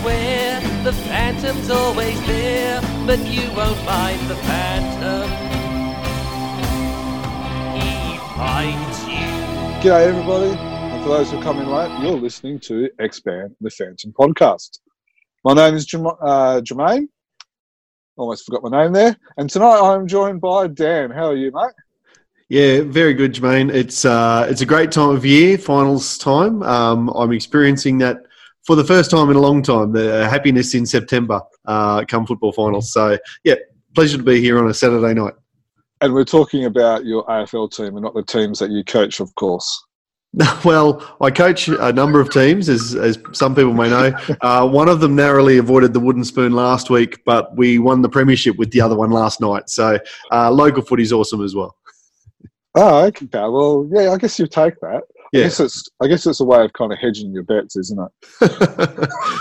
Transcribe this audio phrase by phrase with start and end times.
[0.00, 5.28] beware, the phantom's always there, but you won't find the phantom.
[7.78, 9.20] He finds you.
[9.82, 10.56] G'day, everybody.
[10.58, 14.80] And for those who come in late, you're listening to Expand the Phantom podcast.
[15.44, 17.08] My name is Jerm- uh, Jermaine.
[18.16, 19.16] Almost forgot my name there.
[19.36, 21.10] And tonight I'm joined by Dan.
[21.10, 21.72] How are you, mate?
[22.48, 23.72] Yeah, very good, Jermaine.
[23.72, 26.62] It's uh, it's a great time of year, finals time.
[26.62, 28.24] Um, I'm experiencing that
[28.66, 29.92] for the first time in a long time.
[29.92, 32.92] The happiness in September, uh, come football finals.
[32.92, 33.56] So yeah,
[33.94, 35.34] pleasure to be here on a Saturday night.
[36.00, 39.34] And we're talking about your AFL team and not the teams that you coach, of
[39.34, 39.84] course.
[40.64, 44.12] Well, I coach a number of teams, as, as some people may know.
[44.40, 48.08] Uh, one of them narrowly avoided the wooden spoon last week, but we won the
[48.08, 49.68] premiership with the other one last night.
[49.68, 49.98] So
[50.30, 51.76] uh, local footy's awesome as well.
[52.76, 53.26] Oh, okay.
[53.32, 55.02] Well, yeah, I guess you take that.
[55.32, 55.44] I Yeah.
[55.44, 58.10] guess it's I guess it's a way of kind of hedging your bets, isn't it?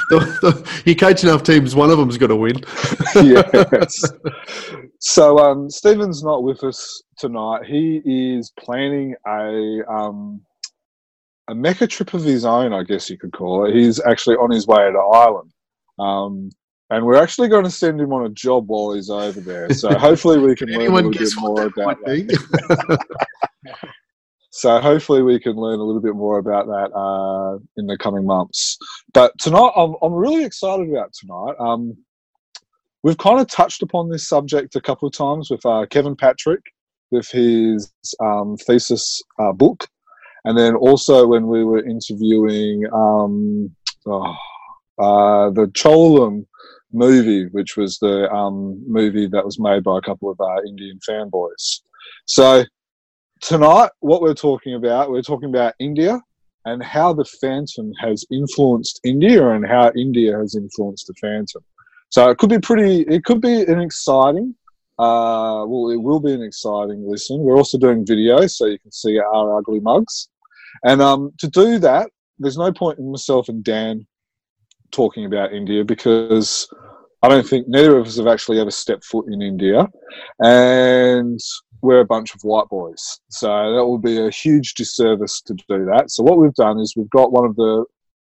[0.09, 2.55] The- the- you coach enough teams, one of them's got to win.
[3.15, 4.01] yes.
[5.01, 7.63] So um, Stephen's not with us tonight.
[7.65, 10.41] He is planning a um,
[11.47, 13.73] a mecca trip of his own, I guess you could call it.
[13.73, 15.51] He's actually on his way to Ireland,
[15.99, 16.49] um,
[16.89, 19.71] and we're actually going to send him on a job while he's over there.
[19.73, 22.99] So hopefully we can learn a little bit more about that.
[24.51, 28.25] So hopefully we can learn a little bit more about that uh, in the coming
[28.25, 28.77] months.
[29.13, 31.55] But tonight, I'm, I'm really excited about tonight.
[31.59, 31.95] Um,
[33.03, 36.61] we've kind of touched upon this subject a couple of times with uh, Kevin Patrick
[37.11, 37.91] with his
[38.23, 39.87] um, thesis uh, book,
[40.45, 43.75] and then also when we were interviewing um,
[44.07, 44.35] oh,
[44.99, 46.45] uh, the Cholam
[46.91, 50.99] movie, which was the um, movie that was made by a couple of uh, Indian
[51.07, 51.81] fanboys.
[52.25, 52.63] So
[53.41, 56.19] tonight, what we're talking about, we're talking about India
[56.65, 61.63] and how the Phantom has influenced India and how India has influenced the Phantom.
[62.09, 64.55] So it could be pretty, it could be an exciting,
[64.97, 67.39] uh, well, it will be an exciting listen.
[67.39, 70.29] We're also doing videos so you can see our ugly mugs.
[70.83, 74.05] And um, to do that, there's no point in myself and Dan
[74.91, 76.67] talking about India because
[77.21, 79.87] I don't think neither of us have actually ever stepped foot in India.
[80.39, 81.39] And
[81.81, 83.19] we're a bunch of white boys.
[83.29, 86.11] So that would be a huge disservice to do that.
[86.11, 87.85] So what we've done is we've got one of the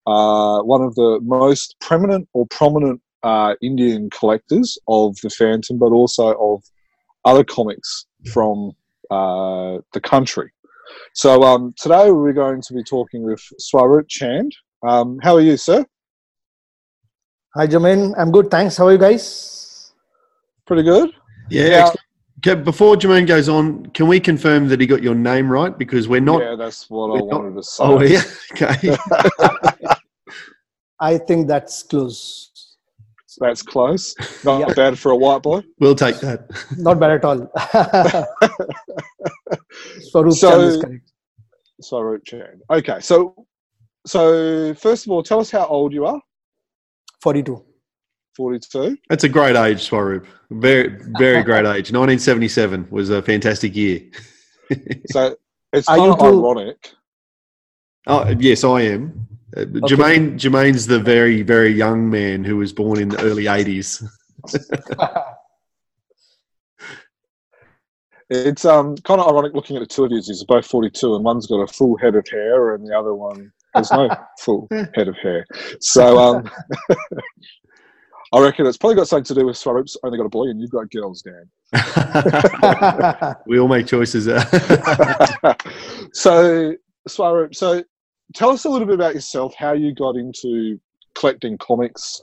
[0.05, 5.91] uh, one of the most prominent or prominent uh, Indian collectors of the Phantom, but
[5.91, 6.63] also of
[7.23, 8.73] other comics from
[9.09, 10.51] uh, the country.
[11.13, 14.53] So um, today we're going to be talking with Swaroop Chand.
[14.85, 15.85] Um, how are you, sir?
[17.55, 18.13] Hi, Jamin.
[18.17, 18.51] I'm good.
[18.51, 18.75] Thanks.
[18.75, 19.93] How are you guys?
[20.65, 21.11] Pretty good.
[21.49, 21.67] Yeah.
[21.67, 21.93] Yeah.
[22.43, 22.59] Excellent.
[22.59, 25.77] Okay, before Jermaine goes on, can we confirm that he got your name right?
[25.77, 26.41] Because we're not.
[26.41, 27.83] yeah, that's what I not- wanted to oh, say.
[27.83, 28.23] Oh, yeah.
[28.53, 28.97] Okay.
[30.99, 32.51] I think that's close.
[33.39, 34.15] That's close.
[34.45, 34.73] Not Yeah.
[34.75, 35.63] bad for a white boy.
[35.79, 36.47] we'll take that.
[36.77, 37.39] Not bad at all.
[40.13, 41.11] Swaroop So- Chand is correct.
[41.81, 42.61] Swaroop Chand.
[42.69, 43.45] Okay, so
[44.05, 46.21] so first of all, tell us how old you are.
[48.35, 48.67] 42.
[48.71, 48.97] Forty-two.
[49.09, 50.25] That's a great age, Swaroop.
[50.51, 51.91] Very, very great age.
[51.91, 54.01] 1977 was a fantastic year.
[55.11, 55.35] So
[55.71, 56.91] it's Are kind you of too- ironic.
[58.07, 59.27] Oh, yes, I am.
[59.55, 64.03] Uh, Jermaine, Jermaine's the very, very young man who was born in the early 80s.
[68.29, 70.19] It's um kind of ironic looking at the two of you.
[70.23, 73.51] You're both forty-two, and one's got a full head of hair, and the other one
[73.75, 75.45] has no full head of hair.
[75.81, 76.49] So um,
[78.33, 80.59] I reckon it's probably got something to do with Swaroop's only got a boy, and
[80.59, 81.47] you've got girls, Dan.
[83.47, 84.27] we all make choices.
[84.27, 84.43] uh,
[86.13, 86.73] so
[87.07, 87.83] Swaroop, so
[88.33, 90.79] tell us a little bit about yourself, how you got into
[91.13, 92.21] collecting comics,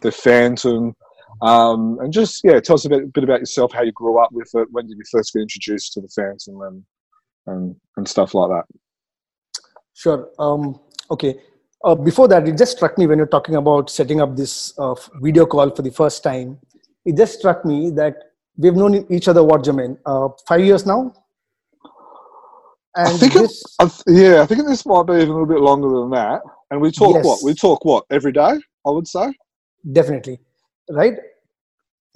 [0.00, 0.96] the Phantom,
[1.42, 4.32] um, and just yeah, tell us a bit, bit about yourself, how you grew up
[4.32, 6.84] with it, when did you first get introduced to the Phantom, and
[7.46, 8.64] and, and stuff like that.
[9.94, 10.30] Sure.
[10.38, 10.80] Um,
[11.10, 11.38] okay.
[11.84, 14.94] Uh, before that, it just struck me when you're talking about setting up this uh,
[15.22, 16.58] video call for the first time.
[17.06, 18.16] It just struck me that
[18.56, 19.96] we've known each other, what, Jermaine?
[20.04, 21.14] Uh, five years now?
[22.96, 25.46] I And think it- I th- yeah, I think this might be even a little
[25.46, 26.42] bit longer than that.
[26.70, 27.24] And we talk Yes.
[27.24, 27.38] what?
[27.42, 28.58] We talk what every day.
[28.86, 29.32] I would say.
[29.92, 30.38] definitely,
[30.90, 31.14] right?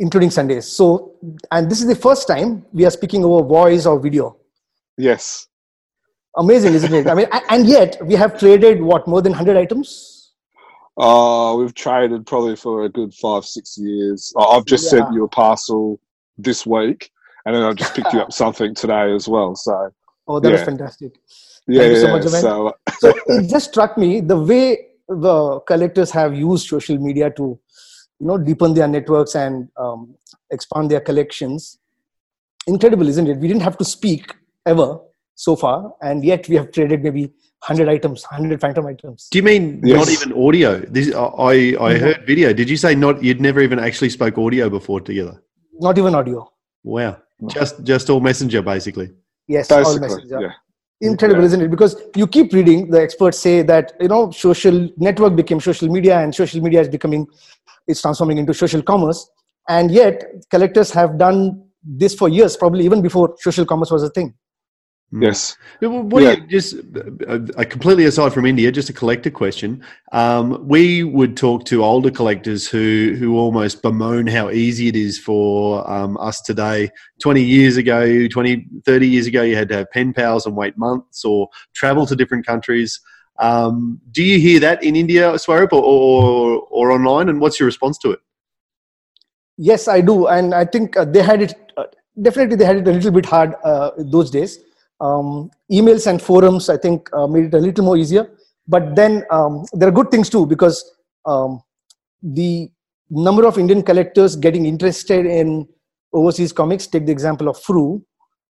[0.01, 0.67] including Sundays.
[0.67, 1.13] So,
[1.53, 4.37] and this is the first time we are speaking over voice or video.
[4.99, 5.47] Yes.
[6.37, 7.07] Amazing, isn't it?
[7.09, 10.33] I mean, and yet we have traded what more than 100 items?
[10.97, 14.33] Uh, we've traded probably for a good five, six years.
[14.37, 14.91] I've just Yeah.
[15.03, 16.01] sent you a parcel
[16.39, 17.11] this week,
[17.47, 19.55] and then I've just picked you up something today as well.
[19.55, 19.93] So
[20.27, 20.65] Oh, that was Yeah.
[20.65, 21.13] fantastic.
[21.69, 22.13] yeah, you so yeah.
[22.13, 27.31] much, so So it just struck me the way the collectors have used social media
[27.31, 27.59] to,
[28.21, 30.15] you know, deepen their networks and um,
[30.51, 31.79] expand their collections.
[32.67, 33.39] Incredible, isn't it?
[33.39, 34.35] We didn't have to speak
[34.65, 34.99] ever
[35.35, 37.25] so far, and yet we have traded maybe
[37.67, 39.29] 100 items, 100 phantom items.
[39.31, 39.99] Do you mean Yes.
[39.99, 40.79] not even audio?
[40.81, 42.53] This I I heard video.
[42.53, 43.23] Did you say not?
[43.23, 45.43] You'd never even actually spoke audio before together.
[45.81, 46.49] Not even audio.
[46.85, 47.17] Wow,
[47.49, 49.11] just just all messenger basically.
[49.49, 50.31] Yes, all basically, messages.
[50.31, 50.53] yeah.
[51.01, 51.47] incredible Yeah.
[51.47, 54.77] isn't it because you keep reading the experts say that you know social
[55.07, 57.27] network became social media and social media is becoming
[57.89, 59.21] it's transforming into social commerce
[59.77, 60.23] and yet
[60.55, 61.41] collectors have done
[62.03, 64.33] this for years probably even before social commerce was a thing.
[65.13, 65.57] Yes.
[65.81, 66.35] What Yeah.
[66.35, 66.75] do you, just
[67.29, 69.85] uh, uh, completely aside from India, just a collector question.
[70.13, 75.19] Um, we would talk to older collectors who who almost bemoan how easy it is
[75.19, 76.91] for um, us today.
[77.21, 80.77] 20 years ago, 20, 30 years ago, you had to have pen pals and wait
[80.77, 83.01] months or travel to different countries.
[83.39, 87.29] Um, do you hear that in India, Swaroop, or, or, or online?
[87.29, 88.21] And what's your response to it?
[89.57, 91.85] yes i do and i think uh, they had it uh,
[92.21, 94.59] definitely they had it a little bit hard uh, those days
[95.07, 95.29] um,
[95.79, 98.25] emails and forums i think uh, made it a little more easier.
[98.75, 100.77] But then um, there are good things too because
[101.33, 101.51] um,
[102.39, 102.71] the
[103.27, 105.49] number of indian collectors getting interested in
[106.21, 107.89] overseas comics take the example of Frew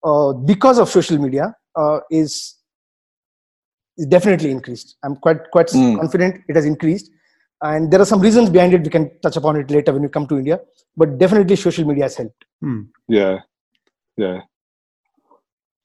[0.09, 1.45] uh, because of social media
[1.81, 2.35] uh, is
[3.97, 4.95] is definitely increased.
[5.03, 5.97] I'm quite quite Mm.
[6.01, 7.09] confident it has increased.
[7.71, 8.81] And there are some reasons behind it.
[8.87, 10.57] We can touch upon it later when we come to india.
[11.01, 12.41] But definitely social media has helped.
[13.17, 13.35] Yeah.
[14.23, 14.39] Yeah.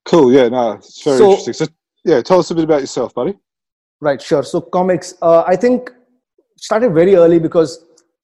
[0.08, 0.32] Cool.
[0.32, 0.48] Yeah.
[0.48, 1.54] No, it's very So- interesting.
[1.54, 1.66] So
[2.04, 3.34] yeah, tell us a bit about yourself, buddy.
[4.06, 5.88] right sure so comics uh, i think
[6.66, 7.70] started very early because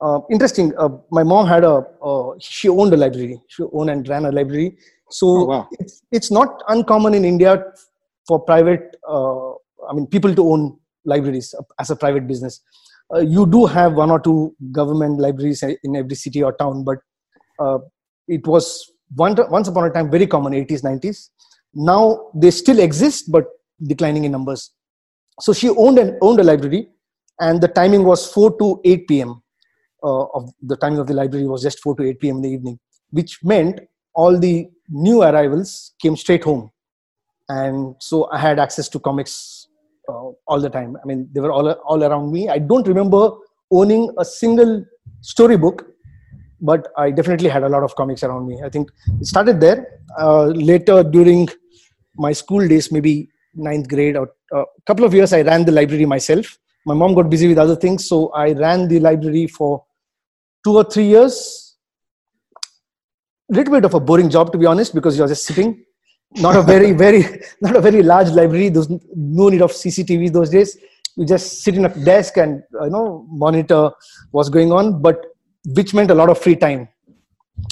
[0.07, 1.73] uh, interesting uh, my mom had a
[2.11, 4.69] uh, she owned a library she owned and ran a library
[5.19, 5.63] so Oh, wow.
[5.81, 7.53] it's, it's not uncommon in india
[8.29, 8.85] for private
[9.15, 9.49] uh,
[9.89, 10.63] i mean people to own
[11.15, 11.49] libraries
[11.85, 12.55] as a private business
[13.15, 14.39] uh, you do have one or two
[14.81, 16.99] government libraries in every city or town but
[17.65, 17.79] uh,
[18.39, 18.69] it was
[19.25, 21.19] one, once upon a time very common 80s 90s
[21.75, 23.47] now they still exist but
[23.83, 24.73] declining in numbers.
[25.41, 26.89] So she owned and owned a library
[27.41, 29.43] and the timing was 4 to 8 p.m
[30.03, 32.51] uh, of the timing of the library was just 4 to 8 p.m in the
[32.51, 32.79] evening
[33.11, 33.81] which meant
[34.15, 36.71] all the new arrivals came straight home.
[37.49, 39.69] And so i had access to comics
[40.09, 40.97] uh, all the time.
[41.03, 42.49] I mean they were all all around me.
[42.49, 43.31] I don't remember
[43.71, 44.85] owning a single
[45.21, 45.87] storybook
[46.61, 48.61] but i definitely had a lot of comics around me.
[48.65, 48.91] I think
[49.21, 50.01] it started there.
[50.19, 51.49] Uh, later during
[52.17, 56.07] my school days maybe ninth grade or a couple of years i ran the library
[56.07, 56.59] myself.
[56.87, 59.85] My mom got busy with other things so i ran the library for
[60.65, 61.77] two or three years.
[63.51, 65.85] A little bit of a boring job to be honest because you're just sitting.
[66.37, 68.71] Not a very very not a very large library.
[68.71, 70.77] There's no need of cctv those days.
[71.17, 73.91] You just sit in a desk and you know monitor
[74.31, 75.25] what's going on but
[75.77, 76.89] which meant a lot of free time.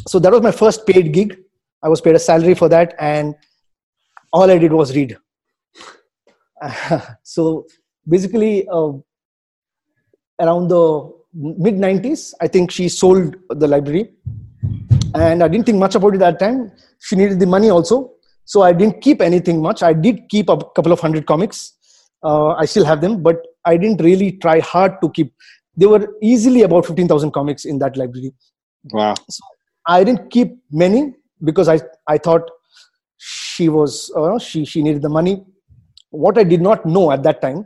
[0.06, 1.38] So that was my first paid gig.
[1.82, 3.34] I was paid a salary for that and
[4.32, 5.16] all i did was read.
[7.22, 7.66] So
[8.08, 8.92] basically uh,
[10.40, 10.84] around the
[11.34, 14.04] mid 90s i think she sold the library.
[15.14, 16.72] And i didn't think much about it at that time.
[17.00, 18.12] She needed the money also.
[18.44, 19.82] So i didn't keep anything much.
[19.82, 21.72] I did keep a couple of hundred comics.
[22.24, 25.32] Uh, i still have them but i didn't really try hard to keep.
[25.76, 28.32] There were easily about 15000 comics in that library.
[28.90, 29.14] Wow.
[29.86, 31.00] i didn't keep many
[31.48, 31.76] because i
[32.12, 32.50] i thought
[33.62, 35.34] she was uh, she she needed the money.
[36.24, 37.60] What i did not know at that time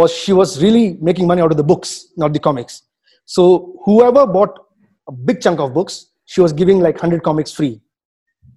[0.00, 1.92] was she was really making money out of the books
[2.24, 2.82] not the comics.
[3.24, 3.44] So
[3.84, 4.58] whoever bought
[5.08, 5.94] a big chunk of books
[6.32, 7.74] she was giving like 100 comics free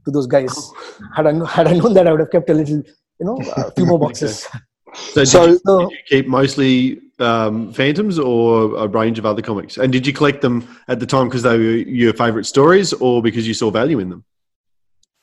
[0.05, 0.53] to those guys.
[1.15, 2.81] Had i had i known that i would have kept a little
[3.19, 4.48] you know a few more boxes.
[5.13, 6.72] So, So- did, you, So- did you keep mostly
[7.19, 9.77] um, Phantoms or a range of other comics?
[9.77, 10.55] And did you collect them
[10.88, 14.10] at the time because they were your favourite stories or because you saw value in
[14.13, 14.24] them?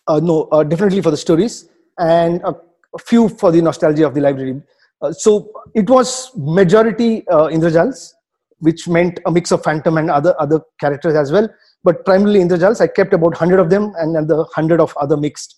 [0.09, 2.55] Uh, no, uh, definitely for the stories and a,
[2.95, 4.63] a few for the nostalgia of the library.
[5.03, 8.13] Uh, so it was majority uh, Indrajals,
[8.61, 11.49] which meant a mix of Phantom and other other characters as well.
[11.85, 15.17] But primarily Indrajals, I kept about hundred of them, and then the hundred of other
[15.17, 15.57] mixed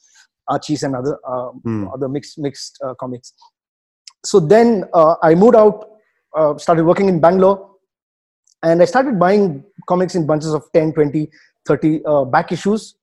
[0.48, 1.88] Archies and other uh, Hmm.
[1.88, 3.32] other mixed mixed uh, comics.
[4.24, 5.88] So then uh, I moved out,
[6.36, 7.70] uh, started working in Bangalore,
[8.62, 11.30] and I started buying comics in bunches of 10, 20,
[11.66, 12.96] 30 uh, back issues,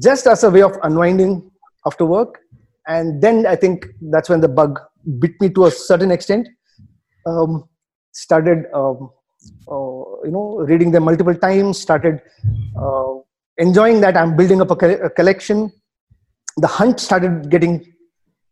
[0.00, 1.50] just as a way of unwinding
[1.86, 2.40] after work.
[2.86, 4.78] And then I think that's when the bug
[5.18, 6.48] bit me to a certain extent.
[7.26, 7.68] Um,
[8.12, 9.10] started, um,
[9.70, 11.78] uh, you know, reading them multiple times.
[11.80, 12.20] Started
[12.76, 13.14] uh,
[13.58, 14.16] enjoying that.
[14.16, 15.70] I'm building up a, co- a collection.
[16.56, 17.84] The hunt started getting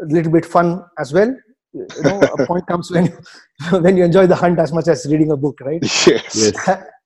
[0.00, 1.34] a little bit fun as well.
[1.72, 3.18] You know, a point comes when you,
[3.80, 5.80] when you enjoy the hunt as much as reading a book, right?
[5.82, 6.34] Yes.
[6.34, 6.82] Yes.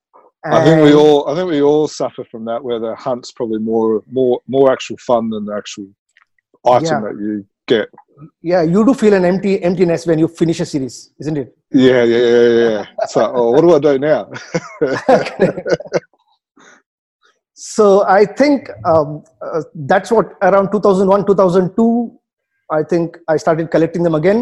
[0.44, 3.58] I think we all I think we all suffer from that where the hunt's probably
[3.60, 5.86] more more more actual fun than the actual
[6.66, 7.00] item Yeah.
[7.00, 7.88] that you get.
[8.42, 12.02] yeah you do feel an empty emptiness when you finish a series isn't it Yeah,
[12.04, 12.84] yeah, yeah, yeah, yeah.
[13.02, 14.22] It's like, oh, what do I do now?
[17.54, 21.86] so i think um, uh, that's what around 2001 2002
[22.70, 24.40] i think i started collecting them again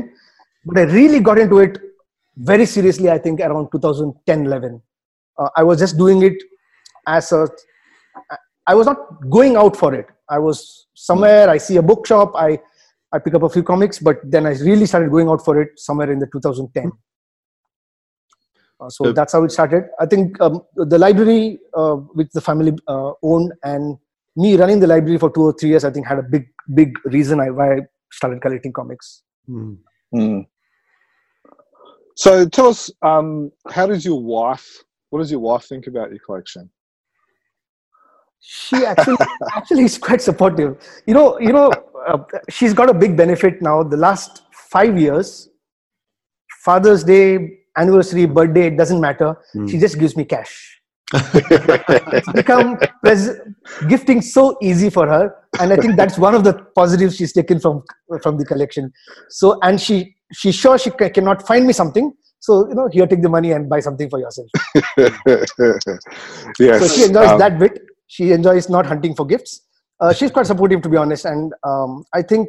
[0.64, 1.78] but i really got into it
[2.52, 4.80] very seriously i think around 2010 11
[5.38, 6.34] uh, i was just doing it
[7.06, 7.46] as a
[8.66, 8.98] i was not
[9.30, 12.58] going out for it i was somewhere i see a bookshop i
[13.12, 15.70] i pick up a few comics but then i really started going out for it
[15.76, 16.92] somewhere in the 2010
[18.80, 19.14] uh, so Yep.
[19.14, 23.52] that's how it started i think um, the library uh, which the family uh, owned
[23.64, 23.96] and
[24.36, 26.92] me running the library for two or three years i think had a big big
[27.04, 29.78] reason I, why i started collecting comics Mm.
[30.14, 30.46] Mm.
[32.16, 34.84] So tell us, um, how does your wife?
[35.12, 36.70] What does your wife think about your collection?
[38.42, 39.16] she actually
[39.56, 40.76] actually is quite supportive.
[41.06, 41.70] You know you know
[42.06, 42.18] uh,
[42.50, 43.82] she's got a big benefit now.
[43.82, 45.48] The last five years
[46.64, 49.36] father's day anniversary birthday it doesn't matter.
[49.52, 49.66] Hmm.
[49.66, 50.80] she just gives me cash.
[52.16, 53.38] It's become pres-
[53.86, 57.60] gifting so easy for her and i think that's one of the positives she's taken
[57.60, 57.82] from
[58.22, 58.90] from the collection.
[59.28, 63.06] So and she she's sure she ca- cannot find me something so you know here
[63.06, 64.48] take the money and buy something for yourself.
[66.58, 66.80] Yes.
[66.80, 67.80] so she enjoys um, that bit.
[68.08, 69.62] She enjoys not hunting for gifts.
[70.00, 71.24] Uh, she's quite supportive to be honest.
[71.24, 72.48] And um, i think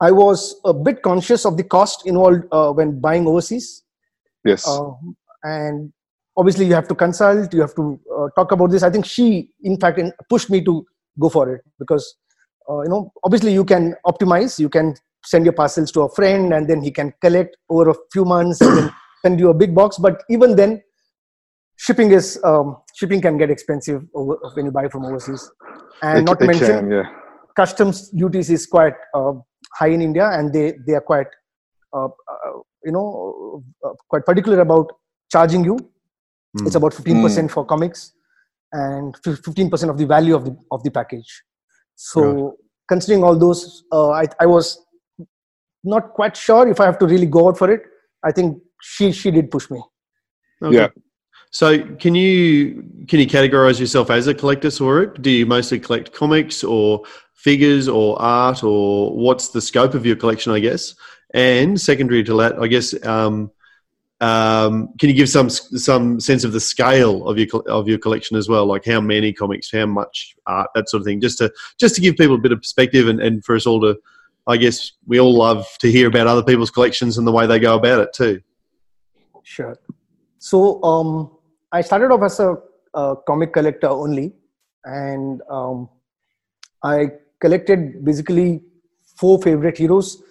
[0.00, 3.84] i was a bit conscious of the cost involved uh, when buying overseas.
[4.44, 4.66] Yes.
[4.66, 4.90] uh,
[5.44, 5.92] and
[6.36, 7.54] obviously you have to consult.
[7.54, 8.82] You have to uh, talk about this.
[8.82, 10.84] I think she in fact pushed me to
[11.20, 12.16] go for it because
[12.68, 14.58] uh, you know obviously you can optimize.
[14.58, 17.94] You can send your parcels to a friend and then he can collect over a
[18.12, 18.92] few months and then
[19.24, 20.80] send you a big box but even then
[21.76, 25.50] shipping is um, shipping can get expensive over, when you buy from overseas
[26.02, 27.04] and It- not to it mention can, yeah.
[27.56, 29.32] customs duties is quite uh,
[29.78, 31.28] high in India, and they they are quite
[31.96, 32.52] uh, uh,
[32.84, 34.92] you know uh, quite particular about
[35.30, 35.76] charging you.
[36.58, 36.66] Mm.
[36.66, 38.12] It's about fifteen percent for comics,
[38.72, 41.30] and fifteen percent of the value of the of the package.
[41.94, 42.56] So
[42.88, 44.84] considering all those, uh, I I was
[45.84, 47.82] not quite sure if I have to really go out for it.
[48.24, 49.82] I think she she did push me.
[50.62, 50.76] Okay.
[50.76, 50.88] Yeah.
[51.50, 55.20] So can you can you categorize yourself as a collector, Swaroop?
[55.20, 57.02] Do you mostly collect comics or
[57.34, 60.94] figures or art or what's the scope of your collection, I guess?
[61.34, 63.50] And secondary to that, I guess, um,
[64.20, 68.36] um, can you give some some sense of the scale of your of your collection
[68.36, 71.52] as well, like how many comics, how much art, that sort of thing, just to
[71.78, 73.98] just to give people a bit of perspective and, and for us all to,
[74.46, 77.58] I guess, we all love to hear about other people's collections and the way they
[77.58, 78.40] go about it too.
[79.44, 79.76] Sure.
[80.38, 81.30] So um,
[81.70, 82.56] I started off as a,
[82.94, 84.32] a comic collector only,
[84.84, 85.88] and um,
[86.82, 88.62] I collected basically
[89.16, 90.22] four favorite heroes: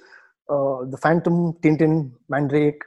[0.50, 2.82] uh, the Phantom, Tintin, Mandrake,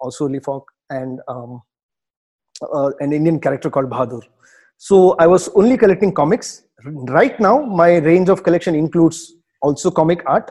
[0.00, 1.62] also Leafhawk, and um,
[2.62, 4.22] uh, an Indian character called Bahadur.
[4.76, 6.64] So I was only collecting comics.
[6.84, 10.50] Right now, my range of collection includes also comic art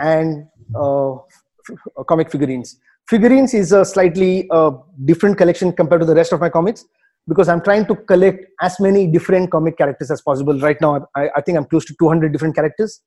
[0.00, 2.78] and uh, f- comic figurines.
[3.08, 4.70] Figurines is a slightly uh,
[5.04, 6.84] different collection compared to the rest of my comics
[7.26, 10.58] because i'm trying to collect as many different comic characters as possible.
[10.58, 13.00] Right now i, I think i'm close to 200 different characters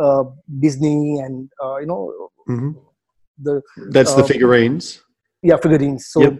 [0.00, 0.24] uh,
[0.60, 2.70] disney and uh, you know hmm
[3.38, 5.02] the That's the Uh, figurines.
[5.42, 6.06] yeah figurines.
[6.06, 6.34] So Yep.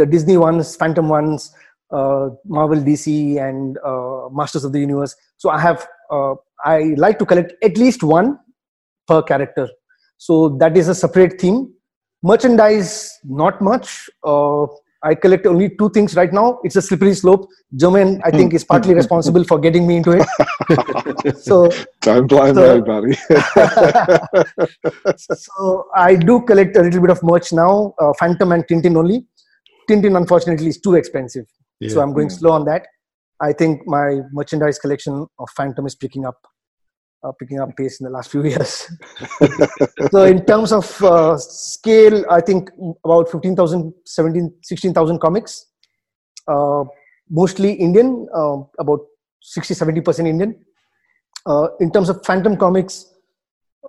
[0.00, 1.50] the disney ones phantom ones
[1.90, 3.06] uh, marvel dc
[3.48, 5.14] and uh, masters of the universe.
[5.36, 8.38] So i have uh, i like to collect at least one
[9.06, 9.68] per character.
[10.18, 11.72] So that is a separate theme.
[12.22, 14.08] Merchandise not much.
[14.24, 14.66] Uh,
[15.04, 16.58] i collect only two things right now.
[16.64, 17.46] It's a slippery slope.
[17.76, 20.26] Jermaine i think is partly responsible for getting me into it.
[21.38, 21.68] So
[22.00, 23.14] Don't blame So- me, buddy.
[25.16, 29.24] so I do collect a little bit of merch now, uh, Phantom and Tintin only.
[29.88, 31.46] Tintin, unfortunately, is too expensive,
[31.88, 32.86] so I'm going slow on that.
[33.40, 36.38] I think my merchandise collection of Phantom is picking up,
[37.22, 38.90] uh, picking up pace in the last few years.
[40.10, 42.70] so in terms of uh, scale, I think
[43.04, 45.66] about 15,000, 17, 16,000 comics.
[46.46, 46.84] Uh,
[47.30, 49.00] mostly Indian, uh, about
[49.42, 50.56] 60 70% Indian.
[51.46, 53.06] Uh, in terms of Phantom comics,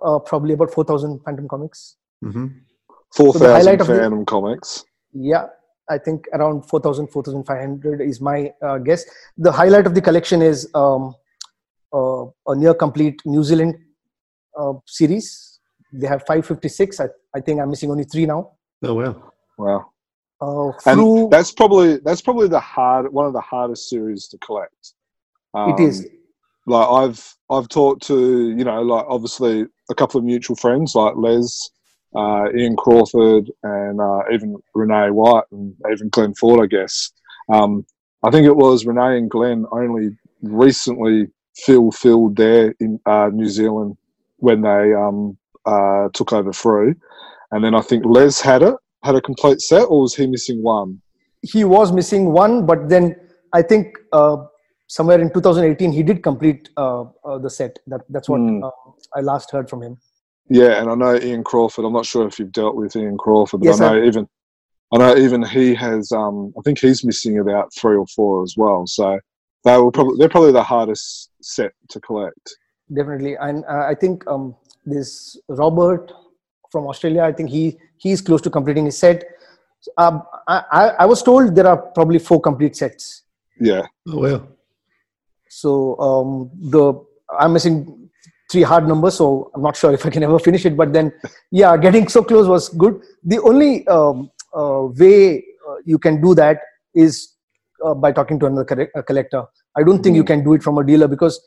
[0.02, 1.96] uh, probably about 4,000 Phantom comics.
[2.22, 2.46] hmm
[3.12, 4.84] Four So the thousand highlight of the- Phantom comics.
[5.12, 5.46] Yeah,
[5.90, 9.04] I think around 4,000, 4,500 is my uh, guess.
[9.36, 11.14] The highlight of the collection is um,
[11.92, 13.74] uh, a near complete New Zealand
[14.58, 15.58] uh, series.
[15.92, 17.00] They have 556.
[17.00, 18.52] I, I think I'm missing only three now.
[18.84, 19.32] Oh wow.
[19.58, 19.90] Wow.
[20.40, 24.94] Uh, And that's probably that's probably the hard one of the hardest series to collect.
[25.54, 26.00] it is.
[26.00, 26.06] Um,
[26.66, 31.14] like I've I've talked to you know like obviously a couple of mutual friends like
[31.16, 31.70] Les,
[32.14, 37.12] uh, Ian Crawford, and uh, even Renee White and even Glenn Ford, I guess.
[37.52, 37.84] Um,
[38.22, 41.28] I think it was Renee and Glenn only recently
[41.64, 43.96] fulfilled there in uh, New Zealand
[44.36, 45.36] when they um,
[45.66, 46.94] uh, took over through,
[47.52, 50.62] and then I think Les had it had a complete set, or was he missing
[50.62, 51.00] one?
[51.42, 53.16] he was missing one, but then
[53.52, 54.36] I think uh,
[54.86, 57.78] somewhere in 2018 he did complete uh, uh, the set.
[57.86, 58.70] That that's what uh,
[59.14, 59.98] I last heard from him.
[60.50, 61.84] Yeah, and I know Ian Crawford.
[61.84, 64.28] I'm not sure if you've dealt with Ian Crawford, but Yes, I know even
[64.92, 66.10] I know even he has.
[66.10, 68.84] Um, I think he's missing about three or four as well.
[68.86, 69.20] So
[69.64, 72.56] they will probably they're probably the hardest set to collect.
[72.92, 76.12] Definitely, and uh, I think um, this Robert
[76.72, 77.22] from Australia.
[77.22, 79.24] I think he he's close to completing his set.
[79.96, 83.22] Um, I, I I was told there are probably four complete sets.
[83.60, 84.48] Yeah, Oh wow.
[85.48, 86.94] So um, the
[87.38, 87.99] I'm missing
[88.50, 90.76] three hard numbers, so I'm not sure if I can ever finish it.
[90.76, 91.12] But then,
[91.50, 93.00] yeah, getting so close was good.
[93.24, 96.58] The only um, uh, way uh, you can do that
[96.94, 97.34] is
[97.84, 99.44] uh, by talking to another correct- uh, collector.
[99.76, 101.40] I don't think you can do it from a dealer because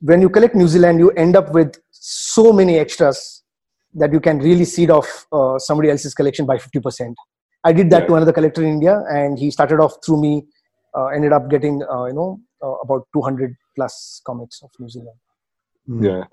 [0.00, 3.42] when you collect New Zealand, you end up with so many extras
[3.94, 7.14] that you can really seed off uh, somebody else's collection by 50%.
[7.64, 8.06] I did that Yeah.
[8.08, 10.46] to another collector in India, and he started off through me.
[10.96, 15.16] Uh, ended up getting, uh, you know, uh, about 200 plus comics of New Zealand.
[15.88, 16.04] Mm.
[16.04, 16.24] yeah.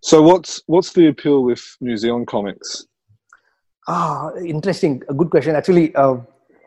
[0.00, 2.86] So what's what's the appeal with New Zealand comics?
[3.88, 5.02] Ah, interesting.
[5.08, 5.54] A good question.
[5.56, 6.16] Actually, uh,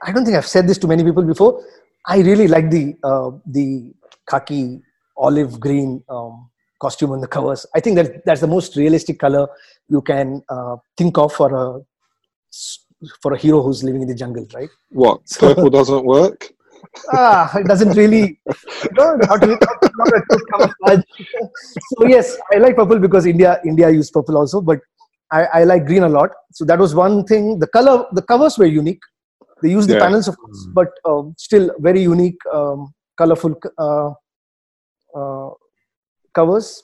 [0.03, 1.63] I don't think I've said this to many people before.
[2.07, 3.93] I really like the uh, the
[4.29, 4.81] khaki
[5.17, 6.49] olive green um,
[6.81, 7.65] costume on the covers.
[7.75, 9.47] I think that that's the most realistic color
[9.89, 11.81] you can uh, think of for a
[13.21, 14.69] for a hero who's living in the jungle, right?
[14.89, 16.49] What So- purple doesn't work?
[17.13, 18.39] ah, it doesn't really.
[18.93, 19.61] No, not, not,
[19.99, 21.03] not camouflage.
[21.97, 24.79] so yes, I like purple because India India used purple also, but
[25.31, 26.31] I, I like green a lot.
[26.51, 27.59] So that was one thing.
[27.59, 29.01] The color, the covers were unique.
[29.61, 34.11] They used the panels, of course, but um, still very unique, um, colorful uh,
[35.17, 35.49] uh,
[36.33, 36.83] covers.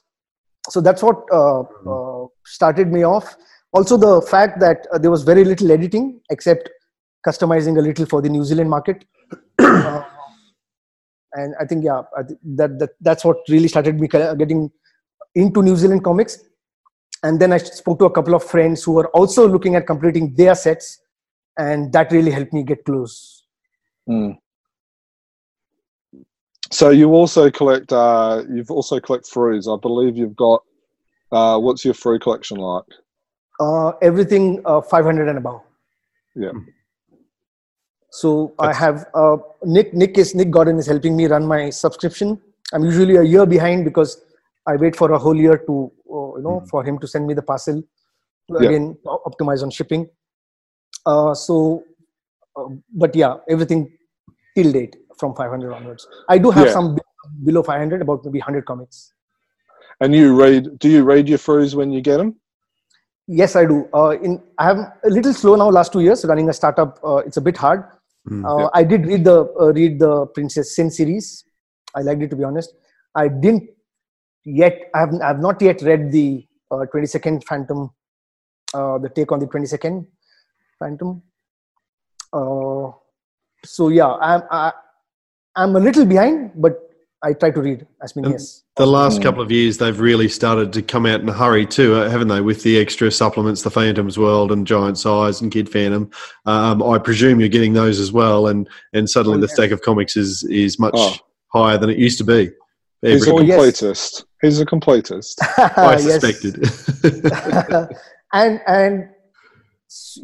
[0.70, 3.36] So that's what uh, uh, started me off.
[3.74, 6.70] Also, the fact that uh, there was very little editing except
[7.28, 9.06] customizing a little for the New Zealand market.
[9.72, 10.04] Uh,
[11.34, 14.72] and I think yeah, I thi- that, that that's what really started me getting
[15.36, 16.40] into New Zealand comics.
[17.24, 20.34] And then I spoke to a couple of friends who were also looking at completing
[20.34, 21.00] their sets,
[21.58, 23.46] and that really helped me get close.
[24.10, 24.38] Mm.
[26.72, 27.92] So you also collect.
[27.92, 29.68] Uh, you've also collect Frews.
[29.72, 30.64] I believe you've got.
[31.32, 32.86] Uh, what's your Frew collection like?
[33.60, 35.62] Uh, everything uh, 500 and above.
[36.36, 36.52] Yeah.
[38.12, 39.93] So I have uh, Nick.
[39.93, 42.39] Nick is Nick Gordon is helping me run my subscription.
[42.74, 44.21] I'm usually a year behind because
[44.67, 45.76] I wait for a whole year to
[46.15, 46.69] uh, you know Mhm.
[46.69, 47.82] for him to send me the parcel.
[47.82, 48.67] To Yeah.
[48.69, 48.97] Again,
[49.30, 50.10] optimize on shipping.
[51.06, 51.84] Uh, so,
[52.58, 52.67] uh,
[53.04, 53.88] but yeah, everything
[54.58, 56.08] till date from 500 onwards.
[56.28, 56.74] I do have Yeah.
[56.74, 56.97] some
[57.45, 59.13] below 500, about maybe 100 comics.
[60.02, 60.78] And you read?
[60.80, 62.36] Do you read your Frews when you get them?
[63.28, 63.88] Yes, I do.
[63.93, 65.69] Uh, in I am a little slow now.
[65.69, 67.84] Last two years running a startup, uh, it's a bit hard.
[68.30, 68.46] Mm.
[68.46, 71.44] Uh, I did read the uh, read the Princess Sin series.
[71.96, 72.74] I liked it to be honest.
[73.16, 73.70] I didn't
[74.46, 74.90] yet.
[74.94, 77.90] I have I have not yet read the uh, 22nd Phantom,
[78.74, 80.06] uh, the take on the 22nd
[80.80, 81.22] Phantom.
[82.32, 82.92] Uh,
[83.66, 84.72] so yeah, I'm I,
[85.56, 86.91] I'm a little behind, but
[87.24, 88.64] I try to read as many as.
[88.78, 89.24] The last Mm.
[89.24, 92.30] couple of years, they've really started to come out in a hurry too, uh, haven't
[92.30, 92.42] they?
[92.42, 96.10] With the extra supplements, the Phantom's World and Giant Size and Kid Phantom.
[96.48, 99.54] Um, I presume you're getting those as well, and and suddenly Oh, the yes.
[99.56, 101.14] stack of comics is is much Oh.
[101.54, 102.50] higher than it used to be.
[103.04, 103.60] He's a Every- Oh, yes.
[103.82, 104.24] completist.
[104.42, 105.36] He's a completist.
[105.78, 106.04] I Yes.
[106.22, 106.68] suspected.
[108.34, 109.10] and and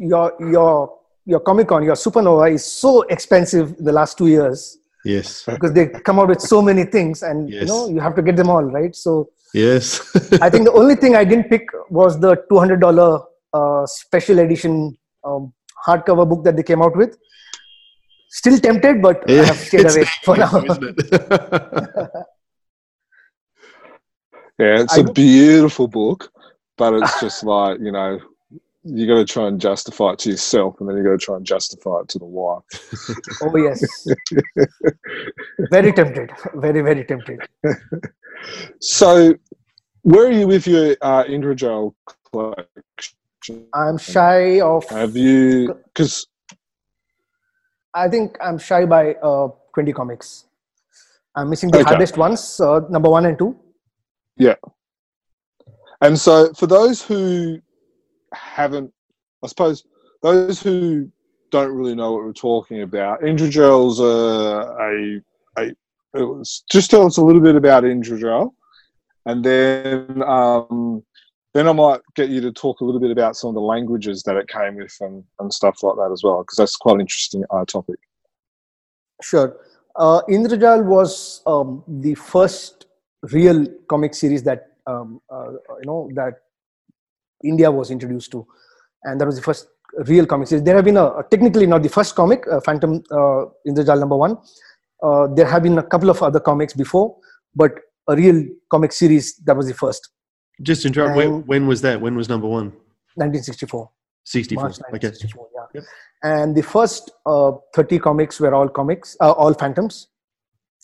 [0.00, 0.94] your your
[1.26, 5.88] your Comic Con, your Supernova is so expensive the last two years yes, because they
[5.88, 8.62] come out with so many things, and you know you have to get them all
[8.62, 8.94] right.
[8.94, 10.00] So yes.
[10.42, 14.38] I think the only thing I didn't pick was the two hundred dollar uh, special
[14.40, 15.52] edition um,
[15.86, 17.16] hardcover book that they came out with.
[18.30, 20.50] Still tempted, but I have stayed away for now.
[20.50, 22.10] now, isn't it?
[24.58, 26.32] Yeah, it's I a beautiful book,
[26.76, 28.18] but it's just like you know,
[28.88, 31.36] you got to try and justify it to yourself, and then you got to try
[31.36, 32.62] and justify it to the wife.
[33.40, 34.08] Oh yes,
[35.70, 37.40] very tempted, very very tempted.
[38.80, 39.34] So,
[40.02, 41.94] where are you with your uh, Indrajal
[42.32, 43.66] collection?
[43.72, 44.84] I'm shy of.
[44.90, 45.72] Have you?
[45.86, 46.26] Because
[47.94, 50.46] I think I'm shy by uh, 20 comics.
[51.36, 51.90] I'm missing the Okay.
[51.90, 53.56] hardest ones, uh, number one and two.
[54.36, 54.56] Yeah.
[56.00, 57.60] and so for those who
[58.32, 58.92] haven't,
[59.42, 59.84] I suppose
[60.22, 61.10] those who
[61.50, 65.22] don't really know what we're talking about, Indrajal's a,
[65.58, 65.66] a,
[66.14, 68.52] a was, just tell us a little bit about Indrajal,
[69.26, 71.02] and then um,
[71.54, 74.22] then I might get you to talk a little bit about some of the languages
[74.24, 77.00] that it came with and, and stuff like that as well, because that's quite an
[77.00, 77.98] interesting uh, topic.
[79.22, 79.56] Sure.
[79.96, 82.86] Uh, Indrajal was um, the first
[83.32, 86.42] real comic series that um, uh, you know that
[87.44, 88.46] India was introduced to,
[89.04, 89.68] and that was the first
[90.06, 90.64] real comic series.
[90.64, 94.16] There have been a, a- technically not the first comic, uh, Phantom uh, Indrajal number
[94.16, 94.36] one.
[95.02, 97.16] Uh, there have been a couple of other comics before,
[97.54, 100.08] but a real comic series that was the first,
[100.62, 101.16] Just interrupt.
[101.16, 102.00] When, when was that?
[102.00, 102.72] When was number one?
[103.14, 103.90] 1964.
[104.24, 104.62] 64.
[104.62, 105.12] March Okay.
[105.22, 105.66] Yeah.
[105.74, 105.84] Yep.
[106.22, 110.08] And the first uh, 30 comics were all comics, uh, all phantoms.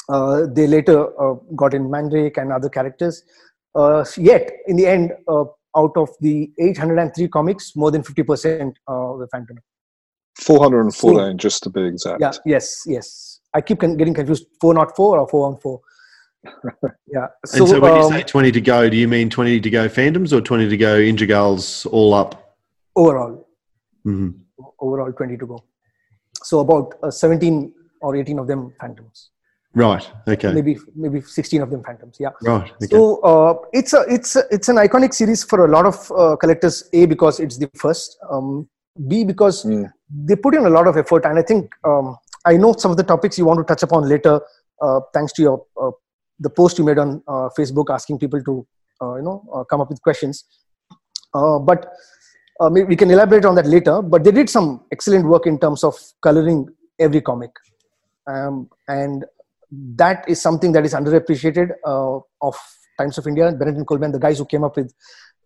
[0.08, 3.24] Uh, they later uh, got in Mandrake and other characters.
[3.74, 5.44] Uh, yet, in the end, uh,
[5.76, 9.58] out of the 803 comics, more than 50% uh, were phantom.
[10.40, 12.20] Four hundred and fourteen, just to be exact.
[12.20, 12.32] Yeah.
[12.44, 12.82] Yes.
[12.86, 13.40] Yes.
[13.54, 14.46] I keep con- getting confused.
[14.60, 15.80] 404 or 414.
[17.06, 17.26] yeah.
[17.54, 19.88] and so when you um, say 20 to go, do you mean 20 to go
[19.88, 22.56] Phantoms or 20 to go Indrajals all up?
[22.96, 23.48] overall,
[24.06, 24.30] Mm-hmm.
[24.80, 25.64] overall 20 to go.
[26.42, 29.30] So about uh, 17 or 18 of them phantoms.
[29.74, 30.08] Right.
[30.28, 30.52] Okay.
[30.52, 32.16] Maybe maybe 16 of them phantoms.
[32.20, 32.30] Yeah.
[32.42, 32.70] Right.
[32.82, 32.86] Okay.
[32.90, 36.36] So uh, it's a it's a, it's an iconic series for a lot of uh,
[36.36, 36.88] collectors.
[36.92, 38.16] A because it's the first.
[38.30, 38.68] Um,
[39.08, 39.90] B because Mm.
[40.08, 42.96] they put in a lot of effort, and I think um, I know some of
[42.96, 44.40] the topics you want to touch upon later.
[44.80, 45.90] Uh, thanks to your uh,
[46.38, 48.64] the post you made on uh, Facebook asking people to
[49.02, 50.44] uh, you know uh, come up with questions.
[51.34, 51.88] Uh, but
[52.60, 54.00] uh, we can elaborate on that later.
[54.00, 56.68] But they did some excellent work in terms of coloring
[57.00, 57.50] every comic,
[58.28, 59.24] um, and
[59.70, 62.56] that is something that is underappreciated uh, of
[62.98, 64.92] Times of India, Bennett Coleman, the guys who came up with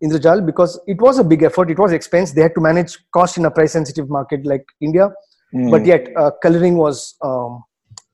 [0.02, 1.70] Indrajal, because it was a big effort.
[1.70, 2.32] It was expense.
[2.32, 5.10] They had to manage cost in a price-sensitive market like India,
[5.54, 5.70] Mm.
[5.70, 7.64] but yet uh, coloring was um,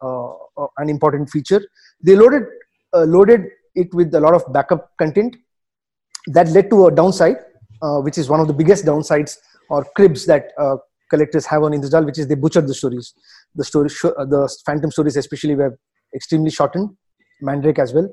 [0.01, 1.61] uh, uh, an important feature.
[2.01, 2.45] They loaded
[2.97, 5.37] uh, loaded it with a lot of backup content.
[6.29, 7.39] That led to a downside,
[7.83, 9.37] uh, which is one of the biggest downsides
[9.69, 10.77] or cribs that uh,
[11.11, 13.15] collectors have on Indrajal, which is they butchered the stories.
[13.57, 15.77] The story, uh, the phantom stories, especially, were
[16.15, 16.97] extremely shortened.
[17.41, 18.09] Mandrake as well,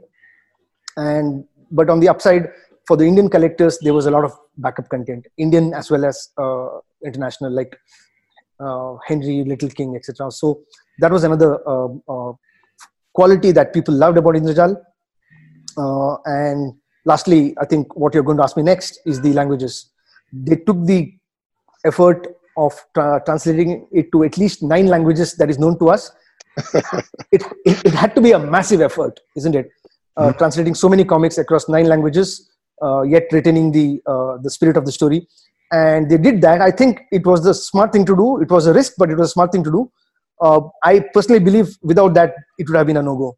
[0.97, 2.49] and but on the upside,
[2.87, 6.29] for the Indian collectors, there was a lot of backup content, Indian as well as
[6.37, 7.77] uh, international, like
[8.59, 10.31] uh, Henry, Little King, etc.
[10.31, 10.61] So
[10.99, 12.33] that was another uh, uh,
[13.13, 14.75] quality that people loved about Indrajal.
[15.77, 16.73] Uh, and
[17.05, 19.89] lastly, I think what you're going to ask me next is the languages.
[20.33, 21.13] They took the
[21.85, 26.11] effort of tra- translating it to at least nine languages that is known to us.
[27.31, 29.69] It, it, it had to be a massive effort, isn't it?
[30.17, 32.51] Uh, Translating so many comics across nine languages,
[32.83, 35.27] uh, yet retaining the uh, the spirit of the story.
[35.71, 36.61] And they did that.
[36.61, 38.41] I think it was the smart thing to do.
[38.41, 39.91] It was a risk, but it was a smart thing to do.
[40.41, 43.37] Uh, I personally believe without that, it would have been a no go.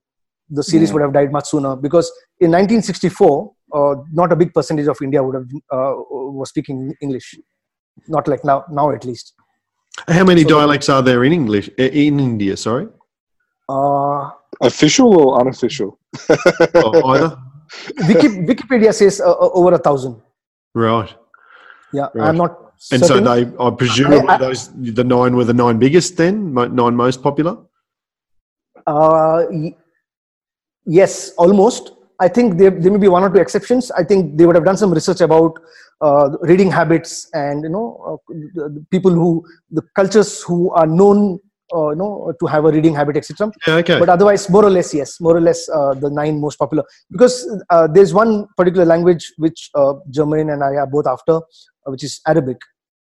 [0.50, 0.94] The series Mm.
[0.94, 5.22] would have died much sooner because in 1964, uh, not a big percentage of India
[5.22, 5.94] would have uh,
[6.40, 7.36] was speaking English.
[8.08, 9.34] Not like now, now at least.
[10.08, 12.58] How many so- dialects are there in English in India?
[12.58, 12.88] Sorry,
[13.70, 14.30] Uh,
[14.62, 15.98] Official or unofficial?
[16.30, 17.38] either.
[18.08, 20.22] Wiki, Wikipedia says uh, uh, over a thousand.
[20.76, 21.14] Right.
[21.92, 22.30] Yeah, Right.
[22.30, 22.60] I'm not.
[22.92, 26.96] And so they, I presume, I- those the nine were the nine biggest then, nine
[26.96, 27.58] most popular.
[28.86, 29.76] Uh, y-
[30.86, 31.92] yes, almost.
[32.20, 33.90] I think there, there may be one or two exceptions.
[33.92, 35.54] I think they would have done some research about
[36.02, 41.40] uh, reading habits and you know uh, people who the cultures who are known
[41.74, 43.52] uh, you know to have a reading habit, etc.
[43.68, 43.76] Yeah.
[43.76, 44.00] Okay.
[44.00, 46.84] But otherwise, more or less, yes, more or less uh, the nine most popular.
[47.12, 47.36] Because
[47.70, 52.04] uh, there's one particular language which uh, Jermaine and I are both after, uh, which
[52.04, 52.58] is Arabic,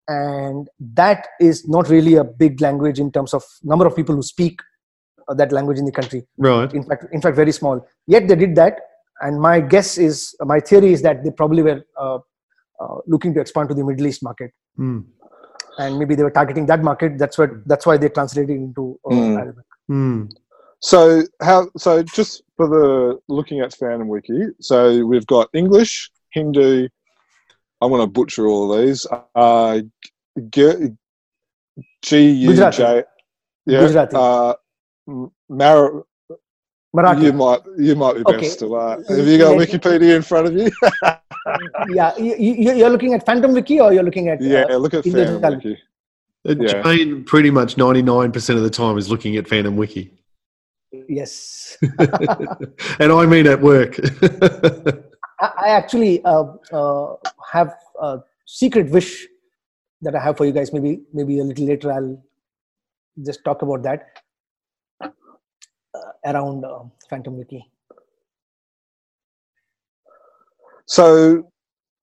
[0.07, 4.23] and that is not really a big language in terms of number of people who
[4.23, 4.61] speak
[5.27, 6.73] uh, that language in the country right.
[6.73, 8.79] in fact in fact very small yet they did that
[9.21, 12.17] and my guess is my theory is that they probably were uh,
[12.81, 14.99] uh, looking to expand to the middle east market Hmm.
[15.79, 17.17] And maybe they were targeting that market.
[17.17, 19.37] That's what that's why they translated into uh, Mm.
[19.41, 19.65] Arabic.
[19.87, 20.25] Hmm.
[20.81, 21.67] So how?
[21.77, 24.39] So just for the looking at Fandom Wiki.
[24.61, 26.87] So we've got English, Hindu.
[27.81, 29.07] I'm going to butcher all of these.
[29.35, 29.81] Uh,
[30.51, 30.91] G
[32.01, 33.03] G U J.
[33.65, 33.81] Yeah.
[33.81, 34.15] Gujarati.
[34.15, 34.53] Uh,
[35.49, 36.03] Mar-
[36.95, 37.23] Marathi.
[37.23, 38.37] you might you might be Okay.
[38.41, 38.75] best to.
[38.75, 40.69] Uh, have you got Wikipedia in front of you?
[41.89, 44.63] yeah, you, you- you're looking at Phantom Wiki or you're looking at yeah.
[44.69, 45.63] uh, Look at Hindu Fandom talent.
[45.63, 45.77] Wiki.
[46.47, 46.73] Uh, Yeah.
[46.81, 50.11] Jermaine pretty much 99% of the time is looking at Phantom Wiki.
[51.07, 51.77] yes.
[52.99, 53.99] and I mean at work.
[55.39, 57.15] I, I actually uh, uh,
[57.51, 59.27] have a secret wish
[60.01, 60.73] that I have for you guys.
[60.73, 62.23] Maybe maybe a little later I'll
[63.25, 64.18] just talk about that uh,
[66.25, 67.69] around uh, Phantom Wiki.
[70.85, 71.51] So,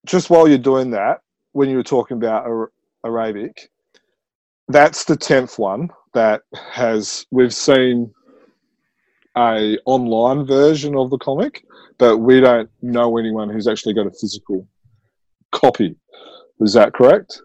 [0.07, 1.20] just while you're doing that,
[1.52, 2.72] when you were talking about Ar-
[3.05, 3.68] Arabic,
[4.68, 8.12] that's the tenth one that has we've seen
[9.37, 11.64] a online version of the comic,
[11.98, 14.66] but we don't know anyone who's actually got a physical
[15.52, 15.94] copy.
[16.61, 17.42] Is that correct?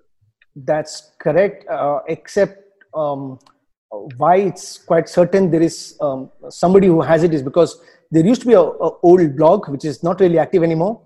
[0.56, 3.40] That's correct, uh, except um,
[3.92, 8.42] why it's quite certain there is um, somebody who has it is because there used
[8.42, 11.02] to be a, a old blog which is not really active anymore,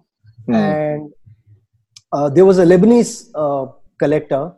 [0.48, 0.54] Hmm.
[0.54, 1.12] and
[2.12, 4.54] uh, there was a Lebanese uh, collector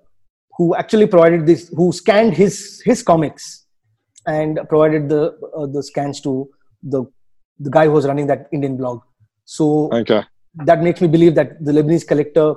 [0.57, 3.65] who actually provided this, who scanned his his comics
[4.25, 6.49] and provided the uh, the scans to
[6.83, 7.05] the
[7.59, 9.01] the guy who was running that Indian blog.
[9.45, 10.23] So Okay.
[10.65, 12.51] that makes me believe that the Lebanese collector,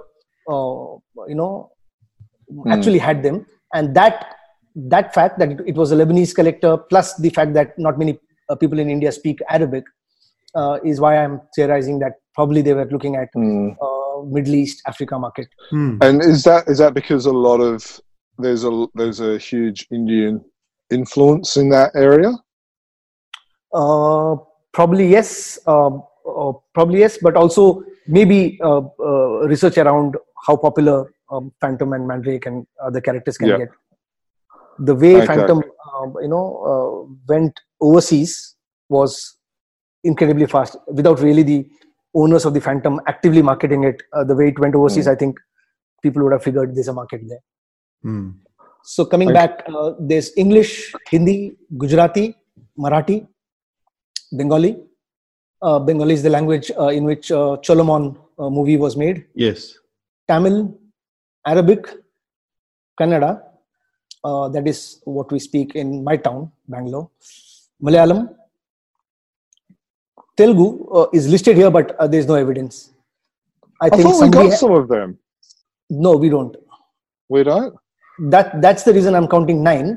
[0.49, 1.71] uh, you know,
[2.65, 2.73] Hmm.
[2.73, 4.35] actually had them, and that
[4.75, 8.19] that fact that it, it was a Lebanese collector plus the fact that not many
[8.49, 9.85] uh, people in India speak Arabic
[10.55, 15.19] uh, is why I'm theorizing that probably they were looking at uh, Middle East Africa
[15.19, 15.49] market.
[15.71, 15.99] Hmm.
[16.01, 18.01] And is that is that because a lot of
[18.39, 20.45] there's a there's a huge Indian
[20.91, 22.33] influence in that area?
[23.73, 24.37] Uh,
[24.73, 31.13] probably yes, uh, uh, probably yes, but also maybe uh, uh, research around how popular
[31.31, 33.59] um, Phantom and Mandrake and other characters can Yeah.
[33.59, 33.69] get.
[34.89, 35.27] The way.
[35.27, 38.57] Phantom, uh, you know, uh, went overseas
[38.89, 39.37] was
[40.05, 41.59] incredibly fast without really the
[42.15, 44.03] owners of the Phantom actively marketing it.
[44.13, 45.39] Uh, the way it went overseas, I think
[46.03, 47.43] people would have figured there's a market there.
[48.03, 48.31] Hmm.
[48.83, 49.35] So coming Okay.
[49.41, 52.35] back, uh, there's English, Hindi, Gujarati,
[52.79, 53.27] Marathi,
[54.33, 54.73] Bengali.
[55.63, 59.27] Uh, Bengali is the language uh, in which uh, Cholomon uh, movie was made.
[59.35, 59.77] Yes.
[60.27, 60.75] Tamil,
[61.47, 61.87] Arabic,
[62.99, 63.43] Kannada.
[64.23, 67.09] Uh, that is what we speak in my town, Bangalore.
[67.83, 68.29] Malayalam.
[70.37, 70.67] Telugu
[70.99, 72.91] uh, is listed here, but uh, there is no evidence.
[73.83, 75.19] I, I think thought we got ha- some of them.
[75.89, 76.55] no, we don't.
[77.35, 77.75] We don't.
[78.33, 79.89] that that's the reason I'm counting nine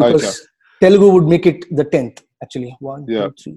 [0.00, 0.36] because Okay.
[0.82, 2.72] Telugu would make it the tenth actually.
[2.80, 3.28] One, two, Yeah.
[3.42, 3.56] three.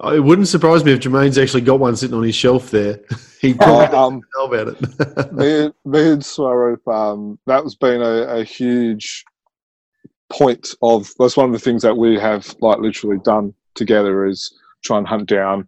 [0.00, 3.00] Oh, It wouldn't surprise me if Jermaine's actually got one sitting on his shelf there.
[3.40, 4.80] he probably Uh, um, know about it.
[5.32, 9.24] me, me and Swaroop, um, that's been a, a huge
[10.32, 14.52] point of that's one of the things that we have like literally done together is
[14.82, 15.66] try and hunt down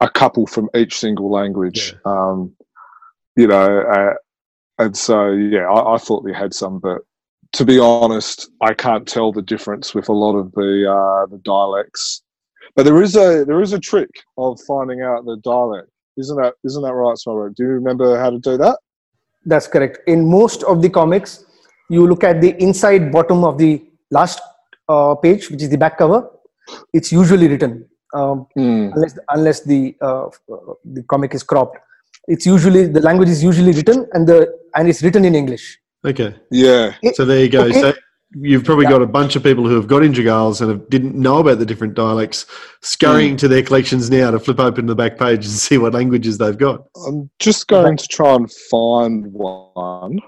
[0.00, 1.94] a couple from each single language.
[2.04, 2.54] Um,
[3.36, 4.14] you know, uh,
[4.78, 7.02] and so yeah, I, I thought we had some, but
[7.52, 11.38] to be honest, I can't tell the difference with a lot of the uh, the
[11.38, 12.22] dialects.
[12.76, 15.88] But there is a there is a trick of finding out the dialect.
[16.16, 17.54] Isn't that isn't that right, Swaroop?
[17.54, 18.78] Do you remember how to do that?
[19.46, 19.98] That's correct.
[20.06, 21.44] In most of the comics,
[21.88, 24.40] you look at the inside bottom of the last
[24.88, 26.28] uh, page, which is the back cover.
[26.92, 28.90] It's usually written um, Hmm.
[28.94, 30.28] unless unless the uh,
[30.84, 31.78] the comic is cropped.
[32.28, 34.38] It's usually the language is usually written and the
[34.76, 35.78] and it's written in English.
[36.10, 36.34] okay.
[36.50, 36.94] Yeah.
[37.14, 37.62] So there you go.
[37.64, 37.80] Okay.
[37.80, 37.92] So
[38.34, 38.90] you've probably Yeah.
[38.92, 41.66] got a bunch of people who have got Indrajals and have, didn't know about the
[41.66, 42.46] different dialects,
[42.80, 43.36] scurrying Hmm.
[43.38, 46.56] to their collections now to flip open the back page and see what languages they've
[46.56, 46.84] got.
[47.06, 50.18] I'm just going to try and find one.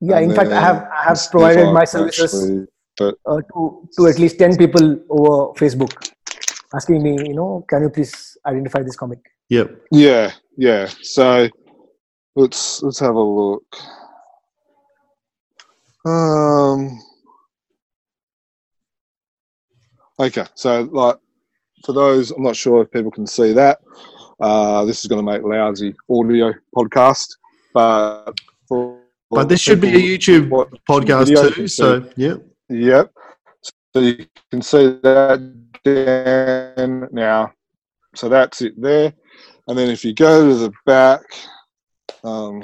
[0.00, 3.14] Yeah, in fact, I have I have see if provided I my services actually- but
[3.26, 5.92] uh, to to at least ten people over Facebook,
[6.74, 9.20] asking me, you know, can you please identify this comic?
[9.50, 9.70] Yep.
[9.92, 10.88] yeah, yeah.
[11.02, 11.48] So
[12.36, 13.64] let's let's have a look.
[16.04, 16.98] Um.
[20.20, 21.16] Okay, so like
[21.84, 23.78] for those, I'm not sure if people can see that.
[24.40, 27.26] Uh, this is going to make lousy audio podcast,
[27.72, 28.32] but
[28.66, 30.50] for But this should be a YouTube
[30.88, 31.68] podcast too.
[31.68, 32.36] So, yeah.
[32.68, 33.12] Yep.
[33.94, 35.40] So you can see that
[35.84, 37.52] down now.
[38.14, 39.12] So that's it there.
[39.66, 41.20] And then if you go to the back,
[42.24, 42.62] um,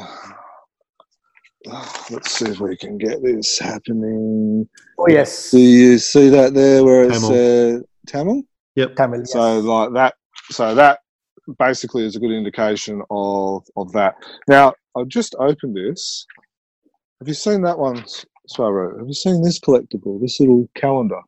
[2.11, 4.69] let's see if we can get this happening.
[4.99, 7.79] Oh yes, Do you see that there where it's Tamil.
[7.79, 8.43] uh, Tamil?
[8.77, 8.97] Yep.
[8.97, 9.21] Tamil.
[9.21, 9.33] Yes.
[9.33, 10.15] So like that,
[10.51, 10.99] so that
[11.59, 14.15] basically is a good indication of of that.
[14.49, 16.27] Now I've just opened this.
[17.21, 18.05] Have you seen that one,
[18.53, 18.99] Swaro?
[18.99, 20.21] Have you seen this collectible?
[20.21, 21.21] This little calendar.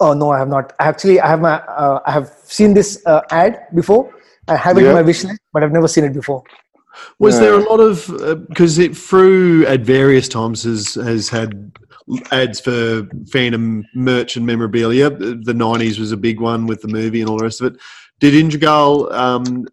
[0.00, 0.72] Oh no, I have not.
[0.78, 1.58] Actually, I have my.
[1.60, 4.14] Uh, I have seen this uh, ad before.
[4.48, 4.88] I have it Yeah.
[4.90, 6.42] in my wish list, but I've never seen it before.
[7.18, 11.72] Was there a lot of because it through at various times has has had
[12.32, 15.10] ads for Phantom merch and memorabilia.
[15.10, 17.80] The nineties was a big one with the movie and all the rest of it.
[18.18, 19.66] Did Indrajal um,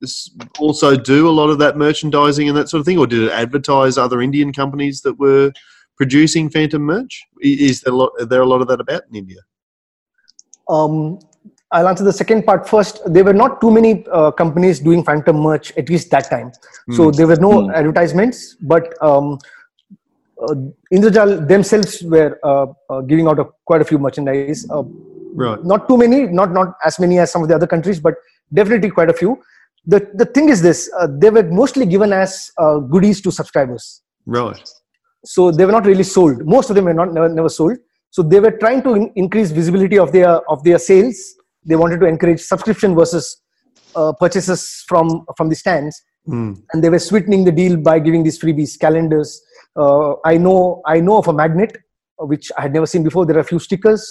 [0.59, 3.31] also do a lot of that merchandising and that sort of thing, or did it
[3.31, 5.51] advertise other Indian companies that were
[5.97, 7.23] producing Phantom merch?
[7.41, 8.11] Is there a lot?
[8.19, 9.39] Are there a lot of that about in India?
[10.69, 11.19] Um,
[11.71, 13.01] I'll answer the second part first.
[13.13, 16.51] There were not too many uh, companies doing Phantom merch at least that time.
[16.91, 17.71] So there were no Hmm.
[17.71, 19.37] advertisements, but um,
[20.41, 20.55] uh,
[20.93, 24.65] Indrajal themselves were uh, uh, giving out a, quite a few merchandise.
[24.69, 24.83] Uh,
[25.39, 25.63] Right.
[25.63, 28.15] not too many, not not as many as some of the other countries, but
[28.51, 29.37] definitely quite a few.
[29.85, 34.01] The the thing is this: uh, they were mostly given as uh, goodies to subscribers.
[34.25, 34.59] Right.
[35.33, 37.77] so they were not really sold most of them were not never, never sold
[38.15, 41.17] so they were trying to in- increase visibility of their of their sales
[41.67, 43.25] they wanted to encourage subscription versus
[43.95, 46.61] uh, purchases from from the stands Mm.
[46.73, 49.29] and they were sweetening the deal by giving these freebies calendars
[49.81, 51.77] uh, i know i know of a magnet
[52.21, 54.03] uh, which i had never seen before there are a few stickers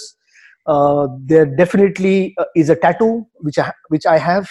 [0.73, 3.11] uh, there definitely uh, is a tattoo
[3.49, 4.49] which i which i have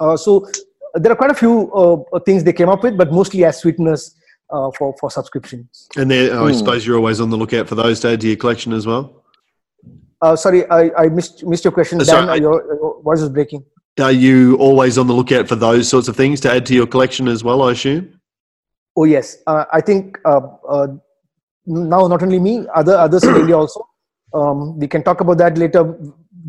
[0.00, 0.46] uh, so
[0.94, 4.14] there are quite a few uh, things they came up with but mostly as sweeteners
[4.54, 6.58] uh, for for subscriptions And there, I Hmm.
[6.60, 9.04] suppose you're always on the lookout for those to add to your collection as well.
[10.22, 13.30] Uh, sorry i, I missed missed your question sorry, Dan, I- your, your voice was
[13.30, 13.64] breaking
[14.06, 16.86] Are you always on the lookout for those sorts of things to add to your
[16.94, 17.62] collection as well?
[17.66, 18.02] I assume.
[19.00, 20.40] Oh yes, uh, I think uh,
[20.74, 20.88] uh,
[21.64, 23.80] now not only me, other others in India also.
[24.40, 25.82] Um, we can talk about that later.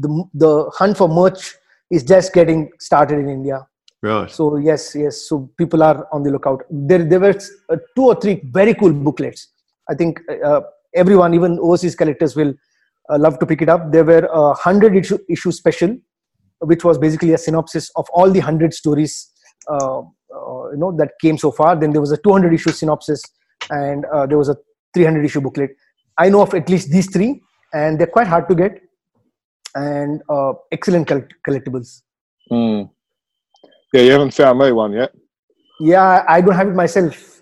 [0.05, 0.09] The
[0.43, 1.55] the hunt for merch
[1.89, 3.65] is just getting started in India.
[4.01, 4.29] Right.
[4.29, 5.21] So yes, yes.
[5.29, 6.63] So people are on the lookout.
[6.69, 7.35] There there were
[7.69, 9.47] uh, two or three very cool booklets.
[9.89, 10.19] I think
[10.51, 10.61] uh,
[11.03, 12.53] everyone, even overseas collectors, will
[13.09, 13.91] uh, love to pick it up.
[13.91, 15.97] There were a hundred issue issue special,
[16.59, 19.31] which was basically a synopsis of all the hundred stories
[19.69, 20.01] uh,
[20.33, 21.75] uh, you know that came so far.
[21.75, 23.21] Then there was a 200 issue synopsis,
[23.69, 24.57] and uh, there was a
[24.93, 25.71] 300 issue booklet.
[26.17, 27.41] I know of at least these three,
[27.73, 28.81] and they're quite hard to get,
[29.75, 32.01] and uh, excellent collect- collectibles.
[32.49, 32.83] Hmm.
[33.93, 35.11] Yeah, you haven't found me one yet.
[35.79, 37.41] Yeah, I don't have it myself,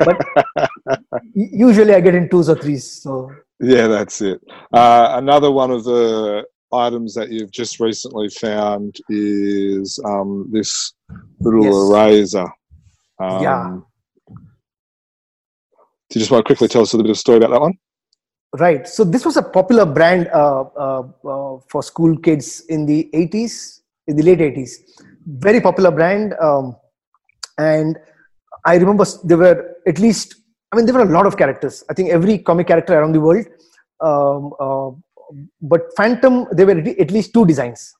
[0.00, 0.18] but
[1.34, 3.02] usually I get in twos or threes.
[3.02, 4.40] So Yeah, that's it.
[4.72, 10.92] Uh, another one of the items that you've just recently found is um, this
[11.40, 11.74] little Yes.
[11.74, 12.46] eraser.
[13.20, 13.80] Um, Yeah.
[16.10, 17.60] Do you just want to quickly tell us a little bit of story about that
[17.60, 17.74] one?
[18.58, 23.10] right, so this was a popular brand uh, uh, uh, for school kids in the
[23.12, 24.70] 80s, in the late 80s.
[25.26, 26.74] Very popular brand, um,
[27.58, 27.98] and
[28.64, 30.36] I remember there were at least.
[30.72, 31.82] I mean, there were a lot of characters.
[31.88, 33.46] I think every comic character around the world.
[34.00, 34.90] Um, uh,
[35.60, 37.94] but Phantom, there were at least two designs.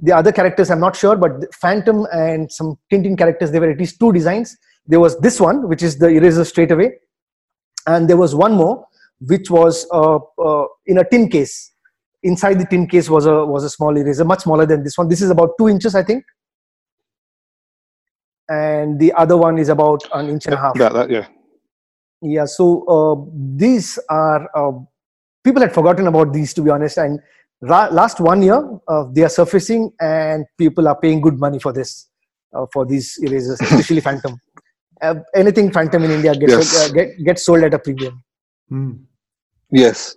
[0.00, 3.78] The other characters, I'm not sure, but Phantom and some Tintin characters, there were at
[3.78, 4.56] least two designs.
[4.86, 6.92] There was this one, which is the eraser straight away,
[7.86, 8.86] and there was one more,
[9.20, 11.72] which was uh, uh, in a tin case.
[12.22, 15.08] Inside the tin case was a was a small eraser, much smaller than this one.
[15.08, 16.24] This is about two inches, I think,
[18.48, 20.74] and the other one is about an inch and a half.
[20.74, 21.26] That, yeah.
[22.22, 24.72] Yeah, so uh, these are uh,
[25.44, 27.20] people had forgotten about these to be honest, and
[27.60, 31.72] ra- last one year uh, they are surfacing, and people are paying good money for
[31.72, 32.08] this
[32.54, 34.38] uh, for these erasers, especially Phantom.
[35.02, 36.90] Uh, anything Phantom in India gets Yes.
[36.90, 38.22] uh, get, gets sold at a premium.
[38.72, 39.04] Mm.
[39.70, 40.16] Yes.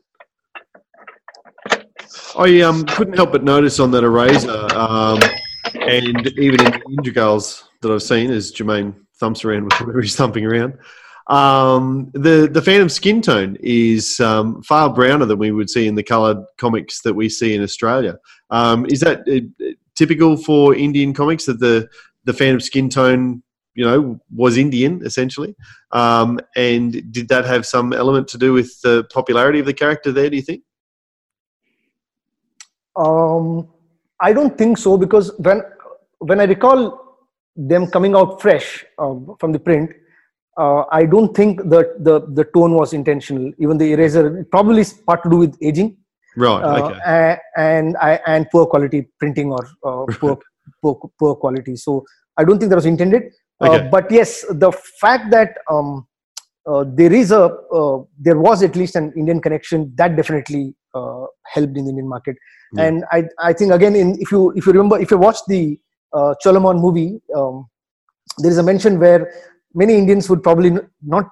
[2.38, 5.20] I um, couldn't help but notice on that eraser, um,
[5.82, 10.16] and even in the Indrajals that I've seen, as Jermaine thumps around with whatever he's
[10.16, 10.76] thumping around,
[11.30, 15.94] um, the the Phantom skin tone is um, far browner than we would see in
[15.94, 18.18] the coloured comics that we see in Australia.
[18.50, 19.66] Um, is that uh,
[19.96, 21.88] typical for Indian comics that the
[22.26, 23.44] the Phantom skin tone,
[23.76, 25.56] you know, was Indian essentially?
[25.92, 30.12] Um, and did that have some element to do with the popularity of the character
[30.12, 30.32] there?
[30.32, 30.64] Do you think?
[32.96, 33.70] Um,
[34.20, 35.62] I don't think so because when
[36.18, 37.20] when I recall
[37.56, 39.92] them coming out fresh uh, from the print,
[40.64, 43.52] uh, I don't think that the the tone was intentional.
[43.64, 45.98] Even the eraser probably is part to do with aging
[46.38, 46.64] Right.
[46.64, 47.38] uh, okay.
[47.58, 50.38] and I, and poor quality printing or uh, poor,
[50.82, 51.76] poor poor quality.
[51.76, 52.06] So
[52.38, 53.24] I don't think that was intended.
[53.62, 53.90] Uh, Okay.
[53.92, 56.08] but yes, the fact that um,
[56.66, 57.44] uh, there is a
[57.80, 62.08] uh, there was at least an Indian connection that definitely uh, helped in the Indian
[62.08, 62.38] market.
[62.74, 62.84] Yeah.
[62.86, 65.78] And I I think again in if you if you remember if you watch the
[66.14, 67.68] uh, Cholamon movie, um,
[68.38, 69.30] there is a mention where
[69.74, 71.30] many Indians would probably not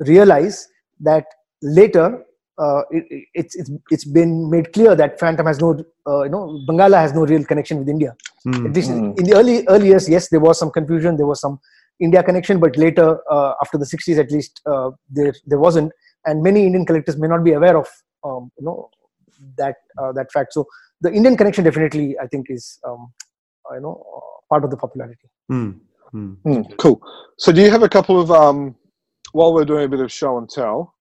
[0.00, 0.68] realize
[1.00, 1.24] that
[1.62, 2.24] later
[2.58, 5.70] uh, it, it- it's, it's it's been made clear that Phantom has no
[6.08, 8.16] uh, you know Bangala has no real connection with India.
[8.46, 8.74] Mm.
[8.74, 9.18] Least Mm.
[9.18, 11.60] in the early early years, yes, there was some confusion, there was some
[12.00, 15.92] India connection, but later uh, after the 60s at least uh, there there wasn't,
[16.26, 17.88] and many Indian collectors may not be aware of
[18.24, 18.90] um, you know
[19.56, 20.52] that uh, that fact.
[20.52, 20.66] So
[21.00, 23.12] the Indian connection definitely I think is um,
[23.72, 24.20] you know uh,
[24.50, 25.28] part of the popularity.
[25.52, 25.78] Mm.
[26.14, 26.36] Mm.
[26.42, 27.00] Hmm, cool.
[27.36, 28.74] So, do you have a couple of um,
[29.32, 30.94] while we're doing a bit of show and tell?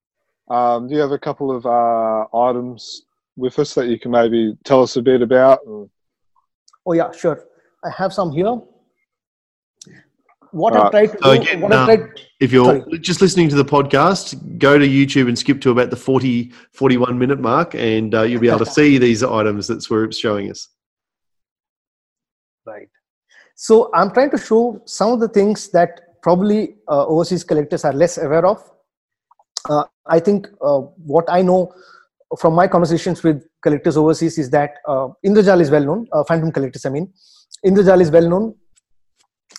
[0.49, 3.03] Um, do you have a couple of uh, items
[3.35, 5.59] with us that you can maybe tell us a bit about?
[5.65, 7.45] Oh yeah, sure.
[7.83, 8.59] I have some here.
[10.51, 12.99] What I've tried to so do, again, what I've um, tried, If you're Sorry.
[12.99, 17.19] just listening to the podcast, go to YouTube and skip to about the 40, 41
[17.19, 20.69] minute mark, and uh, you'll be able to see these items that Swaroop's showing us.
[22.65, 22.89] Right.
[23.57, 27.91] So I'm trying to show some of the things that probably uh, overseas collectors are
[27.91, 28.63] less aware of.
[29.67, 30.81] Uh, I think uh,
[31.13, 31.73] what I know
[32.37, 36.51] from my conversations with collectors overseas is that uh, Indrajal is well known, uh, Phantom
[36.51, 37.11] collectors, I mean.
[37.65, 38.55] Indrajal is well known,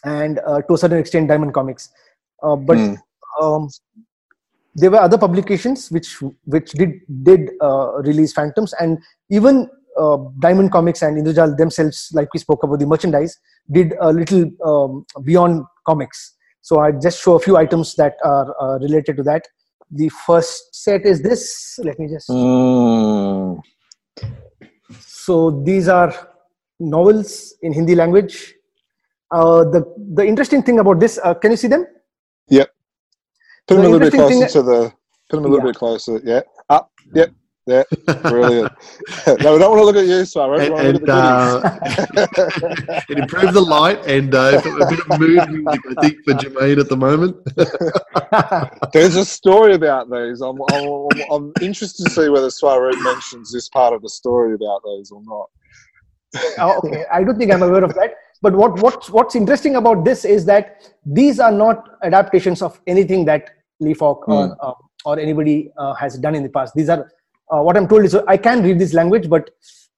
[0.05, 1.91] and uh, to a certain extent, Diamond Comics.
[2.41, 2.95] Uh, but Hmm.
[3.43, 3.69] um,
[4.77, 9.69] there were other publications which which did did uh, release Phantoms, and even
[9.99, 13.37] uh, Diamond Comics and Indrajal themselves, like we spoke about the merchandise,
[13.71, 16.35] did a little um, beyond comics.
[16.61, 19.43] So I just show a few items that are uh, related to that.
[19.91, 21.79] The first set is this.
[21.83, 22.29] Let me just.
[22.29, 23.61] Mm.
[25.01, 26.13] So these are
[26.81, 28.55] novels in Hindi language.
[29.31, 29.85] Uh, the
[30.15, 31.87] the interesting thing about this, uh, can you see them?
[32.49, 32.65] Yeah.
[33.67, 34.93] Put them The a little bit closer thing- to the.
[35.31, 35.73] Put them a little Yeah.
[35.73, 36.21] bit closer.
[36.25, 36.41] Yeah.
[36.71, 36.91] Up.
[37.15, 37.31] Yep.
[37.69, 37.83] Yeah.
[38.23, 38.73] Brilliant.
[39.27, 40.57] no, we don't want to look at you, Swaro.
[40.59, 44.59] We And, want to and look at the uh, it improved the light and uh,
[44.65, 47.37] a bit of mood music, I think, for Jermaine at the moment.
[48.95, 50.41] There's a story about these.
[50.41, 54.81] I'm, I'm, I'm interested to see whether Swaro mentions this part of the story about
[54.87, 55.51] these or not.
[56.59, 58.15] Oh, okay, I don't think I'm aware of that.
[58.41, 63.25] But what what what's interesting about this is that these are not adaptations of anything
[63.27, 63.51] that
[63.81, 66.75] Lee Falk or uh, or anybody uh, has done in the past.
[66.75, 67.11] These are
[67.51, 69.51] uh, what I'm told is I can read this language, but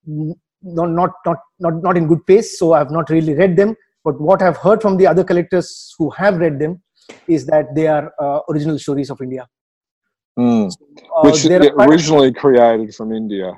[0.07, 2.59] not not not not not in good pace.
[2.59, 3.77] So I've not really read them.
[4.05, 6.83] But what I've heard from the other collectors who have read them
[7.27, 9.47] is that they are uh, original stories of India.
[10.39, 10.71] Mm.
[10.71, 13.53] Uh, Which are yeah, quite originally created from India,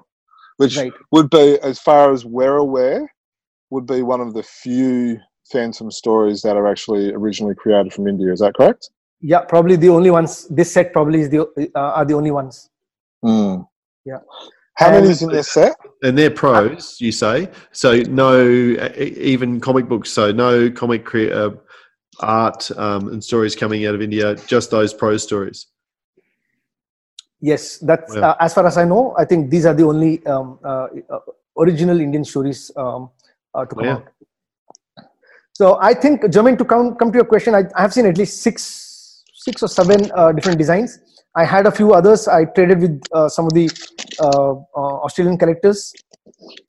[0.57, 0.93] which right.
[1.13, 3.13] would be, as far as we're aware,
[3.71, 5.19] would be one of the few
[5.51, 8.33] Phantom stories that are actually originally created from India.
[8.33, 8.91] Is that correct?
[9.21, 10.49] Yeah, probably the only ones.
[10.49, 11.43] This set probably is the
[11.77, 12.69] uh, are the only ones.
[13.25, 13.67] Mm.
[14.05, 14.19] Yeah.
[14.75, 15.75] How And- many is in this set?
[16.03, 17.49] And they're prose, you say.
[17.73, 18.43] So no,
[18.97, 20.11] even comic books.
[20.11, 21.51] So no comic cre- uh,
[22.21, 24.35] art um, and stories coming out of India.
[24.47, 25.67] Just those prose stories.
[27.41, 28.31] Yes, that's Yeah.
[28.31, 29.15] uh, as far as I know.
[29.19, 31.19] I think these are the only um, uh, uh,
[31.59, 33.11] original Indian stories um,
[33.55, 33.95] uh, to come Yeah.
[33.97, 34.09] out.
[35.55, 38.17] So I think, Jermaine, to come come to your question, I, I have seen at
[38.17, 40.99] least six six or seven uh, different designs.
[41.35, 42.29] I had a few others.
[42.29, 43.71] I traded with uh, some of the
[44.21, 45.93] uh, uh, Australian collectors.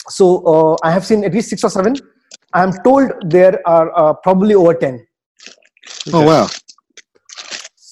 [0.08, 1.96] So uh, I have seen at least six or seven.
[2.54, 5.06] I am told there are uh, probably over ten.
[6.14, 6.48] Oh wow!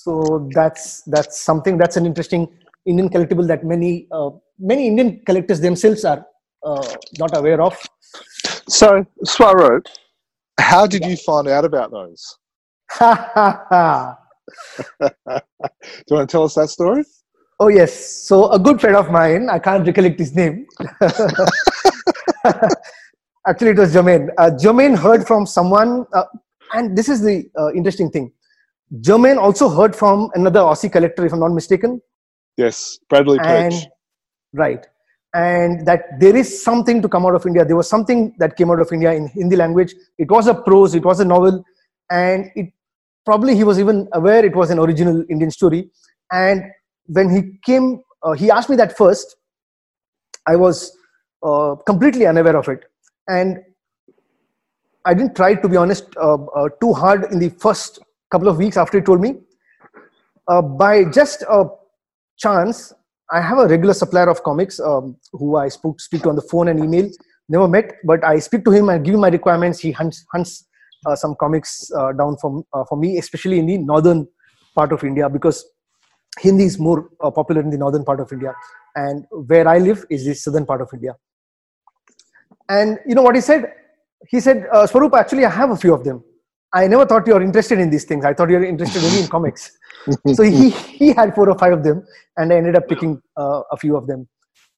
[0.03, 2.47] so that's that's something that's an interesting
[2.91, 4.29] indian collectible that many uh,
[4.71, 6.21] many indian collectors themselves are
[6.69, 6.87] uh,
[7.23, 7.75] not aware of
[8.67, 9.85] So Swaro,
[10.59, 12.37] how did you find out about those?
[14.99, 15.07] Do
[16.09, 17.03] you want to tell us that story?
[17.61, 17.93] oh yes.
[18.27, 20.65] So a good friend of mine i can't recollect his name.
[23.47, 24.29] Actually it was Jermaine.
[24.37, 26.25] Uh, Jermaine heard from someone uh,
[26.73, 28.31] and this is the uh, interesting thing.
[29.07, 32.01] Jermaine also heard from another aussie collector if i'm not mistaken.
[32.57, 33.73] Yes, Bradley and
[34.53, 34.85] right.
[35.33, 37.63] And that there is something to come out of india.
[37.63, 39.93] There was something that came out of india in hindi language.
[40.17, 41.63] It was a prose it was a novel
[42.09, 42.73] and it
[43.25, 45.89] probably he was even aware it was an original indian story
[46.31, 46.63] and
[47.07, 49.35] when he came uh, he asked me that first
[50.47, 50.95] i was
[51.43, 52.85] uh, completely unaware of it
[53.27, 53.59] and
[55.05, 57.99] i didn't try to be honest uh, uh, too hard in the first
[58.31, 59.35] couple of weeks after he told me
[60.47, 61.65] uh, by just a
[62.37, 62.93] chance
[63.31, 66.41] I have a regular supplier of comics um, who I spoke, speak to on the
[66.41, 67.09] phone and email.
[67.47, 69.79] Never met, but I speak to him and give him my requirements.
[69.79, 70.65] He hunts, hunts
[71.15, 74.27] some comics uh, down from uh, for me, especially in the northern
[74.75, 75.65] part of India, because
[76.39, 78.53] Hindi is more uh, popular in the northern part of India,
[78.95, 81.15] and where I live is the southern part of India.
[82.69, 83.73] And you know what he said?
[84.29, 86.23] He said, uh, Swaroop, actually, I have a few of them.
[86.73, 88.23] I never thought you were interested in these things.
[88.23, 89.71] I thought you were interested only in comics.
[90.33, 92.05] so he, he had four or five of them,
[92.37, 94.27] and I ended up picking uh, a few of them.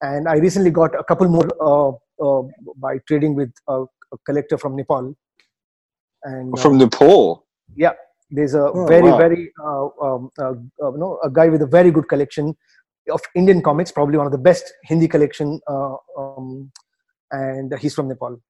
[0.02, 1.92] And I recently got a couple more uh,
[2.24, 2.44] uh,
[2.78, 5.16] by trading with a, a, collector from Nepal.
[6.24, 7.46] And from Nepal.
[7.76, 7.94] Yeah,
[8.32, 9.18] there's a oh, very wow.
[9.18, 12.56] very uh, um, uh, you know a guy with a very good collection
[13.12, 16.72] of Indian comics, probably one of the best Hindi collection, um,
[17.32, 18.42] and he's from Nepal.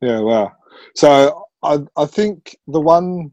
[0.00, 0.52] Yeah, wow.
[0.94, 3.32] So I I think the one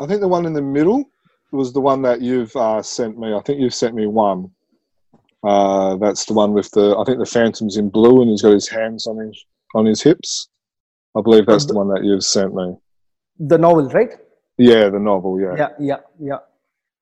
[0.00, 1.04] I think the one in the middle
[1.52, 3.34] was the one that you've uh, sent me.
[3.34, 4.50] I think you've sent me one.
[5.42, 8.52] Uh, that's the one with the I think the Phantom's in blue and he's got
[8.52, 9.44] his hands on his
[9.74, 10.48] on his hips.
[11.16, 12.76] I believe that's the one that you've sent me.
[13.40, 14.12] The novel, right?
[14.58, 15.40] Yeah, the novel.
[15.40, 15.54] Yeah.
[15.56, 16.38] Yeah, yeah, yeah.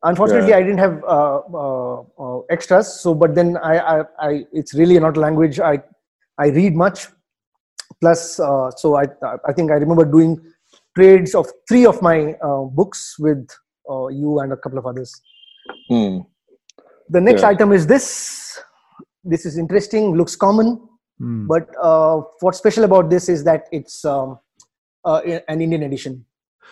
[0.05, 0.59] Unfortunately, yeah.
[0.59, 3.01] I didn't have uh, uh, uh, extras.
[3.01, 5.83] So, but then I, I, I, it's really not a language I,
[6.39, 7.09] I read much.
[8.01, 9.07] Plus, uh, so I,
[9.45, 10.39] I think I remember doing
[10.97, 13.49] trades of three of my uh, books with
[13.91, 15.21] uh, you and a couple of others.
[15.89, 16.19] Hmm.
[17.09, 17.49] The next yeah.
[17.49, 18.61] item is this.
[19.25, 20.17] This is interesting.
[20.17, 20.81] Looks common,
[21.21, 21.47] mm.
[21.49, 21.69] but
[22.41, 24.39] what's special about this is that it's um,
[25.05, 26.25] an Indian edition.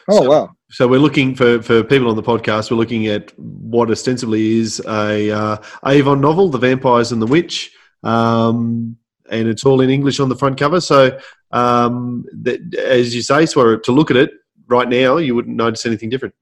[0.08, 0.50] Oh so, wow!
[0.70, 2.70] So we're looking for for people on the podcast.
[2.70, 7.72] We're looking at what ostensibly is a uh, Avon novel, The Vampires and the Witch,
[8.02, 8.96] um,
[9.30, 10.80] and it's all in English on the front cover.
[10.80, 11.18] So
[11.52, 14.30] um, that, as you say, so to look at it
[14.68, 16.34] right now, you wouldn't notice anything different.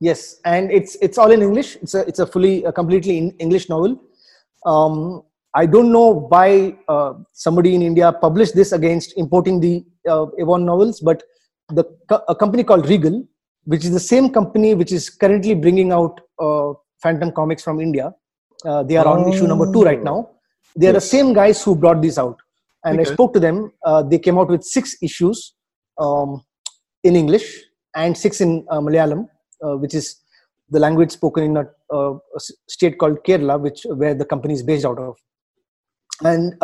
[0.00, 1.76] Yes, and it's it's all in English.
[1.76, 4.00] It's a it's a fully a completely in English novel.
[4.66, 5.22] Um,
[5.54, 10.64] I don't know why uh, somebody in India published this against importing the uh, Avon
[10.64, 11.22] novels, but
[11.68, 11.84] the
[12.28, 13.26] a company called Regal,
[13.64, 18.14] which is the same company which is currently bringing out uh, Phantom comics from India.
[18.64, 20.30] Uh, they are on issue number two right now.
[20.76, 21.04] They are yes.
[21.04, 22.38] the same guys who brought this out,
[22.84, 23.10] and okay.
[23.10, 23.72] I spoke to them.
[23.84, 25.54] Uh, they came out with six issues
[25.98, 26.44] um,
[27.02, 27.62] in English
[27.94, 29.28] and six in uh, Malayalam,
[29.62, 30.16] uh, which is
[30.70, 34.62] the language spoken in a, uh, a, state called Kerala, which where the company is
[34.62, 35.16] based out of.
[36.22, 36.54] And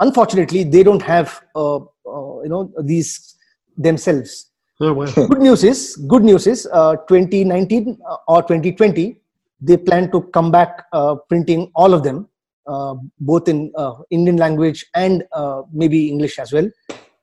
[0.00, 3.36] unfortunately, they don't have you know these
[3.76, 4.50] themselves.
[4.80, 5.06] Oh, wow.
[5.14, 9.16] good news is, good news is, uh, 2019 uh, or 2020,
[9.60, 12.28] they plan to come back uh, printing all of them,
[12.66, 16.68] uh, both in uh, Indian language and uh, maybe English as well.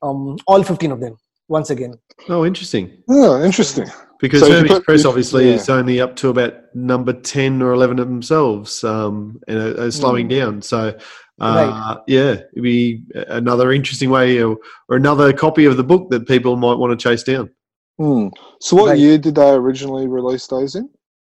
[0.02, 1.18] Um, all 15 of them
[1.50, 1.94] once again.
[2.28, 3.02] Oh, interesting.
[3.10, 3.88] Oh, interesting.
[4.20, 5.54] Because so Hermes Press obviously yeah.
[5.54, 9.90] is only up to about number 10 or 11 of themselves um, and are, are
[9.90, 10.38] slowing mm.
[10.38, 10.62] down.
[10.62, 10.96] So
[11.38, 11.68] right.
[11.68, 16.28] Uh, yeah, it'd be another interesting way or, or, another copy of the book that
[16.28, 17.50] people might want to chase down.
[17.98, 18.28] Hmm.
[18.60, 18.98] So, what right.
[18.98, 20.88] year did they originally release those in?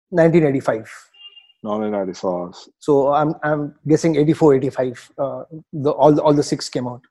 [0.10, 0.90] 1985.
[1.62, 2.72] 1985.
[2.80, 5.12] So I'm I'm guessing 84, 85.
[5.18, 5.44] Uh,
[5.74, 7.02] the all all the six came out.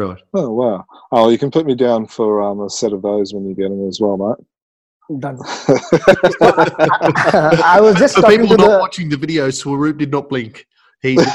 [0.00, 0.22] Right.
[0.32, 0.86] Oh wow.
[1.12, 3.68] Oh, you can put me down for um, a set of those when you get
[3.68, 4.38] them as well, mate.
[5.20, 5.36] Done.
[7.62, 8.78] I was just for people not the...
[8.80, 9.48] watching the video.
[9.48, 10.64] Swaroop did not blink.
[11.02, 11.18] He.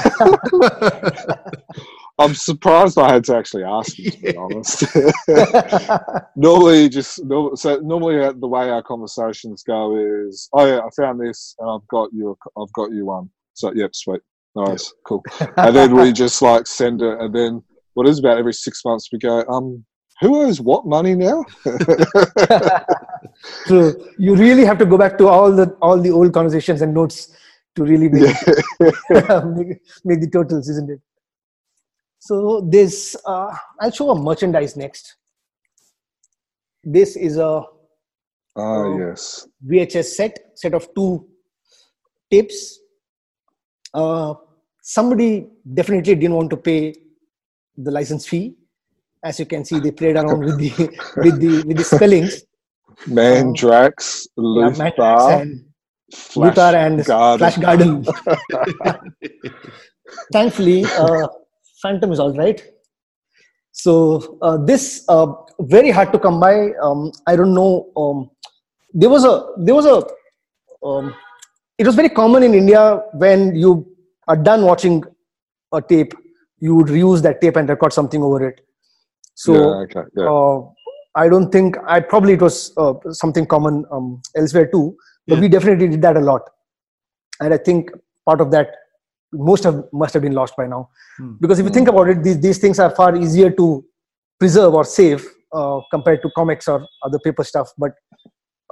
[2.18, 4.10] I'm surprised I had to actually ask you.
[4.10, 4.84] To be honest,
[6.36, 9.96] normally just so normally uh, the way our conversations go
[10.26, 13.30] is, oh yeah, I found this and I've got you, I've got you one.
[13.54, 14.22] So yep, sweet,
[14.56, 14.94] nice, yep.
[15.06, 15.24] cool.
[15.58, 17.62] And then we just like send it, and then
[17.96, 19.84] what is about every six months we go, um,
[20.22, 21.44] who owes what money now?
[23.66, 26.94] so you really have to go back to all the all the old conversations and
[26.94, 27.36] notes
[27.76, 28.36] to really make,
[28.80, 29.42] yeah.
[29.56, 31.02] make, make, the totals, isn't it?
[32.20, 35.16] So this, uh, I'll show a merchandise next.
[36.84, 37.64] This is a
[38.58, 41.28] ah uh, yes VHS set, set of two
[42.32, 42.80] tapes.
[43.94, 44.34] Uh,
[44.82, 46.94] somebody definitely didn't want to pay
[47.78, 48.56] the license fee.
[49.24, 50.70] As you can see, they played around with the
[51.18, 52.44] with the with the spellings.
[53.08, 55.66] Mandrax, uh, Luthor, yeah, and
[56.14, 57.40] Flash Luthor and Garden.
[57.40, 58.06] Flash Garden.
[60.32, 61.28] Thankfully, uh,
[61.82, 62.62] Phantom is all right.
[63.72, 65.28] So uh, this uh,
[65.60, 66.72] very hard to come by.
[66.82, 67.92] Um, I don't know.
[67.98, 68.30] Um,
[68.94, 70.06] there was a there was a.
[70.86, 71.14] Um,
[71.78, 73.86] it was very common in India when you
[74.28, 75.04] are done watching
[75.74, 76.14] a tape,
[76.66, 78.62] you would reuse that tape and record something over it.
[79.34, 80.32] So yeah, okay, yeah.
[80.32, 80.58] Uh,
[81.24, 82.94] I don't think I probably it was uh,
[83.24, 84.86] something common um, elsewhere too
[85.28, 85.42] but yeah.
[85.42, 86.50] we definitely did that a lot
[87.42, 87.92] and i think
[88.26, 88.68] part of that
[89.34, 91.34] most of must have been lost by now hmm.
[91.42, 93.84] because if you think about it these, these things are far easier to
[94.40, 97.94] preserve or save uh, compared to comics or other paper stuff but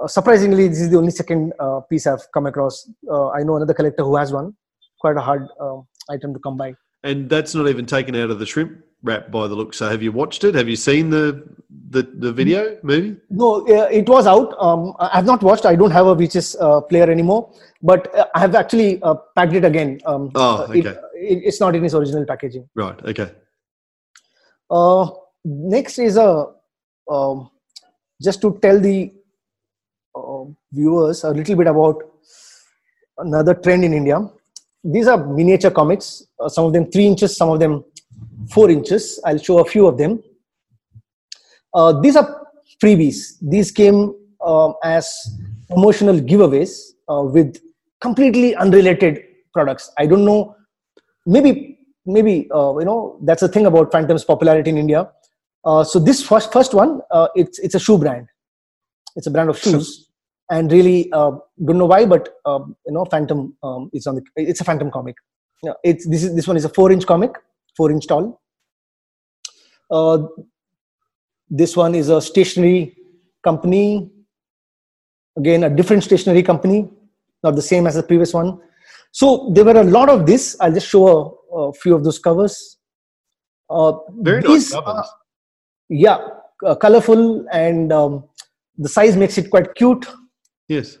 [0.02, 2.90] uh, surprisingly, this is the only second uh, piece I've come across.
[3.08, 4.52] Uh, I know another collector who has one.
[5.00, 5.76] Quite a hard uh,
[6.10, 6.74] item to come by.
[7.04, 9.74] And that's not even taken out of the shrimp wrap by the look.
[9.74, 10.54] So have you watched it?
[10.54, 11.44] Have you seen the
[11.90, 13.16] the, the video movie?
[13.30, 14.54] No, uh, it was out.
[14.58, 15.66] Um, I have not watched.
[15.66, 17.52] I don't have a VHS uh, player anymore,
[17.82, 20.00] but uh, I have actually uh, packed it again.
[20.06, 20.98] Um, Oh, uh, it- okay.
[21.14, 22.68] it, it's not in its original packaging.
[22.74, 22.98] Right.
[23.04, 23.30] Okay.
[24.70, 25.10] Uh,
[25.44, 26.46] next is a
[27.10, 27.50] um,
[28.22, 29.12] just to tell the
[30.16, 32.02] uh, viewers a little bit about
[33.18, 34.18] another trend in India.
[34.84, 36.22] These are miniature comics.
[36.38, 37.84] Uh, some of them three inches, some of them
[38.50, 39.18] four inches.
[39.24, 40.22] I'll show a few of them.
[41.72, 42.46] Uh, these are
[42.82, 43.36] freebies.
[43.40, 44.14] These came
[44.44, 45.10] um, as
[45.68, 47.60] promotional giveaways uh, with
[48.00, 49.22] completely unrelated
[49.52, 49.90] products.
[49.98, 50.54] I don't know.
[51.26, 55.10] Maybe maybe uh, you know that's the thing about Phantom's popularity in India.
[55.64, 58.28] Uh, so this first first one, uh, it's it's a shoe brand.
[59.16, 60.10] It's a brand of shoes,
[60.50, 61.32] and really uh,
[61.64, 64.22] don't know why, but uh, you know, Phantom um, is on the.
[64.36, 65.16] It's a Phantom comic.
[65.62, 67.32] Yeah, it's this is this one is a four inch comic,
[67.76, 68.40] four inch tall.
[69.90, 70.18] Uh,
[71.48, 72.96] this one is a stationery
[73.42, 74.10] company.
[75.36, 76.88] Again, a different stationery company,
[77.42, 78.60] not the same as the previous one.
[79.10, 80.56] So there were a lot of this.
[80.60, 82.78] I'll just show a, a few of those covers.
[83.70, 85.08] Uh, Very these nice covers.
[85.88, 86.18] yeah,
[86.64, 88.24] uh, colorful and um,
[88.78, 90.06] the size makes it quite cute.
[90.68, 90.98] Yes.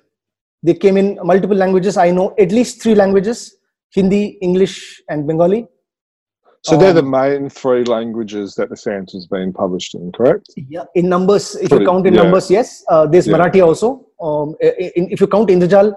[0.62, 1.96] They came in multiple languages.
[1.96, 3.56] I know at least three languages:
[3.90, 5.66] Hindi, English, and Bengali.
[6.62, 10.46] So they're the Um, main three languages that the Phantom's been published in, correct?
[10.56, 12.22] Yeah, in numbers, if you count in yeah.
[12.22, 12.82] numbers, yes.
[12.88, 13.34] Uh, there's Yeah.
[13.34, 14.06] Marathi also.
[14.18, 15.94] Um, in, if you count Indrajal,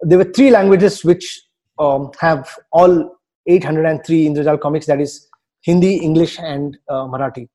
[0.00, 1.42] there were three languages which
[1.78, 4.86] um, have all 803 Indrajal comics.
[4.86, 5.28] That is
[5.60, 7.48] Hindi, English, and uh, Marathi.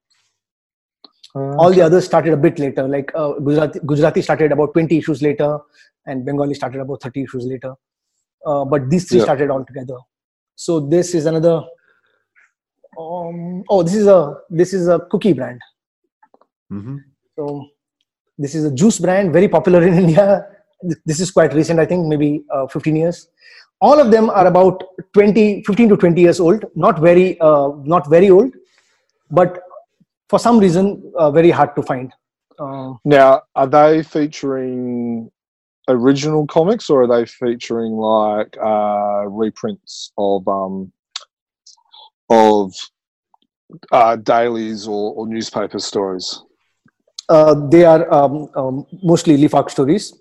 [1.33, 2.87] All the others started a bit later.
[2.87, 5.59] Like uh, Gujarati, Gujarati started about 20 issues later,
[6.05, 7.73] and Bengali started about 30 issues later.
[8.45, 9.23] Uh, but these three Yeah.
[9.25, 9.97] started all together.
[10.55, 11.63] So this is another.
[12.99, 15.61] Um, oh, this is a this is a cookie brand.
[16.71, 16.97] Mm-hmm.
[17.37, 17.67] So
[18.37, 20.45] this is a juice brand, very popular in India.
[21.05, 23.27] This is quite recent, I think, maybe uh, 15 years.
[23.79, 26.65] All of them are about 20, 15 to 20 years old.
[26.75, 28.53] Not very, uh, not very old,
[29.29, 29.61] but
[30.31, 30.85] for some reason,
[31.17, 32.13] uh, very hard to find.
[32.57, 35.29] Uh, Now, are they featuring
[35.87, 40.75] original comics or are they featuring like uh, reprints of um,
[42.29, 42.73] of
[43.91, 46.27] uh, dailies or, or newspaper stories?
[47.31, 50.13] uh, they are um, um, mostly Lee Falk stories.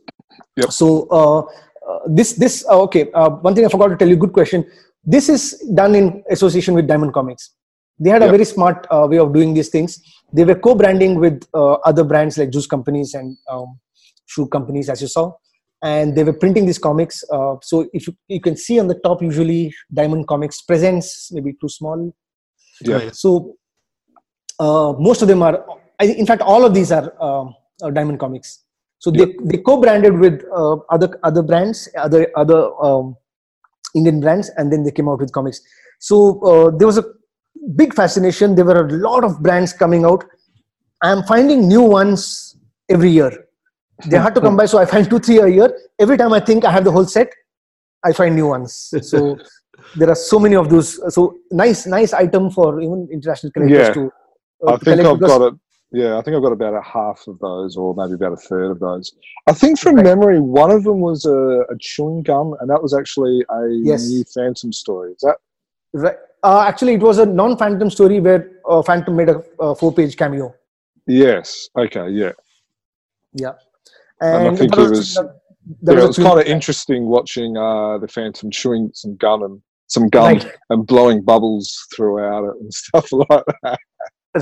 [0.56, 0.70] Yep.
[0.70, 3.10] So uh, uh, this this uh, okay.
[3.12, 4.16] Uh, one thing I forgot to tell you.
[4.16, 4.64] Good question.
[5.04, 7.50] This is done in association with Diamond Comics.
[8.02, 8.34] They had a Yep.
[8.36, 10.00] very smart uh, way of doing these things.
[10.32, 13.78] They were co-branding with uh, other brands like juice companies and um,
[14.26, 15.32] shoe companies, as you saw,
[15.82, 17.22] and they were printing these comics.
[17.30, 21.52] Uh, so if you, you can see on the top, usually Diamond Comics presents maybe
[21.60, 21.98] too small,
[22.82, 23.10] Yeah.
[23.12, 23.56] so
[24.58, 25.56] uh, most of them are,
[26.00, 28.64] in fact, all of these are, um are Diamond Comics.
[28.98, 33.16] So they, they co-branded with uh, other other brands, other other um,
[33.94, 35.60] Indian brands, and then they came out with comics.
[35.98, 36.16] So
[36.50, 37.04] uh, there was a
[37.76, 38.54] big fascination.
[38.54, 40.24] There were a lot of brands coming out.
[41.02, 42.56] I am finding new ones
[42.88, 43.46] every year.
[44.06, 45.70] They had to come by, so I find two, three a year.
[45.98, 47.30] Every time I think I have the whole set,
[48.04, 48.92] I find new ones.
[49.02, 49.38] So
[49.96, 50.98] there are so many of those.
[51.14, 53.92] So nice, nice item for even international collectors Yeah.
[53.94, 54.10] to.
[54.66, 55.54] uh, I to think I've got it.
[55.92, 58.70] Yeah, I think I've got about a half of those, or maybe about a third
[58.70, 59.12] of those.
[59.48, 60.04] I think from Right.
[60.04, 64.08] memory, one of them was a, a chewing gum, and that was actually a Yes.
[64.08, 65.12] new Phantom story.
[65.14, 65.36] Is that
[65.92, 66.16] Right.
[66.42, 70.54] Uh, actually, it was a non-Phantom story where uh, Phantom made a, uh four-page cameo.
[71.06, 71.68] yes?
[71.76, 72.32] Okay, yeah.
[73.32, 73.52] Yeah,
[74.20, 75.32] And I think it was- that
[75.82, 79.60] yeah, was it was kind of interesting watching uh, the Phantom chewing some gum and
[79.86, 80.52] some gum Right.
[80.70, 83.78] and blowing bubbles throughout it and stuff like that.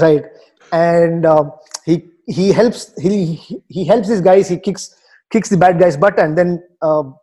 [0.01, 0.25] right
[0.73, 1.53] and um,
[1.85, 4.95] he he helps he he- he helps these guys he kicks
[5.33, 7.15] kicks the bad guy's butt and then um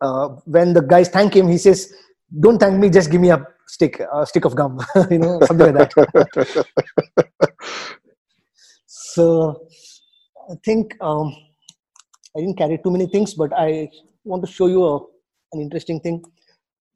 [0.00, 1.92] uh, when the guys thank him he says
[2.40, 4.78] don't thank me just give me a stick a stick of gum
[5.10, 6.66] you know something like that
[8.86, 9.66] so
[10.50, 11.34] i think um,
[12.36, 13.88] i didn't carry too many things but i
[14.24, 14.96] want to show you a,
[15.52, 16.22] an interesting thing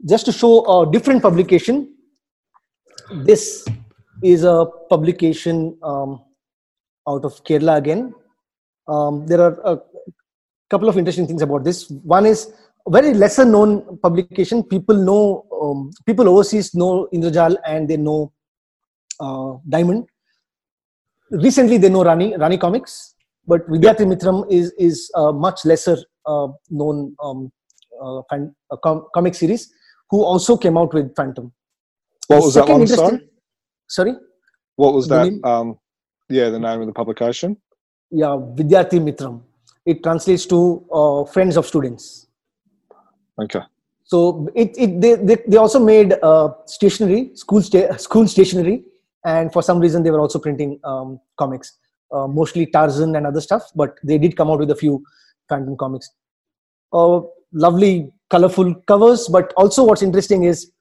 [0.08, 1.88] just to show a different publication
[3.24, 3.66] this
[4.22, 6.20] is a publication um,
[7.08, 8.14] out of Kerala again.
[8.86, 9.78] Um, there are a
[10.68, 11.90] couple of interesting things about this.
[11.90, 12.52] One is
[12.88, 14.62] very lesser known publication.
[14.62, 18.32] People know, um, people overseas know Indrajal and they know
[19.20, 20.06] uh, Diamond.
[21.30, 23.14] Recently, they know Rani, Rani Comics.
[23.50, 25.96] but Vidyarthi Mitram is is a much lesser
[26.26, 26.48] uh,
[26.78, 27.38] known um,
[28.02, 29.62] uh, fan, uh, com- comic series
[30.11, 31.52] who also came out with Phantom.
[32.28, 32.86] What The was that one?
[32.86, 33.20] Sorry,
[33.88, 34.14] Sorry,
[34.76, 35.26] what was that?
[35.52, 35.78] Um,
[36.28, 37.56] yeah, the name of the publication.
[38.22, 39.42] yeah, Vidyarthi Mitram.
[39.86, 40.58] It translates to
[41.00, 42.26] uh, friends of students.
[43.44, 43.62] Okay.
[44.11, 48.82] So it, it they, they, they also made uh, stationery, school sta- school stationery,
[49.24, 51.78] and for some reason they were also printing um, comics,
[52.12, 53.62] uh, mostly Tarzan and other stuff.
[53.76, 55.04] But they did come out with a few
[55.48, 56.11] Phantom comics.
[56.92, 57.20] Uh,
[57.52, 59.28] lovely, colorful covers.
[59.28, 60.72] But also, what's interesting is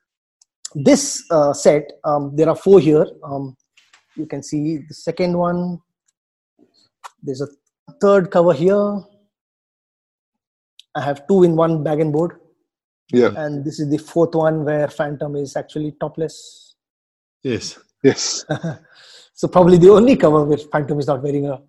[0.73, 1.91] this uh, set.
[2.05, 3.05] Um, there are four here.
[3.23, 3.55] Um,
[4.15, 5.79] you can see the second one.
[7.21, 7.47] There's a
[8.01, 9.01] third cover here.
[10.95, 12.39] I have two in one bag and board
[13.11, 13.31] Yeah.
[13.35, 16.69] and this is the fourth one where phantom is actually topless
[17.43, 17.79] Yes.
[18.03, 18.45] Yes.
[19.33, 21.61] so probably the only cover where phantom is not wearing a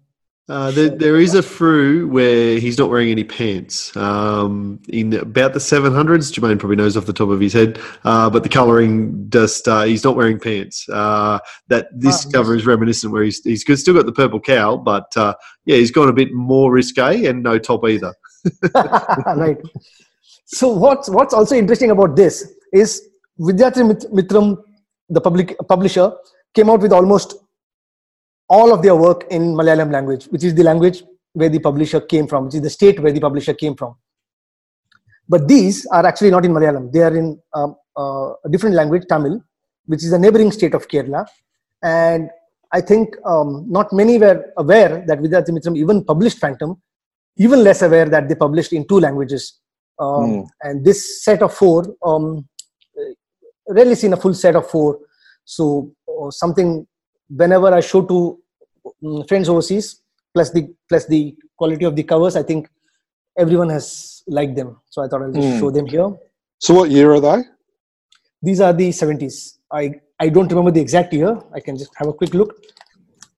[0.48, 3.96] Uh, there, there is a Frew where he's not wearing any pants.
[3.96, 8.28] Um, in about the 700s, Jermaine probably knows off the top of his head, uh,
[8.28, 10.88] but the colouring just uh, he's not wearing pants.
[10.88, 11.38] Uh,
[11.68, 15.16] that this Ah, cover is reminiscent where he's he's still got the purple cowl, but
[15.16, 15.34] uh,
[15.66, 18.12] yeah, he's gone a bit more risque and no top either.
[18.74, 19.58] right
[20.58, 22.34] so what's what's also interesting about this
[22.72, 22.90] is
[23.48, 24.48] vidyarthi Mit- mitram
[25.08, 26.12] the public publisher
[26.54, 27.36] came out with almost
[28.48, 32.26] all of their work in malayalam language which is the language where the publisher came
[32.26, 33.94] from which is the state where the publisher came from.
[35.28, 36.92] But these are actually not in malayalam.
[36.92, 39.40] They are in um, uh, a different language tamil
[39.86, 41.26] which is a neighboring state of kerala.
[41.82, 42.30] And
[42.72, 46.72] i think um, not many were aware that vidyarthi mitram even published phantom
[47.36, 49.59] even less aware that they published in two languages.
[50.00, 50.42] Um, Hmm.
[50.62, 52.48] And this set of four, um,
[53.68, 54.98] rarely seen a full set of four.
[55.44, 56.86] So uh, something
[57.28, 58.38] whenever I show to
[59.04, 60.00] mm, friends overseas,
[60.34, 62.68] plus the plus the quality of the covers, I think
[63.38, 64.80] everyone has liked them.
[64.88, 65.60] So I thought I'll just Hmm.
[65.60, 66.10] show them here.
[66.58, 67.42] So what year are they?
[68.42, 69.58] These are the 70s.
[69.70, 71.38] I I don't remember the exact year.
[71.54, 72.54] I can just have a quick look.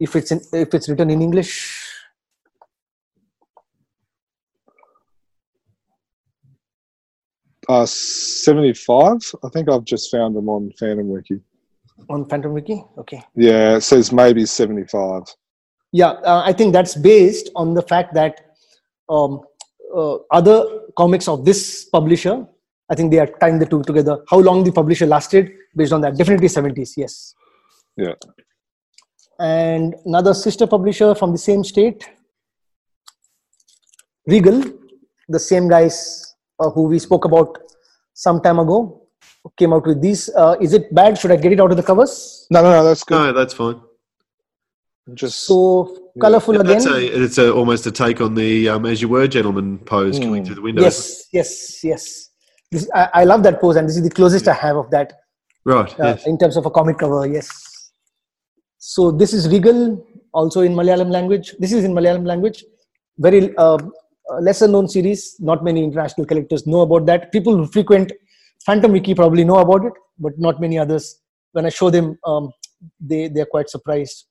[0.01, 1.53] If it's in, if it's written in English,
[7.69, 9.19] Uh, 75.
[9.45, 11.41] I think I've just found them on Phantom Wiki.
[12.11, 12.85] on Phantom Wiki.
[12.99, 13.23] Okay.
[13.37, 15.23] Yeah, it says maybe 75.
[15.93, 18.57] Yeah, uh, I think that's based on the fact that
[19.09, 19.41] um,
[19.95, 20.65] uh, other
[20.97, 22.47] comics of this publisher,
[22.91, 24.25] I think they are tying the two together.
[24.29, 27.35] How long the publisher lasted, based on that, definitely 70s, yes.
[27.97, 28.15] Yeah.
[29.39, 32.09] And another sister publisher from the same state,
[34.27, 34.63] Regal,
[35.29, 36.32] the same guys
[36.71, 37.59] who we spoke about
[38.15, 39.03] some time ago,
[39.57, 40.29] came out with these.
[40.37, 41.19] Uh, is it bad?
[41.19, 42.47] Should I get it out of the covers?
[42.51, 43.19] No, no, no, that's good.
[43.19, 43.81] No, that's fine.
[45.15, 46.79] Just So colorful again.
[46.79, 50.19] That's a, it's a, almost a take on the um, as you were, gentlemen pose
[50.19, 50.47] coming Hmm.
[50.47, 50.83] through the window.
[50.83, 52.31] Yes, yes, yes.
[52.71, 55.13] This, I, I love that pose, and this is the closest I have of that
[55.65, 55.91] Right.
[56.01, 56.27] uh, yes.
[56.27, 57.27] in terms of a comic cover.
[57.27, 57.51] Yes.
[58.79, 61.55] So this is Regal, also in Malayalam language.
[61.59, 62.65] This is in Malayalam language.
[63.19, 63.79] Very uh, uh,
[64.41, 65.37] lesser known series.
[65.39, 67.33] Not many international collectors know about that.
[67.33, 68.13] People who frequent
[68.65, 71.21] Phantom Wiki probably know about it, but not many others.
[71.53, 72.53] When I show them, um,
[73.01, 74.27] they they are quite surprised.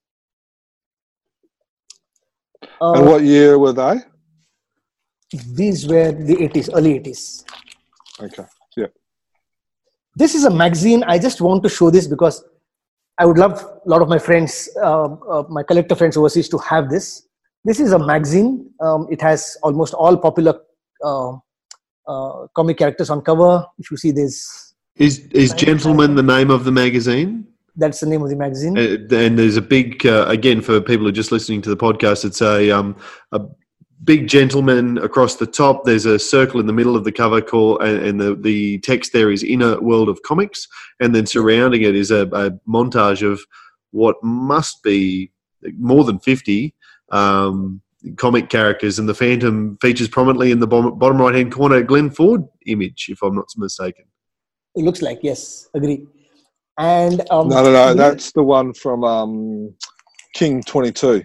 [2.79, 4.01] Uh, and what year were they?
[5.33, 7.43] these were the 80s, early 80s.
[8.21, 8.43] Okay.
[8.77, 8.87] Yeah.
[10.15, 12.43] this is a magazine i just want to show this because
[13.17, 16.57] i would love a lot of my friends uh, uh, my collector friends overseas to
[16.59, 17.27] have this
[17.63, 20.59] this is a magazine um, it has almost all popular
[21.03, 21.33] uh,
[22.07, 26.63] uh, comic characters on cover if you see this Is is Gentleman the name of
[26.65, 27.47] the magazine?
[27.75, 31.05] that's the name of the magazine Uh, and there's a big uh, again for people
[31.05, 32.25] who are just listening to the podcast.
[32.25, 32.95] It's a um,
[33.31, 33.39] a
[34.03, 35.85] big gentleman across the top.
[35.85, 39.13] There's a circle in the middle of the cover call, and, and the the text
[39.13, 40.67] there is inner world of comics,
[40.99, 43.39] and then surrounding it is a, a montage of
[43.91, 45.31] what must be
[45.77, 46.75] more than fifty.
[47.11, 47.81] Um,
[48.17, 52.09] comic characters and the phantom features prominently in the bottom, bottom right hand corner glenn
[52.09, 54.05] ford image if i'm not mistaken
[54.75, 56.07] it looks like yes agree
[56.79, 57.93] and um, No, no, no.
[57.93, 59.75] That's the one from um,
[60.33, 61.21] King 22.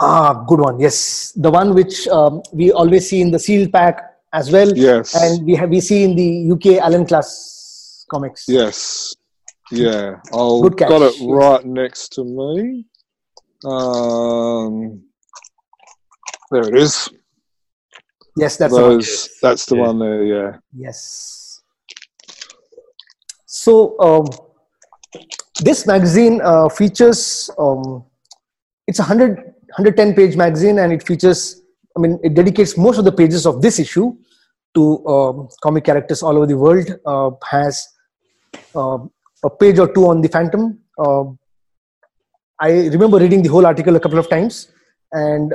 [0.00, 4.00] ah good one yes the one which um, we always see in the seal pack
[4.32, 5.14] as well Yes.
[5.14, 9.14] and we have we see in the uk alan class comics Yes.
[9.72, 10.16] Yeah.
[10.32, 12.84] I've got it right next to me.
[13.64, 15.02] Um,
[16.50, 17.08] there it is.
[18.36, 19.00] yes that's the one.
[19.42, 19.86] That's the Yeah.
[19.86, 20.50] one there, yeah.
[20.72, 21.62] yes
[23.46, 24.26] so um,
[25.62, 28.04] this magazine uh, features um,
[28.86, 29.36] it's a hundred
[29.78, 31.62] 110 page magazine and it features
[31.96, 34.12] i mean it dedicates most of the pages of this issue
[34.74, 37.86] to um, comic characters all over the world uh, has
[38.74, 38.98] uh,
[39.44, 41.24] a page or two on the phantom uh,
[42.60, 44.72] i remember reading the whole article a couple of times
[45.12, 45.54] and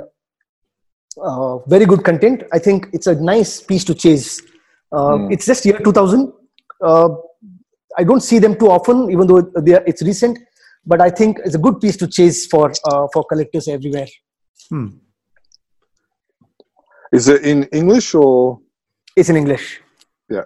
[1.29, 4.41] uh, very good content i think it's a nice piece to chase
[4.97, 5.31] uh, Mm.
[5.33, 6.31] it's just year 2000
[6.89, 7.09] uh,
[7.97, 10.37] i don't see them too often even though they are, it's recent
[10.85, 14.07] but i think it's a good piece to chase for uh, for collectors everywhere
[14.69, 14.87] Hmm.
[17.17, 18.59] Is it in English or?
[19.19, 19.65] it's in english
[20.35, 20.45] Yeah.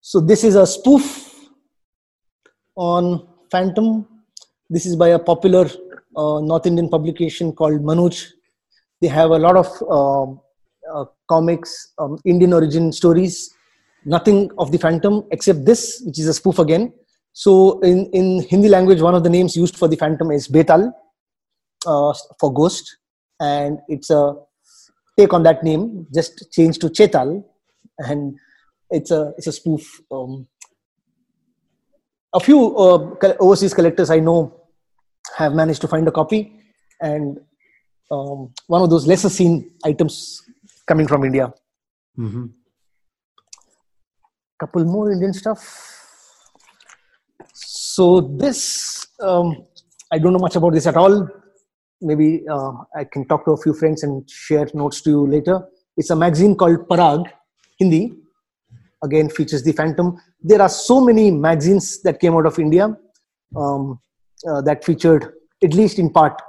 [0.00, 1.06] so this is a spoof
[2.76, 3.88] on phantom
[4.72, 5.64] this is by a popular
[6.16, 8.14] uh, north indian publication called manoj.
[9.02, 10.40] They have a lot of um,
[10.92, 13.54] uh, comics um, indian origin stories.
[14.04, 16.92] Nothing of the phantom except this which is a spoof again.
[17.32, 20.90] So in in hindi language one of the names used for the phantom is betal
[21.86, 22.96] uh, for ghost.
[23.40, 24.22] And it's a
[25.18, 27.44] take on that name just changed to chetal.
[27.98, 28.34] And
[28.90, 30.46] it's a it's a spoof um,
[32.34, 34.61] a few uh, overseas collectors i know
[35.36, 36.40] have managed to find a copy.
[37.00, 37.38] And
[38.10, 40.42] um, one of those lesser seen items
[40.86, 41.52] coming from india.
[42.18, 42.50] Mhm.
[44.62, 45.60] couple more indian stuff.
[47.54, 48.60] So this
[49.20, 49.48] um,
[50.12, 51.28] i don't know much about this at all.
[52.00, 55.56] Maybe uh, i can talk to a few friends and share notes to you later.
[55.96, 57.24] It's a magazine called parag
[57.78, 58.02] hindi.
[59.02, 60.16] Again features the phantom.
[60.40, 62.86] There are so many magazines that came out of india.
[63.56, 63.98] Um,
[64.44, 65.32] that featured
[65.62, 66.40] at least in part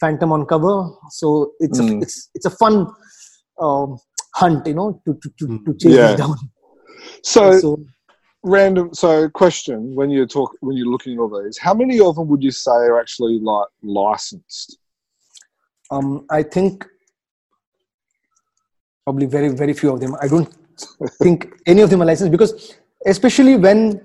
[0.00, 1.90] phantom on cover so it's Mm.
[1.94, 2.86] a it's it's a fun
[3.60, 3.98] um,
[4.34, 6.12] hunt you know to to to, to chase Yeah.
[6.12, 6.36] it down
[7.22, 7.68] So, so
[8.42, 8.94] random.
[8.94, 12.28] So question: When you talk, when you're looking at all these, how many of them
[12.28, 14.78] would you say are actually like licensed?
[15.90, 16.86] um, I think
[19.04, 20.14] probably very very few of them.
[20.20, 20.48] I don't
[21.22, 22.52] think any of them are licensed because
[23.06, 24.00] especially when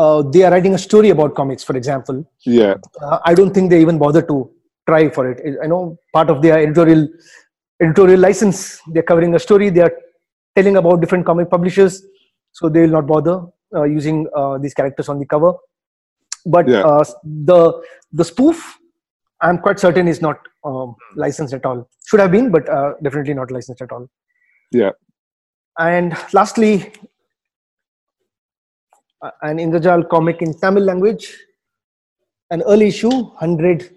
[0.00, 2.74] uh, they are writing a story about comics, for example, Yeah.
[3.02, 4.36] uh, I don't think they even bother to
[4.88, 5.38] try for it.
[5.62, 5.80] I know
[6.16, 7.08] part of their editorial
[7.84, 8.58] editorial license,
[8.92, 9.94] they're covering a story, they are
[10.56, 12.02] telling about different comic publishers,
[12.52, 13.34] so they will not bother
[13.76, 15.52] uh, using uh, these characters on the cover.
[16.54, 16.84] But Yeah.
[16.90, 17.04] uh,
[17.52, 17.60] the
[18.20, 18.78] the spoof,
[19.46, 20.94] I'm quite certain is not um,
[21.24, 21.80] licensed at all.
[22.06, 24.06] Should have been, but uh, definitely not licensed at all.
[24.82, 24.92] Yeah.
[25.78, 26.74] And lastly,
[29.42, 31.36] an Indrajal comic in Tamil language,
[32.50, 33.90] an early issue, 100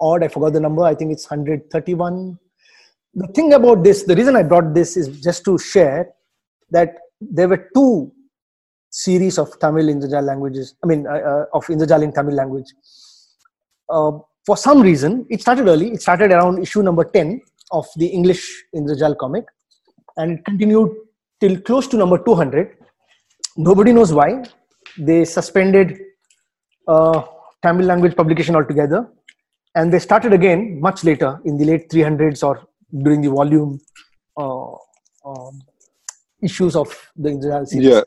[0.00, 2.38] odd, I forgot the number, I think it's 131.
[3.14, 6.10] The thing about this, the reason I brought this is just to share
[6.70, 8.12] that there were two
[8.90, 12.72] series of Tamil Indrajal languages, I mean, uh, uh, of Indrajal in Tamil language.
[13.88, 14.12] Uh,
[14.44, 17.40] for some reason, it started early, it started around issue number 10
[17.72, 19.44] of the English Indrajal comic,
[20.16, 20.90] and it continued
[21.40, 22.76] till close to number 200
[23.56, 24.42] nobody knows why
[24.98, 25.98] they suspended
[26.88, 27.22] uh,
[27.62, 29.08] tamil language publication altogether
[29.74, 32.66] and they started again much later in the late 300s or
[33.02, 33.78] during the volume
[34.36, 34.72] uh,
[35.24, 35.60] um,
[36.42, 37.88] issues of the Indrajal series.
[37.88, 38.02] Yeah.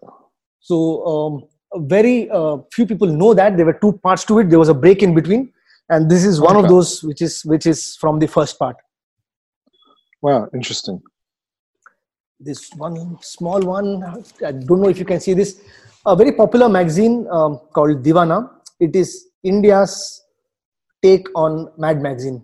[0.60, 1.44] So um,
[1.88, 4.50] very uh, few people know that there were two parts to it.
[4.50, 5.52] There was a break in between,
[5.90, 8.76] and this is one of those which is which is from the first part.
[10.22, 10.48] Wow.
[10.54, 11.02] Interesting.
[12.40, 14.04] This one small one
[14.50, 15.62] i don't know if you can see this
[16.06, 18.38] a very popular magazine um, called divana
[18.80, 19.10] it is
[19.44, 19.94] india's
[21.04, 22.42] take on mad magazine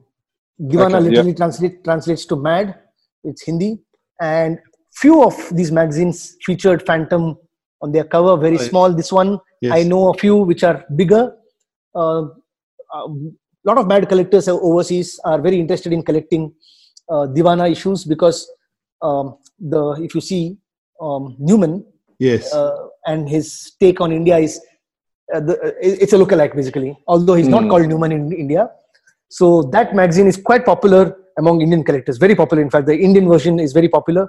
[0.73, 1.09] divana Okay, yeah.
[1.09, 2.75] literally translate, translates to mad
[3.23, 3.71] it's hindi
[4.21, 4.59] and
[5.01, 7.37] few of these magazines featured phantom
[7.81, 8.69] on their cover very Right.
[8.69, 9.31] small this one
[9.61, 9.73] Yes.
[9.77, 11.23] i know a few which are bigger
[11.95, 13.01] a
[13.69, 16.53] lot of mad collectors overseas are very interested in collecting
[17.09, 18.49] uh, divana issues because
[19.07, 19.25] um,
[19.73, 20.43] the if you see
[21.05, 21.73] um, Neuman
[22.19, 22.53] Yes.
[22.53, 23.47] uh, and his
[23.83, 24.53] take on India is
[25.33, 27.69] uh, the, uh, it's a lookalike basically, although he's not Hmm.
[27.71, 28.69] called Neuman in India.
[29.29, 31.03] So that magazine is quite popular
[31.37, 32.61] among Indian collectors, very popular.
[32.61, 34.23] In fact, the Indian version is very popular,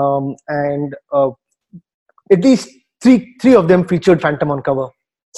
[0.00, 1.30] um, and uh,
[2.30, 2.68] at least
[3.02, 4.88] three three of them featured Phantom on cover.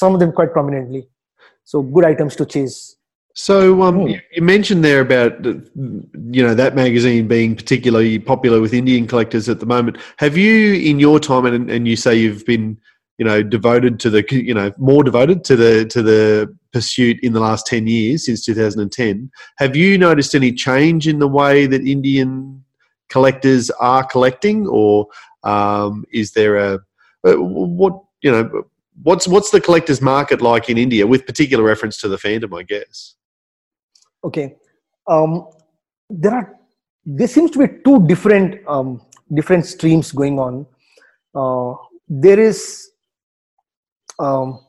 [0.00, 1.08] Some of them quite prominently.
[1.64, 2.95] So good items to chase.
[3.38, 4.14] So um, Hmm.
[4.32, 9.60] you, mentioned there about you know that magazine being particularly popular with Indian collectors at
[9.60, 9.98] the moment.
[10.16, 12.78] Have you, in your time, and, and you say you've been
[13.18, 17.34] you know devoted to the you know more devoted to the to the pursuit in
[17.34, 19.30] the last ten years since 2010?
[19.58, 22.64] Have you noticed any change in the way that Indian
[23.10, 25.08] collectors are collecting, or
[25.42, 26.78] um, is there a
[27.26, 28.64] uh, what you know?
[29.02, 32.62] What's what's the collectors market like in India, with particular reference to the fandom, I
[32.62, 33.14] guess?
[34.24, 34.56] Okay.
[35.08, 35.48] um,
[36.10, 36.58] there are
[37.04, 39.00] there seems to be two different um,
[39.34, 40.66] different streams going on.
[41.34, 41.74] Uh,
[42.08, 42.90] there is
[44.18, 44.60] um,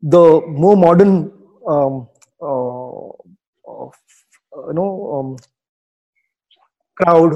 [0.00, 1.32] the more modern
[1.68, 2.08] um,
[2.40, 3.90] uh, uh,
[4.68, 5.36] you know um,
[6.96, 7.34] crowd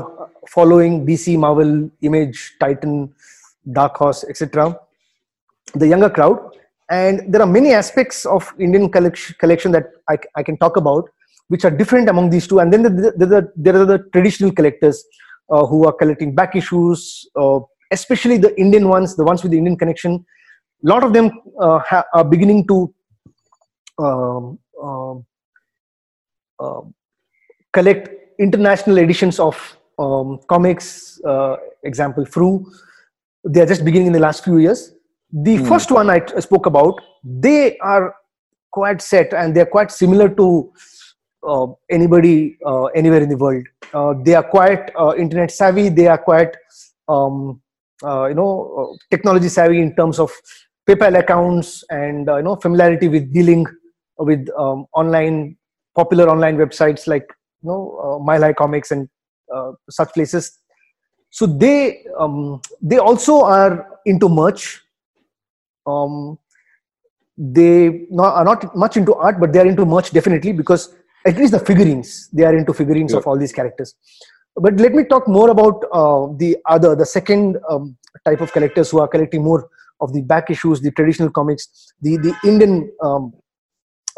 [0.49, 3.15] following DC, Marvel, Image, Titan,
[3.73, 4.79] Dark Horse, etc.
[5.75, 6.39] The younger crowd,
[6.91, 11.09] and there are many aspects of Indian collection, collection that I, I can talk about,
[11.49, 12.59] which are different among these two.
[12.61, 15.05] And then there, there, there are the traditional collectors
[15.51, 17.61] uh, who are collecting back issues, uh,
[17.93, 20.25] especially the Indian ones, the ones with the Indian connection.
[20.85, 21.31] A lot of them
[21.61, 22.95] uh, ha- are beginning to
[23.99, 25.25] um, um
[26.59, 26.81] uh,
[27.73, 32.71] collect international editions of um, comics, uh, example, Frew.
[33.45, 34.93] They are just beginning in the last few years.
[35.33, 35.65] The Hmm.
[35.65, 38.15] first one I t- spoke about, they are
[38.71, 40.73] quite set and they're quite similar to
[41.91, 43.67] anybody uh, anywhere in the world.
[43.93, 45.89] Uh, they are quite uh, internet savvy.
[45.89, 46.57] They are quite,
[47.09, 47.61] um,
[48.03, 48.53] uh, you know,
[48.93, 50.33] uh, technology savvy in terms of
[50.89, 53.67] PayPal accounts and uh, you know familiarity with dealing
[54.19, 55.57] with um, online
[55.95, 57.27] popular online websites like
[57.63, 59.09] you know uh, Mile High Comics and
[59.53, 60.59] uh, such places.
[61.31, 64.83] So they um, they also are into merch.
[65.87, 66.39] Um,
[67.37, 70.95] they not, are not much into art, but they are into merch definitely because
[71.27, 73.19] at least the figurines they are into figurines Yeah.
[73.19, 73.95] of all these characters.
[74.65, 78.91] But let me talk more about uh, the other, the second um, type of collectors
[78.91, 79.69] who are collecting more
[80.01, 81.69] of the back issues, the traditional comics,
[82.01, 83.33] the the Indian um,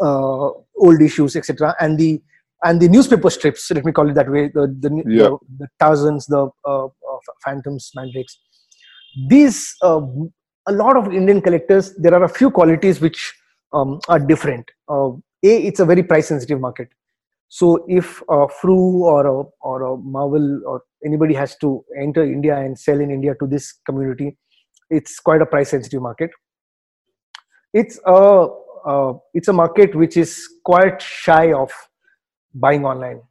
[0.01, 2.21] uh, old issues, etc., and the
[2.63, 3.69] and the newspaper strips.
[3.71, 4.49] Let me call it that way.
[4.53, 5.29] The the, Yeah.
[5.29, 6.89] the, the Tarzans, the uh, uh,
[7.45, 8.37] Phantoms, Mandrakes.
[9.27, 10.01] These uh,
[10.67, 11.95] a lot of Indian collectors.
[11.95, 13.33] There are a few qualities which
[13.73, 14.69] um, are different.
[14.87, 15.09] Uh,
[15.43, 16.89] a, it's a very price sensitive market.
[17.49, 22.55] So if a Frew or a, or a Marvel or anybody has to enter India
[22.55, 24.37] and sell in India to this community,
[24.89, 26.29] it's quite a price sensitive market.
[27.73, 28.47] It's a
[28.85, 31.71] uh, it's a market which is quite shy of
[32.53, 33.21] buying online,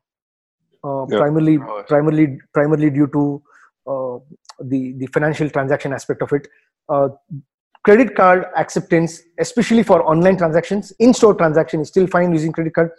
[0.84, 1.18] uh, Yeah.
[1.18, 3.42] primarily primarily primarily due to
[3.86, 4.18] uh,
[4.60, 6.48] the the financial transaction aspect of it.
[6.88, 7.08] Uh,
[7.84, 12.90] credit card acceptance, especially for online transactions, in-store transaction is still fine using credit card,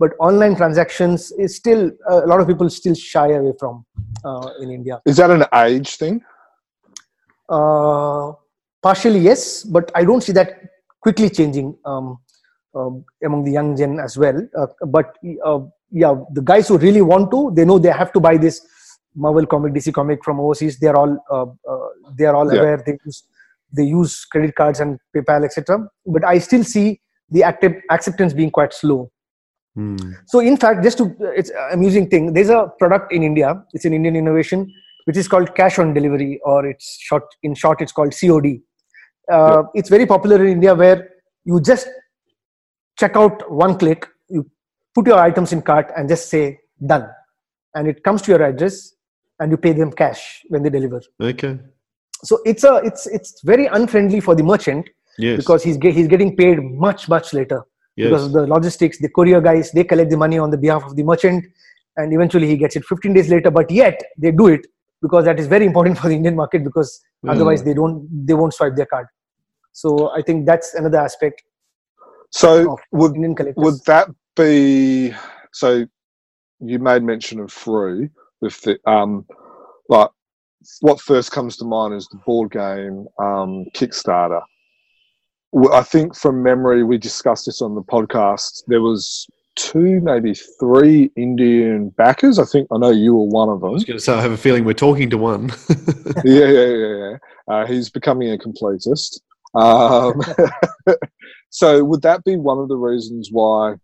[0.00, 3.84] but online transactions is still a lot of people still shy away from
[4.24, 5.00] uh, in India.
[5.04, 6.22] Is that an age thing?
[7.48, 8.32] Uh,
[8.82, 10.58] partially yes, but I don't see that
[11.00, 12.18] quickly changing um,
[12.74, 14.38] um, among the young gen as well.
[14.56, 18.20] Uh, but uh, yeah, the guys who really want to, they know they have to
[18.20, 18.60] buy this
[19.14, 20.78] Marvel comic, DC comic from overseas.
[20.78, 22.60] They are all uh, uh, they are all Yeah.
[22.60, 22.82] aware.
[22.86, 23.24] They use
[23.72, 25.88] they use credit cards and PayPal, etc.
[26.06, 29.10] But I still see the active acceptance being quite slow.
[29.76, 29.96] Hmm.
[30.26, 32.32] So in fact, just to it's an amusing thing.
[32.32, 33.62] There's a product in India.
[33.72, 34.72] It's an Indian innovation,
[35.04, 38.60] which is called cash on delivery, or it's short in short, it's called COD.
[39.32, 41.08] Uh, It's very popular in India, where
[41.44, 41.88] you just
[42.98, 44.44] check out one click, you
[44.94, 47.08] put your items in cart, and just say done,
[47.74, 48.92] and it comes to your address,
[49.38, 51.00] and you pay them cash when they deliver.
[51.20, 51.58] Okay.
[52.24, 55.36] So it's a it's it's very unfriendly for the merchant Yes.
[55.38, 57.62] because he's he's getting paid much much later
[58.02, 60.96] because of the logistics the courier guys they collect the money on the behalf of
[60.96, 61.44] the merchant
[61.96, 64.66] and eventually he gets it 15 days later but yet they do it
[65.02, 67.32] because that is very important for the indian market because Mm.
[67.32, 69.06] otherwise they don't they won't swipe their card
[69.72, 71.42] so i think that's another aspect
[72.30, 73.14] So would
[73.56, 75.12] would that be
[75.52, 75.86] so?
[76.60, 78.08] You made mention of Frew
[78.40, 79.26] with the um,
[79.88, 80.10] like
[80.80, 84.42] what first comes to mind is the board game um, Kickstarter.
[85.72, 88.62] I think from memory we discussed this on the podcast.
[88.66, 89.26] There was
[89.56, 92.38] two, maybe three Indian backers.
[92.38, 93.70] I think I know you were one of them.
[93.70, 95.50] I was going to say, I have a feeling we're talking to one.
[96.24, 97.16] yeah, yeah, yeah, yeah.
[97.48, 99.20] Uh, he's becoming a completist.
[99.54, 100.20] Um,
[101.50, 103.74] so, would that be one of the reasons why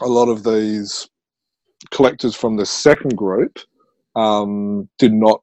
[0.00, 1.08] a lot of these
[1.90, 3.58] collectors from the second group
[4.14, 5.42] um, did not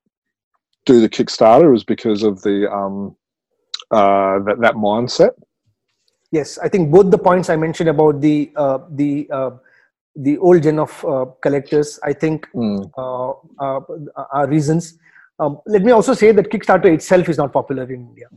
[0.85, 1.75] do the Kickstarter?
[1.75, 3.15] Is because of the um,
[3.91, 5.31] uh, that that mindset?
[6.31, 9.51] yes i think both the points i mentioned about the uh, the uh,
[10.15, 13.31] the old gen of uh, collectors i think Mm, uh,
[13.65, 13.79] uh,
[14.31, 14.97] are reasons
[15.39, 18.27] um, let me also say that kickstarter itself is not popular in india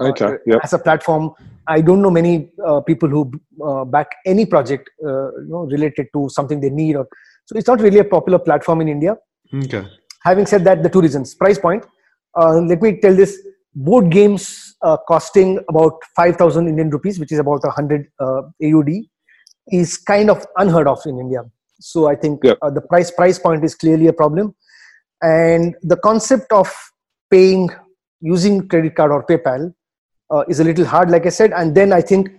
[0.00, 0.26] okay.
[0.26, 0.60] uh, Yep.
[0.62, 1.30] as a platform
[1.66, 3.22] i don't know many uh, people who
[3.68, 7.06] uh, back any project uh, you know related to something they need or
[7.46, 9.16] so it's not really a popular platform in india
[9.64, 9.84] okay.
[10.24, 11.84] having said that the two reasons price point
[12.38, 13.38] uh, let me tell this
[13.74, 18.90] board games uh, costing about 5000 indian rupees which is about 100 uh, aud
[19.80, 21.42] is kind of unheard of in india
[21.84, 22.58] So I think Yep.
[22.64, 24.54] uh, the price price point is clearly a problem,
[25.28, 26.68] and the concept of
[27.34, 27.70] paying
[28.20, 29.64] using credit card or PayPal
[30.34, 31.52] uh, is a little hard, like I said.
[31.52, 32.30] And then I think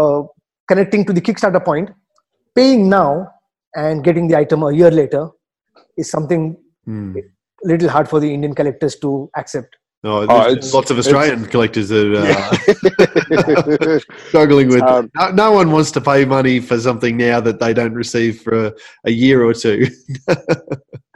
[0.00, 0.22] uh,
[0.72, 1.90] connecting to the Kickstarter point,
[2.54, 3.28] paying now
[3.74, 5.30] and getting the item a year later
[5.96, 6.56] is something
[7.64, 9.76] a little hard for the Indian collectors to accept.
[10.04, 13.98] Oh, Oh, there's it's- lots of Australian collectors that are uh, Yeah.
[14.28, 14.82] struggling with.
[14.82, 18.40] Um, no, no one wants to pay money for something now that they don't receive
[18.42, 18.72] for a,
[19.06, 19.86] a year or two.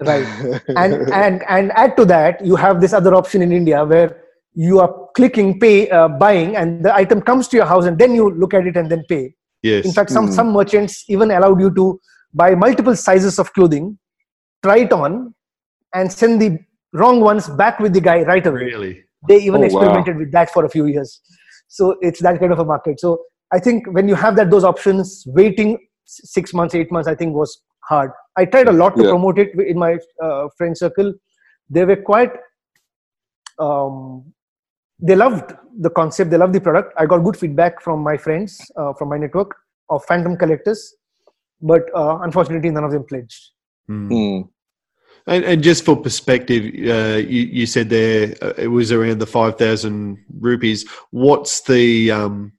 [0.01, 0.27] Right.
[0.77, 4.09] and and and add to that you have this other option in india where
[4.53, 8.13] you are clicking pay uh, buying and the item comes to your house and then
[8.13, 9.85] you look at it and then pay yes.
[9.85, 10.33] in fact some Mm.
[10.39, 12.01] some merchants even allowed you to
[12.35, 13.87] buy multiple sizes of clothing
[14.65, 15.33] try it on
[15.95, 16.51] and send the
[16.93, 19.05] wrong ones back with the guy right away really.
[19.29, 19.67] they even Oh, wow.
[19.67, 21.21] experimented with that for a few years
[21.69, 23.11] so it's that kind of a market so
[23.53, 27.35] i think when you have that those options waiting six months eight months i think
[27.35, 29.11] was hard i tried a lot to Yeah.
[29.15, 31.13] promote it in my uh, friend circle
[31.71, 32.33] they were quite
[33.59, 34.33] um,
[34.99, 38.71] they loved the concept they loved the product i got good feedback from my friends
[38.77, 39.55] uh, from my network
[39.91, 40.95] of phantom collectors
[41.61, 43.51] but uh, unfortunately none of them pledged
[43.89, 44.43] Hmm.
[45.27, 49.27] And, and just for perspective, uh, you, you said there uh, it was around the
[49.27, 50.89] five thousand rupees.
[51.11, 52.53] What's the um,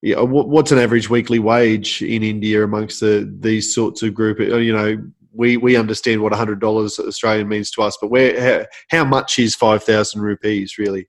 [0.00, 0.20] yeah?
[0.20, 4.40] What, what's an average weekly wage in India amongst the these sorts of group?
[4.40, 5.02] uh, You know,
[5.32, 9.38] we we understand what hundred dollars Australian means to us, but where how, how much
[9.38, 11.06] is five thousand rupees really?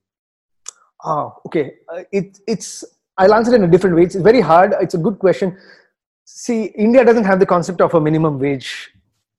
[1.05, 1.72] Ah, okay.
[1.88, 2.84] Uh, it, it's
[3.18, 4.03] I'll answer it in a different way.
[4.03, 4.74] It's very hard.
[4.82, 5.57] It's a good question.
[6.26, 8.91] See, India doesn't have the concept of a minimum wage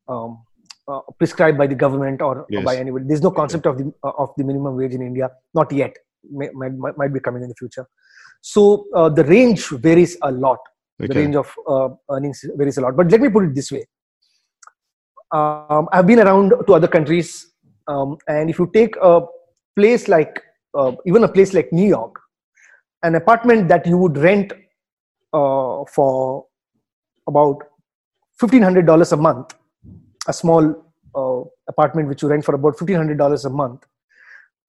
[0.08, 0.42] um,
[0.90, 3.04] uh, prescribed by the government or, or by anybody.
[3.08, 5.30] There's no concept of the uh, of the minimum wage in India.
[5.54, 5.94] Not yet.
[6.30, 7.86] May, might, might might be coming in the future.
[8.40, 10.58] So uh, the range varies a lot.
[10.98, 12.96] The range of uh, earnings varies a lot.
[12.96, 13.86] But let me put it this way.
[15.32, 17.52] Um, I've been around to other countries,
[17.86, 19.22] um, and if you take a
[19.76, 20.42] place like
[20.74, 22.20] uh, even a place like New York,
[23.02, 24.52] an apartment that you would rent
[25.32, 26.44] uh, for
[27.26, 27.62] about
[28.38, 29.54] fifteen hundred dollars a month,
[30.28, 30.64] a small
[31.14, 33.84] uh, apartment which you rent for about fifteen hundred dollars a month.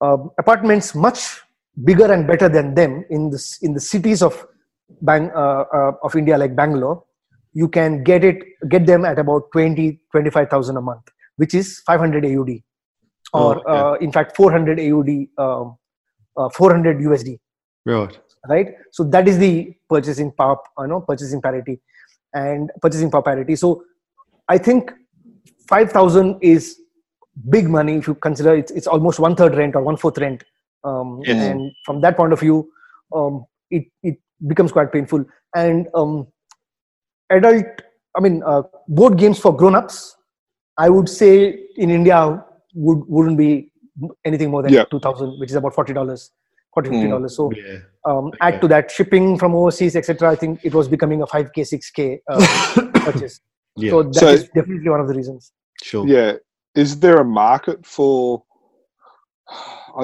[0.00, 1.40] Um, apartments much
[1.84, 4.46] bigger and better than them in the in the cities of
[5.00, 7.02] Bang, uh, uh, of India like Bangalore,
[7.54, 11.02] you can get it get them at about 20 25000 a month
[11.36, 12.62] which is 500 AUD
[13.32, 13.88] or Oh, okay.
[13.88, 15.78] uh, in fact 400 AUD um,
[16.36, 17.38] uh, 400 USD
[17.84, 18.18] Right.
[18.48, 21.80] right so that is the purchasing power you know purchasing parity
[22.34, 23.82] and purchasing power parity so
[24.48, 24.92] i think
[25.72, 26.64] 5000 is
[27.56, 30.44] big money if you consider it's, it's almost one third rent or one fourth rent
[30.84, 31.42] um, Yes.
[31.46, 32.56] and from that point of view
[33.16, 34.16] um, it, it
[34.46, 35.24] becomes quite painful
[35.62, 36.26] and um,
[37.30, 37.82] adult
[38.16, 38.62] i mean uh,
[38.98, 39.98] board games for grown-ups
[40.86, 41.30] i would say
[41.86, 42.18] in india
[42.74, 43.50] would wouldn't be
[44.30, 44.84] anything more than Yeah.
[44.90, 46.30] 2000 which is about 40 dollars
[46.74, 47.78] 40 50 dollars so Yeah.
[48.10, 48.38] um, Okay.
[48.48, 52.06] add to that shipping from overseas etc i think it was becoming a 5k 6k
[52.28, 52.46] uh,
[53.08, 53.40] purchase
[53.82, 53.90] Yeah.
[53.92, 55.52] so that is So- definitely one of the reasons
[55.82, 56.06] sure.
[56.06, 56.34] Yeah.
[56.74, 58.42] Is there a market for?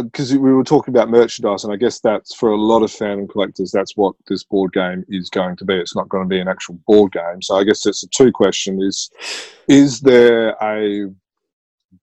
[0.02, 3.20] Because we were talking about merchandise, and I guess that's for a lot of fan
[3.20, 3.70] and collectors.
[3.70, 5.74] That's what this board game is going to be.
[5.74, 7.40] It's not going to be an actual board game.
[7.40, 9.08] So I guess it's a two question: is
[9.66, 11.06] is there a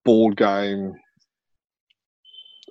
[0.04, 0.96] board game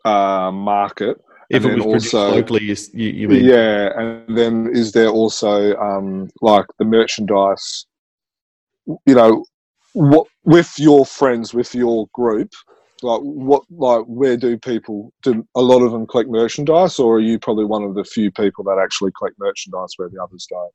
[0.04, 1.18] uh, market?
[1.50, 3.44] If and it was also- locally, you, you, you mean?
[3.44, 7.86] Yeah, and then is there also um, like the merchandise?
[9.06, 9.44] You know,
[9.94, 12.50] what with your friends, with your group,
[13.02, 15.46] like what, like where do people do?
[15.56, 18.62] A lot of them collect merchandise, or are you probably one of the few people
[18.64, 20.70] that actually collect merchandise where the others don't?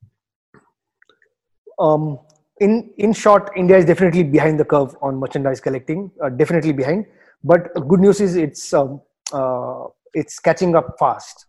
[1.80, 2.20] um,
[2.60, 7.06] in in short india is definitely behind the curve on merchandise collecting uh, definitely behind
[7.44, 9.02] but good news is it's um,
[9.34, 11.46] uh, it's catching up fast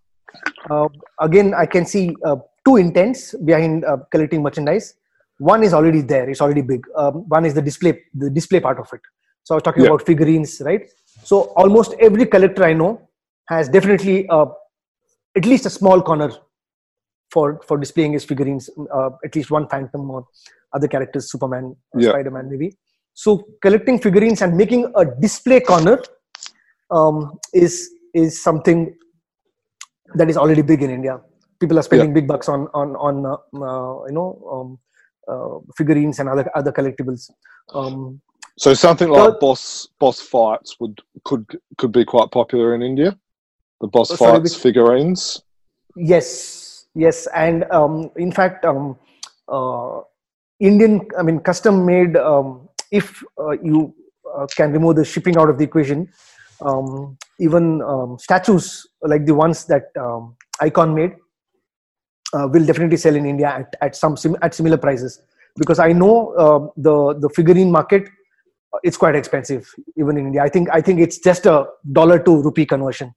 [0.71, 0.89] uh,
[1.21, 4.95] again i can see uh, two intents behind uh, collecting merchandise
[5.41, 6.83] one is already there it's already big.
[6.97, 9.01] Um, one is the display the display part of it.
[9.45, 9.91] So i was talking Yeah.
[9.91, 10.83] about figurines right?
[11.31, 12.91] So almost every collector i know
[13.49, 14.47] has definitely uh,
[15.37, 16.31] at least a small corner
[17.35, 18.69] for for displaying his figurines
[18.99, 20.27] uh, at least one phantom or
[20.79, 22.11] other characters superman or Yeah.
[22.11, 22.71] spider-man maybe.
[23.15, 25.97] So collecting figurines and making a display corner
[26.91, 27.75] um, is
[28.15, 28.97] is something
[30.15, 31.21] that is already big in india.
[31.61, 33.37] People are spending big bucks on on on uh,
[33.71, 34.69] uh, you know um,
[35.77, 37.31] figurines and other other collectibles
[37.75, 38.21] um,
[38.57, 41.45] So something like boss boss fights would could
[41.79, 43.17] could be quite popular in India.
[43.81, 45.43] The boss sorry, fights which- figurines.
[45.97, 48.97] Yes, yes, and um, in fact, um,
[49.49, 50.01] uh,
[50.61, 52.17] Indian, I mean, custom made.
[52.17, 53.95] Um, if uh, you
[54.37, 56.09] uh, can remove the shipping out of the equation,
[56.61, 61.13] um, even um, statues like the ones that um, Icon made
[62.33, 65.21] uh, will definitely sell in India at, at some sim- at similar prices
[65.57, 68.09] because I know uh, the the figurine market
[68.73, 70.43] uh, it's quite expensive even in India.
[70.43, 73.15] I think I think it's just a dollar to rupee conversion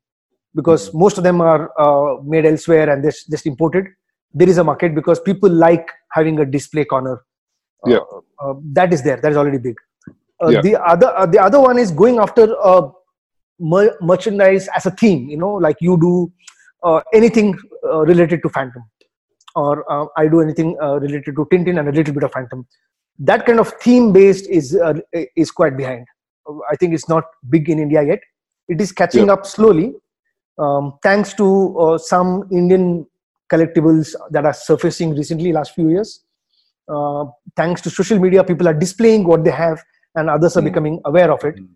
[0.56, 1.00] because mm-hmm.
[1.00, 3.86] most of them are uh, made elsewhere and they're just imported.
[4.34, 7.24] There is a market because people like having a display corner.
[7.86, 8.00] Uh, yeah,
[8.40, 9.18] uh, that is there.
[9.18, 9.76] That is already big.
[10.50, 10.62] Yeah.
[10.62, 12.48] The other the other one is going after
[13.60, 15.30] mer- merchandise as a theme.
[15.30, 16.34] You know, like you do
[17.14, 18.84] anything related to Phantom
[19.56, 22.68] or uh, I do anything uh, related to Tintin and a little bit of Phantom.
[23.20, 24.96] That kind of theme based is uh,
[25.36, 26.08] is quite behind.
[26.70, 28.20] I think it's not big in India yet.
[28.68, 29.94] It is catching up slowly,
[30.58, 33.06] um, thanks to uh, some Indian
[33.52, 36.24] collectibles that are surfacing recently, last few years.
[36.88, 37.26] Uh,
[37.56, 39.84] thanks to social media, people are displaying what they have,
[40.16, 40.66] and others are mm.
[40.66, 41.68] becoming aware of it, mm.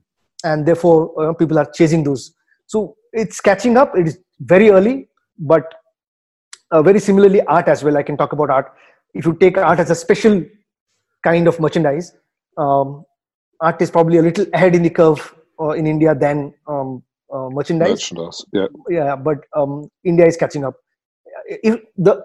[0.43, 2.33] and therefore uh, people are chasing those.
[2.65, 3.97] So it's catching up.
[3.97, 5.07] It is very early,
[5.39, 5.73] but
[6.71, 7.97] uh, very similarly art as well.
[7.97, 8.73] I can talk about art.
[9.13, 10.43] If you take art as a special
[11.23, 12.13] kind of merchandise
[12.57, 13.05] um,
[13.61, 17.03] art is probably a little ahead in the curve uh, in india than um,
[17.33, 17.89] uh, merchandise.
[17.89, 18.67] merchandise yeah.
[18.89, 20.75] Yeah but um, india is catching up.
[21.69, 22.23] If the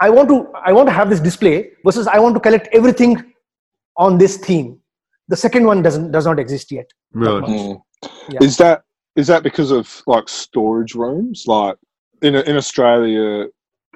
[0.00, 0.36] i want to
[0.68, 1.54] i want to have this display
[1.84, 3.12] versus i want to collect everything
[3.96, 4.80] on this theme.
[5.28, 6.88] The second one doesn't does not exist yet.
[7.12, 7.80] Right mm.
[8.28, 8.42] yeah.
[8.42, 8.82] is that
[9.16, 11.44] is that because of like storage rooms?
[11.46, 11.76] Like
[12.22, 13.46] in in australia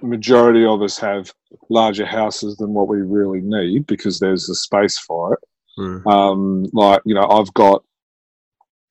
[0.03, 1.33] majority of us have
[1.69, 5.41] larger houses than what we really need because there's a space for it.
[5.79, 6.07] Mm.
[6.07, 7.85] Um, like you know, I've got,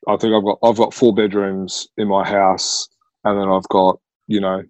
[0.08, 2.88] I think I've got I've got four bedrooms in my house,
[3.24, 4.64] and then I've got you know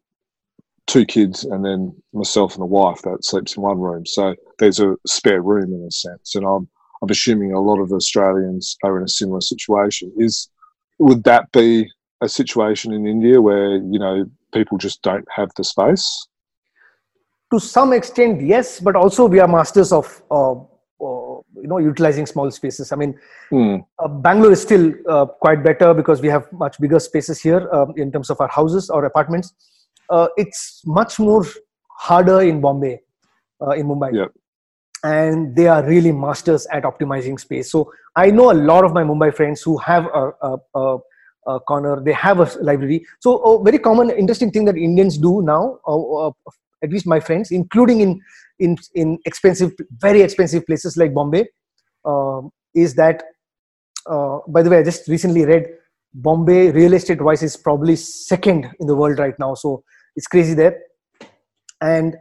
[0.88, 4.05] two kids and then myself and the wife that sleeps in one room.
[4.05, 6.68] So there's a spare room in a sense, and I'm
[7.01, 10.11] I'm assuming a lot of Australians are in a similar situation.
[10.18, 10.49] Is
[10.97, 11.88] would that be
[12.22, 16.28] a situation in India where you know people just don't have the space?
[17.52, 22.26] To some extent, yes, but also we are masters of uh, uh, you know utilizing
[22.26, 22.91] small spaces.
[22.91, 23.18] I mean,
[23.52, 23.86] mm.
[23.99, 27.94] uh, Bangalore is still uh, quite better because we have much bigger spaces here um,
[27.95, 29.53] in terms of our houses or apartments.
[30.10, 31.45] Uh, it's much more
[31.98, 32.99] harder in Bombay,
[33.61, 34.14] uh, in Mumbai.
[34.14, 34.26] Yeah.
[35.03, 37.72] And they are really masters at optimizing space.
[37.72, 40.98] So I know a lot of my Mumbai friends who have a, a, a
[41.48, 43.06] uh, corner they have a library.
[43.19, 46.32] So a very common interesting thing that indians do now uh, uh,
[46.84, 48.22] at least my friends including in
[48.60, 49.72] in in expensive
[50.07, 51.45] very expensive places like bombay
[52.06, 53.24] um, is that
[54.07, 55.68] uh, by the way i just recently read
[56.14, 59.53] bombay real estate wise is probably second in the world right now.
[59.53, 59.84] So
[60.15, 60.80] it's crazy there.
[61.82, 62.15] And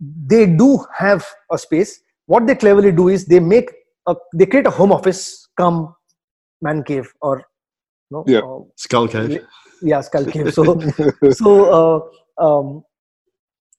[0.00, 2.00] they do have a space.
[2.26, 3.70] What they cleverly do is they make
[4.06, 5.94] a, they create a home office come
[6.62, 7.44] man cave or
[8.10, 8.24] no?
[8.26, 8.40] Yeah.
[8.40, 9.44] Uh, skull cave.
[9.82, 10.52] yeah skull cave.
[10.54, 10.62] So
[11.42, 12.82] so uh, um,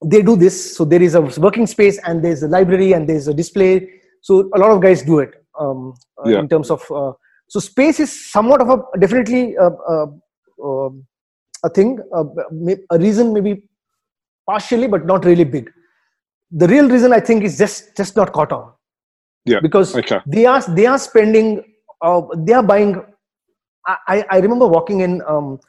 [0.03, 0.75] they do this.
[0.75, 3.89] So there is a working space and there's a library and there's a display.
[4.21, 5.93] So a lot of guys do it um,
[6.23, 6.39] uh, Yeah.
[6.39, 7.11] in terms of uh,
[7.47, 10.07] so space is somewhat of a definitely uh, uh,
[10.63, 11.05] um,
[11.63, 11.99] a thing
[12.91, 13.63] a reason maybe
[14.49, 15.69] partially but not really big.
[16.51, 18.71] The real reason i think is just just not caught on.
[19.45, 19.59] Yeah.
[19.65, 20.19] because Okay.
[20.27, 21.63] they are they are spending
[22.01, 23.01] uh, they are buying
[23.87, 25.59] I, I- remember walking in um,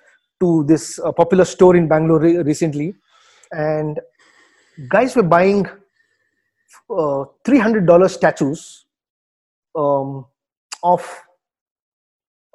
[0.41, 2.95] to this uh, popular store in Bangalore re- recently,
[3.53, 4.01] and
[4.89, 5.67] guys were buying
[6.91, 8.87] uh, three hundred dollar statues
[9.77, 10.27] um,
[10.83, 11.03] of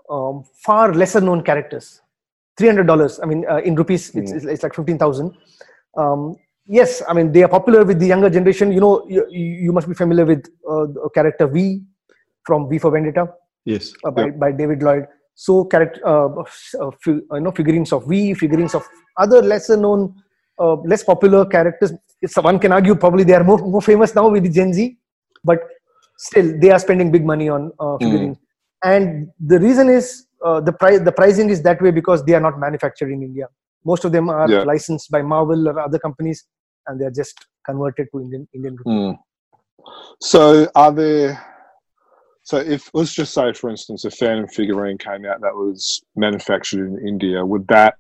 [0.09, 2.01] um, far lesser known characters.
[2.57, 3.19] Three hundred dollars.
[3.21, 5.35] I mean, uh, in rupees, it's, it's, it's like fifteen thousand.
[5.97, 6.35] Um,
[6.65, 8.71] yes, I mean they are popular with the younger generation.
[8.71, 11.81] You know, you, you must be familiar with uh, the character V
[12.45, 13.27] from V for Vendetta
[13.65, 15.05] yes uh, by, by David Lloyd.
[15.39, 16.29] So, character, uh,
[16.83, 18.83] uh, fi- you know, figurines of V, figurines of
[19.15, 20.15] other lesser known,
[20.59, 21.93] uh, less popular characters.
[22.41, 24.97] One can argue probably they are more, more famous now with the Gen Z,
[25.43, 25.59] but
[26.17, 28.37] still they are spending big money on uh, figurines.
[28.83, 30.99] And the reason is uh, the price.
[31.01, 33.47] The pricing is that way because they are not manufactured in India.
[33.85, 34.63] Most of them are Yeah.
[34.63, 36.45] licensed by Marvel or other companies,
[36.87, 38.75] and they are just converted to Indian Indian.
[38.87, 39.17] Mm.
[40.19, 41.56] So are there?
[42.47, 46.87] So if let's just say, for instance, a Phantom figurine came out that was manufactured
[46.87, 47.95] in India, would that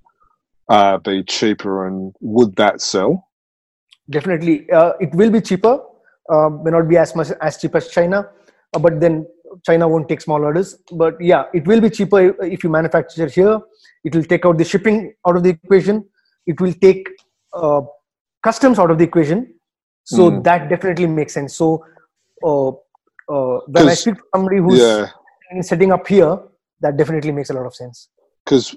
[0.69, 3.27] uh, be cheaper and would that sell?
[4.09, 4.71] definitely.
[4.71, 5.81] Uh, it will be cheaper.
[6.31, 8.29] Uh, may not be as much as cheap as china
[8.73, 9.27] uh, but then
[9.65, 10.77] china won't take small orders.
[10.93, 13.59] But yeah it will be cheaper if you manufacture here.
[14.05, 16.05] It will take out the shipping out of the equation.
[16.45, 17.09] It will take
[17.53, 17.81] uh,
[18.41, 19.55] customs out of the equation.
[20.05, 20.43] So Mm.
[20.45, 21.53] that definitely makes sense.
[21.57, 21.83] So
[23.29, 25.09] uh, when I speak to somebody who's Yeah,
[25.61, 26.39] setting up here,
[26.81, 28.09] that definitely makes a lot of sense.
[28.45, 28.75] because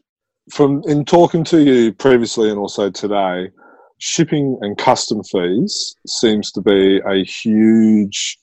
[0.50, 3.50] from in talking to you previously and also today,
[3.98, 8.38] shipping and custom fees seems to be a huge.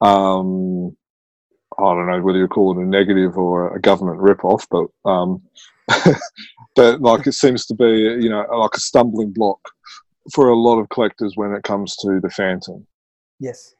[0.00, 0.96] Um,
[1.78, 5.42] I don't know whether you call it a negative or a government rip-off, but um,
[6.74, 7.84] but like it seems to be,
[8.20, 9.60] you know, like a stumbling block
[10.34, 12.86] for a lot of collectors when it comes to the Phantom.
[13.38, 13.74] Yes,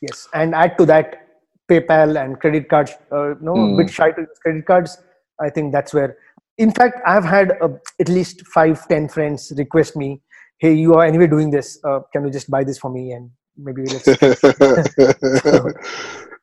[0.00, 1.28] yes, and add to that
[1.68, 2.92] PayPal and credit cards.
[3.10, 3.76] Uh, no, a Mm.
[3.78, 4.98] bit shy to use credit cards.
[5.40, 6.16] I think that's where.
[6.58, 7.68] In fact, I've had uh,
[8.00, 10.22] at least five, ten friends request me,
[10.58, 11.78] "Hey, you are anyway doing this.
[11.84, 14.08] Uh, can you just buy this for me?" And maybe let's.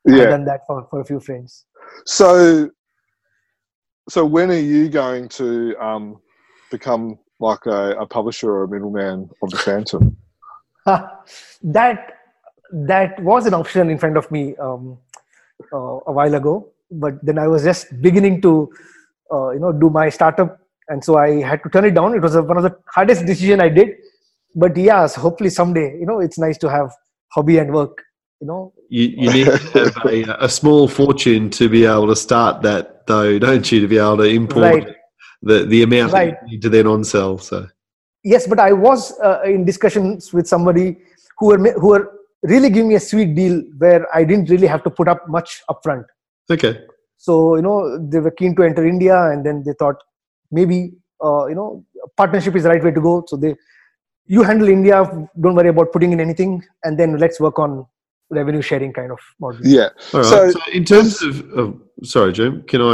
[0.05, 0.25] I've yeah.
[0.25, 1.65] done that for, for a few friends.
[2.05, 2.69] So,
[4.09, 6.19] so when are you going to um,
[6.69, 10.17] become like a, a publisher or a middleman of the Phantom?
[10.85, 12.03] that
[12.73, 14.97] that was an option in front of me um,
[15.71, 18.69] uh, a while ago, but then I was just beginning to,
[19.31, 20.59] uh, you know, do my startup,
[20.89, 22.15] and so I had to turn it down.
[22.15, 23.89] It was a, one of the hardest decision I did,
[24.55, 26.91] but yes, hopefully someday, you know, it's nice to have
[27.29, 28.03] hobby and work.
[28.41, 32.15] You know, You, you need to have a, a small fortune to be able to
[32.15, 33.79] start that, though, don't you?
[33.81, 34.87] To be able to import Right.
[35.41, 36.35] the, the amount that Right.
[36.41, 37.37] you need to then on sell.
[37.37, 37.67] So,
[38.23, 40.97] yes, but I was uh, in discussions with somebody
[41.37, 42.11] who were who were
[42.51, 45.61] really give me a sweet deal where I didn't really have to put up much
[45.71, 46.05] upfront.
[46.55, 46.73] okay.
[47.25, 47.75] so you know
[48.13, 49.99] they were keen to enter india and then they thought
[50.57, 50.77] maybe
[51.27, 51.67] uh, you know
[52.21, 53.51] partnership is the right way to go so they
[54.35, 54.97] you handle india
[55.45, 56.51] don't worry about putting in anything
[56.85, 57.71] and then let's work on
[58.39, 60.29] revenue sharing kind of model Yeah, All right.
[60.33, 61.67] So- So, in terms of, of,
[62.15, 62.93] sorry, Jim, can I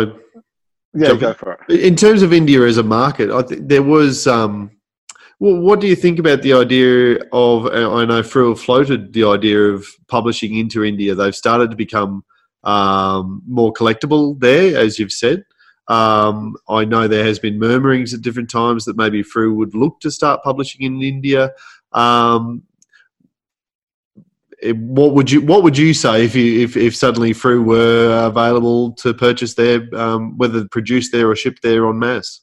[1.04, 1.36] yeah, go in.
[1.42, 1.80] for it.
[1.90, 4.14] In terms of India as a market, I think there was.
[4.38, 4.56] Um,
[5.40, 7.66] well, what do you think about the idea of?
[7.66, 11.16] uh, I know Frew floated the idea of publishing into India.
[11.16, 12.24] They've started to become
[12.64, 15.46] um, more collectible there, as you've said.
[15.88, 20.02] Um, I know there has been murmurings at different times that maybe Frew would look
[20.02, 21.52] to start publishing in India.
[21.94, 22.64] Um,
[24.62, 28.26] eh, what would you What would you say if you if, if suddenly Frew were
[28.26, 32.42] available to purchase there, um, whether produced there or shipped there en masse?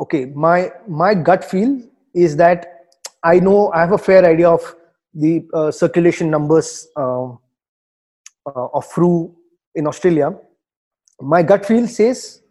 [0.00, 1.78] Okay my my gut feel
[2.14, 2.66] is that
[3.22, 4.74] i know i have a fair idea of
[5.14, 7.38] the uh, circulation numbers um,
[8.46, 9.34] uh, of Frew
[9.74, 10.34] in australia.
[11.20, 12.42] My gut feel says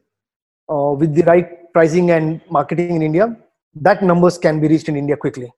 [0.72, 3.36] uh, with the right pricing and marketing in india
[3.76, 5.52] that numbers can be reached in india quickly.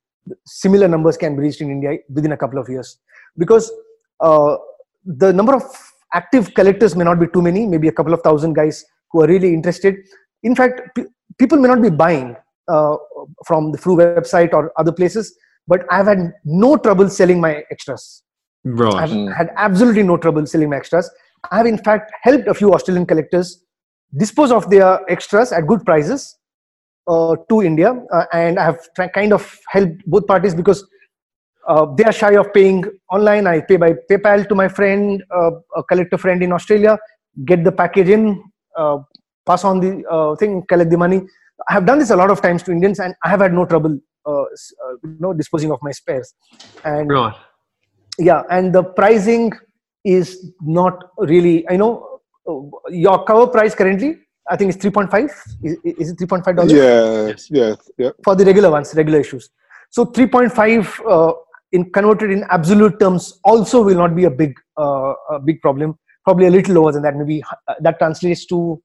[0.46, 2.98] Similar numbers can be reached in india within a couple of years.
[3.38, 3.72] Because
[4.20, 4.58] uh,
[5.06, 5.64] the number of
[6.14, 9.28] active collectors may not be too many maybe a couple of thousand guys who are
[9.28, 9.96] really interested.
[10.44, 11.00] In fact
[11.38, 12.36] people may not be buying
[12.68, 12.96] uh,
[13.46, 15.36] from the Frew website or other places,
[15.68, 18.24] but I've had no trouble selling my extras.
[18.64, 18.94] Right.
[18.94, 21.10] I've had absolutely no trouble selling my extras.
[21.50, 23.64] I have in fact helped a few Australian collectors
[24.18, 26.38] dispose of their extras at good prices
[27.08, 30.86] uh, to India, uh, and I have try, kind of helped both parties because
[31.68, 33.48] uh, they are shy of paying online.
[33.48, 36.98] I pay by PayPal to my friend, uh, a collector friend in Australia,
[37.46, 38.44] get the package in,
[38.78, 38.98] uh,
[39.46, 41.22] pass on the uh, thing, collect the money.
[41.70, 43.66] I have done this a lot of times to Indians, and I have had no
[43.66, 44.46] trouble, uh, uh,
[45.04, 46.34] you know, disposing of my spares.
[46.84, 47.36] And Right.
[48.18, 49.52] yeah, and the pricing
[50.04, 51.70] is not really.
[51.70, 52.20] I know
[52.50, 54.18] uh, your cover price currently.
[54.50, 55.30] I think it's three point five.
[55.64, 56.72] Is, is it three point five dollars?
[56.74, 57.48] Yeah, Yes.
[57.52, 58.10] yeah, yeah.
[58.24, 59.50] for the regular ones, regular issues.
[59.92, 61.34] So 3.5 uh,
[61.74, 65.98] in converted in absolute terms also will not be a big uh, a big problem.
[66.24, 67.16] Probably a little lower than that.
[67.16, 68.82] Maybe uh, that translates to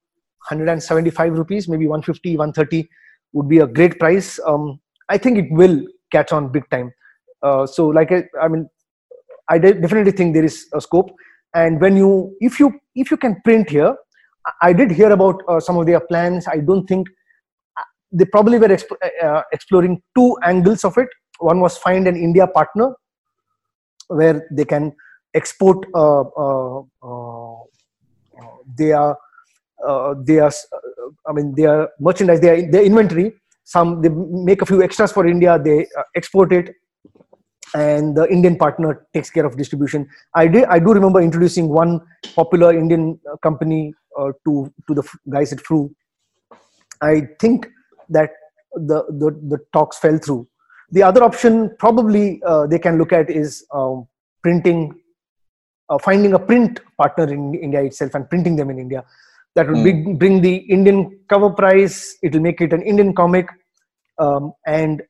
[0.49, 2.87] 175 rupees, maybe 150, 130
[3.33, 4.39] would be a great price.
[4.45, 5.81] Um, I think it will
[6.11, 6.91] catch on big time.
[7.43, 8.67] Uh, so like I, I mean,
[9.49, 11.09] I de- definitely think there is a scope.
[11.53, 13.95] And when you, if you, if you can print here,
[14.45, 16.47] I- I did hear about uh, some of their plans.
[16.47, 17.07] I don't think
[18.11, 21.07] they probably were exp- uh, exploring two angles of it.
[21.39, 22.93] One was find an India partner
[24.07, 24.93] where they can
[25.33, 27.55] export uh, uh, uh,
[28.77, 29.15] their
[29.85, 30.51] uh, their uh,
[31.27, 33.33] I mean their merchandise, They their their inventory.
[33.63, 35.59] Some they make a few extras for India.
[35.59, 36.73] They uh, export it,
[37.75, 40.07] and the Indian partner takes care of distribution.
[40.33, 42.01] I did I do remember introducing one
[42.35, 43.93] popular Indian uh, company
[44.45, 45.93] to to the guys at Frew.
[47.01, 47.67] I think
[48.09, 48.31] that
[48.73, 50.47] the, the, the talks fell through.
[50.89, 54.07] The other option probably they can look at is um,
[54.41, 54.93] printing,
[55.89, 59.03] uh, finding a print partner in India itself and printing them in India.
[59.57, 62.15] That will bring, bring the Indian cover price.
[62.21, 63.47] It will make it an Indian comic,
[64.19, 65.01] um, and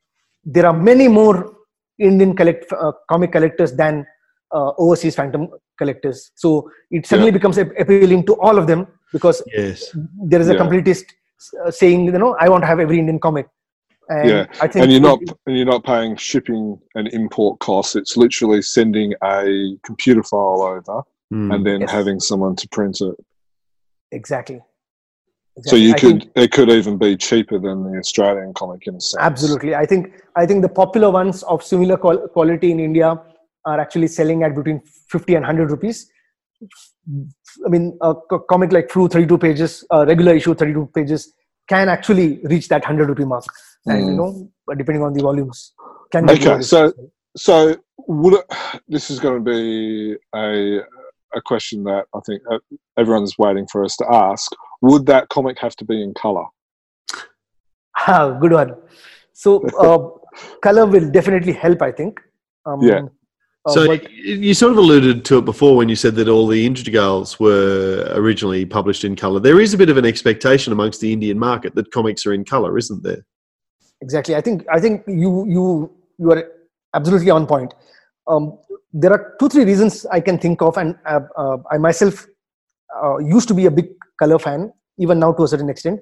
[0.45, 1.53] there are many more
[1.99, 4.05] Indian collect uh, comic collectors than
[4.53, 6.31] uh, overseas phantom collectors.
[6.35, 7.39] So it suddenly yeah.
[7.39, 9.93] becomes appealing to all of them because yes.
[10.23, 10.59] there is a yeah.
[10.59, 11.03] completist
[11.65, 13.47] uh, saying, you know, I want to have every Indian comic.
[14.09, 17.93] And yeah, I think and you're not and you're not paying shipping and import costs.
[17.93, 21.03] It's literally sending a computer file over
[21.33, 21.53] mm.
[21.53, 21.91] and then yes.
[21.91, 23.15] having someone to print it.
[24.11, 24.61] Exactly.
[25.55, 25.69] exactly.
[25.69, 29.01] So you I could it could even be cheaper than the Australian comic in a
[29.01, 29.17] sense.
[29.19, 33.19] Absolutely, I think I think the popular ones of similar quality in India
[33.65, 36.09] are actually selling at between 50 and 100 rupees.
[37.65, 38.15] I mean, a
[38.49, 41.33] comic like Frew, 32 pages, a regular issue, 32 pages,
[41.67, 43.43] can actually reach that 100 rupee mark.
[43.87, 43.93] Mm.
[43.93, 44.17] And, you hmm.
[44.17, 45.73] know, depending on the volumes.
[46.11, 46.93] Can okay, so,
[47.35, 47.75] so
[48.07, 48.45] would it,
[48.87, 50.79] this is going to be a,
[51.35, 52.59] a question that I think uh,
[52.97, 54.51] everyone's waiting for us to ask.
[54.81, 56.45] Would that comic have to be in color?
[57.99, 58.75] Ah, good one.
[59.33, 62.19] So, uh, color will definitely help, I think.
[62.63, 63.01] Um, yeah.
[63.65, 66.69] Uh, so you sort of alluded to it before when you said that all the
[66.69, 69.39] Indrajals were originally published in color.
[69.39, 72.45] There is a bit of an expectation amongst the Indian market that comics are in
[72.45, 73.25] color, isn't there?
[74.01, 74.35] Exactly.
[74.35, 76.43] I think I think you you you are
[76.93, 77.73] absolutely on point.
[78.27, 78.57] Um,
[78.93, 82.25] there are two three reasons I can think of, and uh, uh, I myself
[82.95, 83.87] uh, used to be a big
[84.19, 85.99] color fan, even now to a certain extent.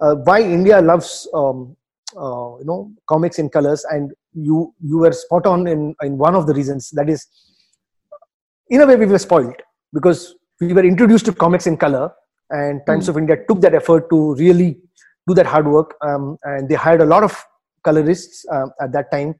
[0.00, 1.76] Uh, why India loves um,
[2.16, 6.34] uh, you know comics in colors and you you were spot on in in one
[6.34, 7.26] of the reasons that is
[8.68, 9.54] in a way we were spoiled
[9.92, 12.10] because we were introduced to comics in color
[12.50, 13.10] and times mm.
[13.10, 14.78] of india took that effort to really
[15.26, 17.44] do that hard work um, and they hired a lot of
[17.84, 19.34] colorists uh, at that time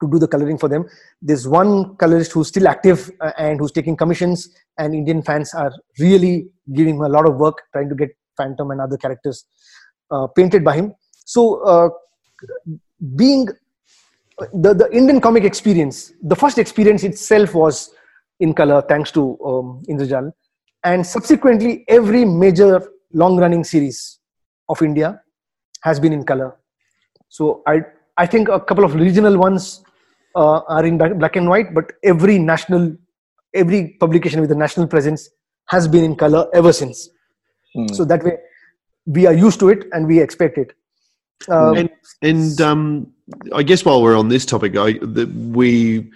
[0.00, 0.84] to do the coloring for them
[1.22, 4.48] there's one colorist who's still active uh, and who's taking commissions
[4.78, 8.70] and indian fans are really giving him a lot of work trying to get phantom
[8.70, 9.44] and other characters
[10.10, 10.94] uh, painted by him
[11.24, 11.88] so uh,
[13.16, 13.48] being
[14.52, 17.90] the, the Indian comic experience, the first experience itself was
[18.40, 20.32] in color thanks to um, Indrajal.
[20.84, 24.20] And subsequently, every major long running series
[24.68, 25.20] of India
[25.82, 26.56] has been in color.
[27.28, 27.80] So I,
[28.16, 29.82] I think a couple of regional ones
[30.38, 32.96] uh, are in black and white, but every national,
[33.54, 35.28] every publication with a national presence
[35.66, 37.08] has been in color ever since.
[37.76, 37.94] Mm.
[37.94, 38.36] So that way,
[39.06, 40.72] we are used to it and we expect it.
[41.48, 41.90] Um, and,
[42.22, 43.12] and um,
[43.52, 46.10] I guess while we're on this topic, I, the, we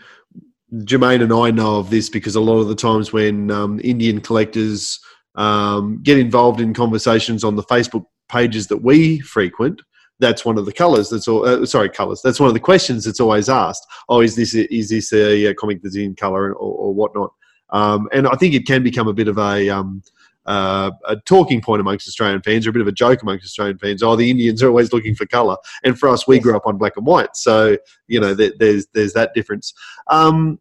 [0.75, 4.21] Jermaine and I know of this because a lot of the times when um, Indian
[4.21, 4.99] collectors
[5.35, 9.83] um, get involved in conversations on the Facebook pages that we frequent,
[10.23, 11.11] that's one of the colors.
[11.11, 11.45] That's all.
[11.45, 12.23] Uh, sorry, colors.
[12.23, 13.85] That's one of the questions that's always asked.
[14.09, 17.33] Oh, is this is this a, comic that's in color or, or whatnot?
[17.71, 20.03] Um, and I think it can become a bit of a um,
[20.47, 23.79] uh, a talking point amongst Australian fans, or a bit of a joke amongst Australian
[23.79, 24.03] fans.
[24.03, 26.79] Oh, the Indians are always looking for colour, and for us, we grew up on
[26.79, 27.77] black and white, so
[28.07, 29.75] you know there, there's there's that difference.
[30.09, 30.61] Um,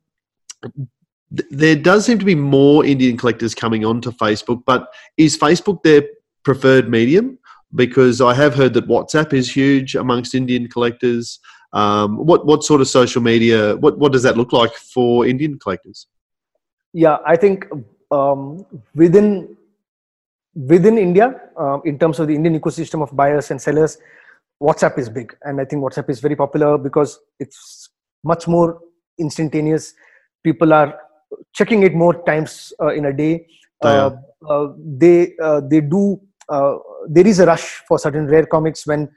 [1.29, 6.03] there does seem to be more Indian collectors coming onto Facebook, but is Facebook their
[6.43, 7.37] preferred medium?
[7.73, 11.39] Because I have heard that WhatsApp is huge amongst Indian collectors.
[11.73, 13.77] Um, what what sort of social media?
[13.77, 16.07] What what does that look like for Indian collectors?
[16.93, 17.65] Yeah, I think
[18.11, 19.55] um, within
[20.55, 23.97] within India, uh, in terms of the Indian ecosystem of buyers and sellers,
[24.61, 25.35] WhatsApp is big.
[25.43, 27.89] And I think WhatsApp is very popular because it's
[28.23, 28.79] much more
[29.17, 29.93] instantaneous.
[30.43, 30.99] People are
[31.53, 33.47] checking it more times uh, in a day.
[33.81, 34.11] Uh,
[34.47, 36.19] uh they uh, they do.
[37.01, 39.09] Uh, there is a rush for certain rare comics when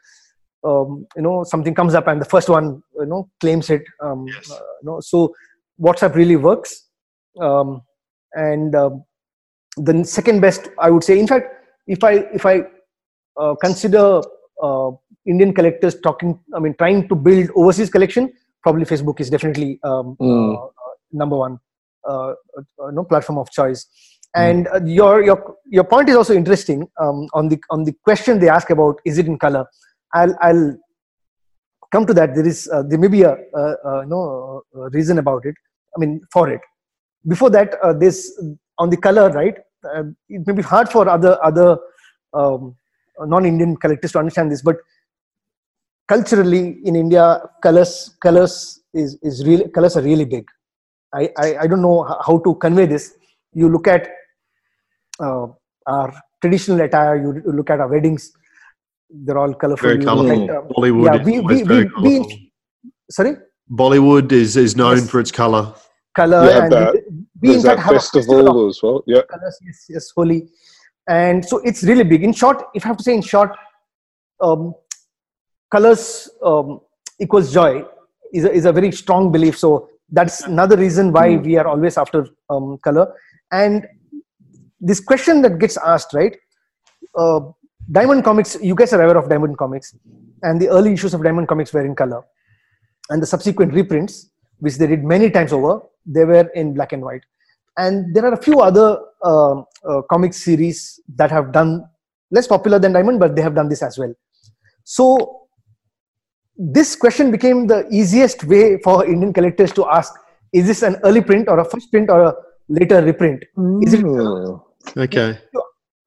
[0.65, 3.83] um, you know something comes up and the first one you know claims it.
[4.01, 4.49] Um, yes.
[4.49, 5.35] you know, so
[5.81, 6.89] WhatsApp really works.
[7.41, 7.83] Um,
[8.35, 9.05] and um,
[9.77, 11.47] the second best i would say in fact
[11.87, 12.63] if i if i
[13.41, 14.21] uh, consider
[14.63, 14.91] uh,
[15.27, 18.33] indian collectors talking i mean trying to build overseas collection
[18.63, 20.55] probably facebook is definitely um, mm.
[20.55, 20.69] uh,
[21.13, 21.59] number one
[22.09, 23.87] uh, uh, no platform of choice.
[24.35, 24.95] And mm.
[24.95, 28.71] your your your point is also interesting um, on the on the question they ask
[28.71, 29.65] about is it in color
[30.15, 30.77] i'll i'll
[31.93, 34.63] come to that there is uh, there may be a, a, a no
[34.99, 35.55] reason about it
[35.97, 36.61] i mean for it
[37.27, 38.19] before that this
[38.79, 39.57] on the color, right?
[39.85, 41.79] Uh, it may be hard for other other
[42.33, 42.77] um,
[43.21, 44.77] non-Indian collectors to understand this, but
[46.09, 50.47] culturally in India, colors colors is is really colors are really big.
[51.13, 53.15] I, I, I don't know how to convey this.
[53.53, 54.09] You look at uh,
[55.21, 57.17] our traditional attire.
[57.17, 58.33] You look at our weddings;
[59.11, 59.89] they're all colorful.
[59.89, 60.51] Very colorful.
[60.51, 62.53] At, um, Bollywood yeah, we, we, we, we,
[63.11, 63.37] sorry.
[63.71, 65.11] Bollywood is is known yes.
[65.11, 65.75] for its color.
[66.17, 66.95] Color and that
[67.41, 69.03] we There's in fact have festival, a festival as well.
[69.07, 69.23] Yeah.
[69.31, 70.49] Colors, yes, yes, Holi.
[71.09, 72.23] And so it's really big.
[72.23, 73.51] In short, if I have to say in short,
[74.41, 74.75] um,
[75.71, 76.81] colors um,
[77.21, 77.85] equals joy
[78.33, 79.59] is a, is a very strong belief.
[79.59, 81.45] So that's another reason why Mm.
[81.45, 83.13] we are always after um, color.
[83.51, 83.87] And
[84.81, 86.37] this question that gets asked, right?
[87.17, 87.41] Uh,
[87.91, 89.95] Diamond Comics, you guys are aware of Diamond Comics,
[90.43, 92.23] and the early issues of Diamond Comics were in color,
[93.11, 97.03] and the subsequent reprints, which they did many times over, they were in black and
[97.03, 97.23] white.
[97.77, 101.85] And there are a few other uh, uh, comic series that have done
[102.31, 104.15] less popular than Diamond, but they have done this as well.
[104.85, 105.47] So
[106.57, 110.15] this question became the easiest way for Indian collectors to ask:
[110.53, 112.35] Is this an early print or a first print or a
[112.69, 113.45] later reprint?
[113.83, 114.64] Is it Mm.
[114.97, 115.39] Okay.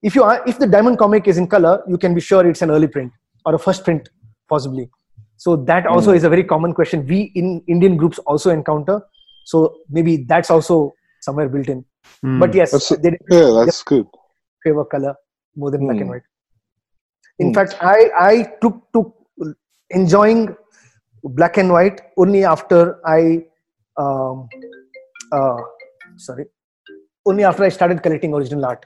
[0.04, 2.62] if you are if the diamond comic is in color you can be sure it's
[2.62, 3.12] an early print
[3.46, 4.10] or a first print
[4.50, 4.90] possibly
[5.38, 9.02] so that also is a very common question we in indian groups also encounter
[9.46, 11.84] so maybe that's also somewhere built in
[12.26, 12.40] Mm.
[12.42, 14.06] but yes That's- they did Yeah, that's good.
[14.64, 15.14] favor color
[15.56, 16.12] more than black and Hmm.
[16.14, 16.28] white
[17.40, 17.54] in Hmm.
[17.58, 17.98] fact i
[18.28, 19.02] i took to
[20.00, 20.56] enjoying
[21.40, 22.80] black and white only after
[23.16, 23.20] i
[24.04, 24.48] um
[25.40, 25.58] uh
[26.28, 26.46] sorry
[27.32, 28.86] only after i started collecting original art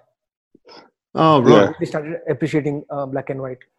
[1.16, 1.74] oh right.
[1.80, 1.88] Yeah.
[1.94, 3.70] started appreciating uh, black and white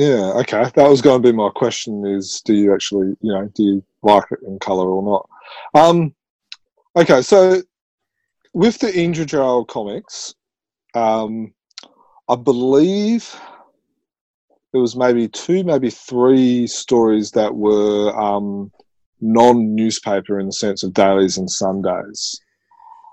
[0.00, 0.64] Yeah, okay.
[0.76, 3.84] That was going to be my question: is do you actually, you know, do you
[4.02, 5.28] like it in color or not?
[5.74, 6.14] Um,
[6.96, 7.60] okay, so
[8.54, 10.34] with the Indra comics,
[10.94, 11.52] um,
[12.30, 13.38] I believe
[14.72, 18.72] there was maybe two, maybe three stories that were um,
[19.20, 22.40] non-newspaper in the sense of dailies and Sundays,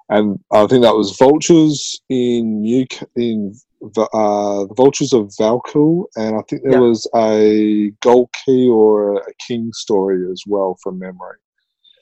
[0.09, 6.05] and I think that was Vultures in UK in the, uh, the Vultures of Valkyl,
[6.15, 6.79] and I think there Yeah.
[6.79, 11.37] was a Gold Key or a King story as well from memory.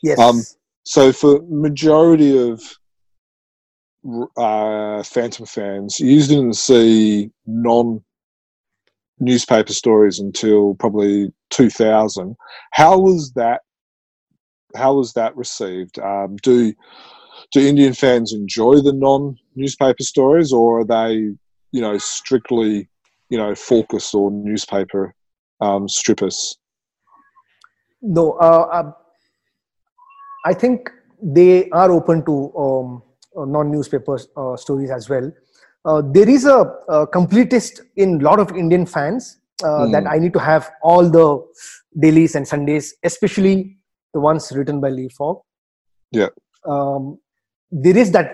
[0.04, 0.42] yes Um,
[0.88, 2.62] So for majority of
[4.38, 8.04] uh, Phantom fans, you didn't see non
[9.20, 12.36] newspaper stories until probably 2000.
[12.72, 13.62] How was that?
[14.76, 16.00] How was that received?
[16.00, 16.74] Um, do
[17.52, 21.14] do Indian fans enjoy the non newspaper stories, or are they,
[21.72, 22.90] you know, strictly,
[23.30, 25.14] you know, focus or newspaper
[25.62, 26.58] um, strippers?
[28.02, 28.92] no uh, uh,
[30.46, 30.90] i think
[31.22, 33.02] they are open to um,
[33.38, 35.32] uh, non-newspaper uh, stories as well
[35.86, 39.92] uh, there is a, a completist in a lot of indian fans uh, Hmm.
[39.92, 41.28] that i need to have all the
[42.00, 43.75] dailies and sundays especially
[44.16, 45.44] the ones written by Lee Falk
[46.20, 46.30] Yeah.
[46.74, 47.18] um,
[47.86, 48.30] there is that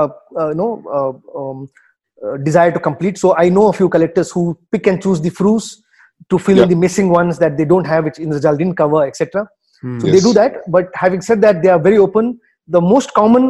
[0.00, 0.08] uh,
[0.40, 1.58] uh, you know uh, um,
[2.24, 4.42] uh, desire to complete so i know a few collectors who
[4.76, 5.66] pick and choose the Frews
[6.32, 6.64] to fill Yeah.
[6.66, 9.44] in the missing ones that they don't have which Indrajal didn't cover etc
[9.86, 10.00] Mm.
[10.02, 10.14] so Yes.
[10.14, 12.28] they do that but having said that they are very open
[12.76, 13.48] the most common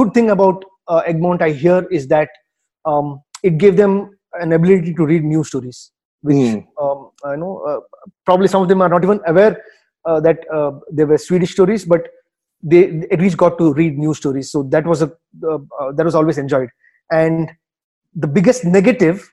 [0.00, 0.62] good thing about
[0.92, 2.28] uh, egmont i hear is that
[2.92, 3.08] um,
[3.48, 3.96] it gave them
[4.44, 5.80] an ability to read new stories
[6.28, 6.60] which Mm.
[6.84, 7.00] um,
[7.32, 7.80] i know uh,
[8.30, 9.52] probably some of them are not even aware
[10.06, 12.08] uh, that uh, they were swedish stories but
[12.62, 14.50] they at least got to read new stories.
[14.50, 15.12] So that was a
[15.46, 16.68] uh, uh, that was always enjoyed.
[17.10, 17.50] And
[18.14, 19.30] the biggest negative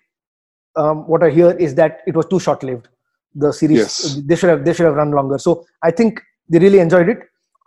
[0.76, 2.88] um, what i hear is that it was too short lived
[3.36, 4.22] the series Yes.
[4.26, 5.38] they should have they should have run longer.
[5.38, 7.20] So i think they really enjoyed it.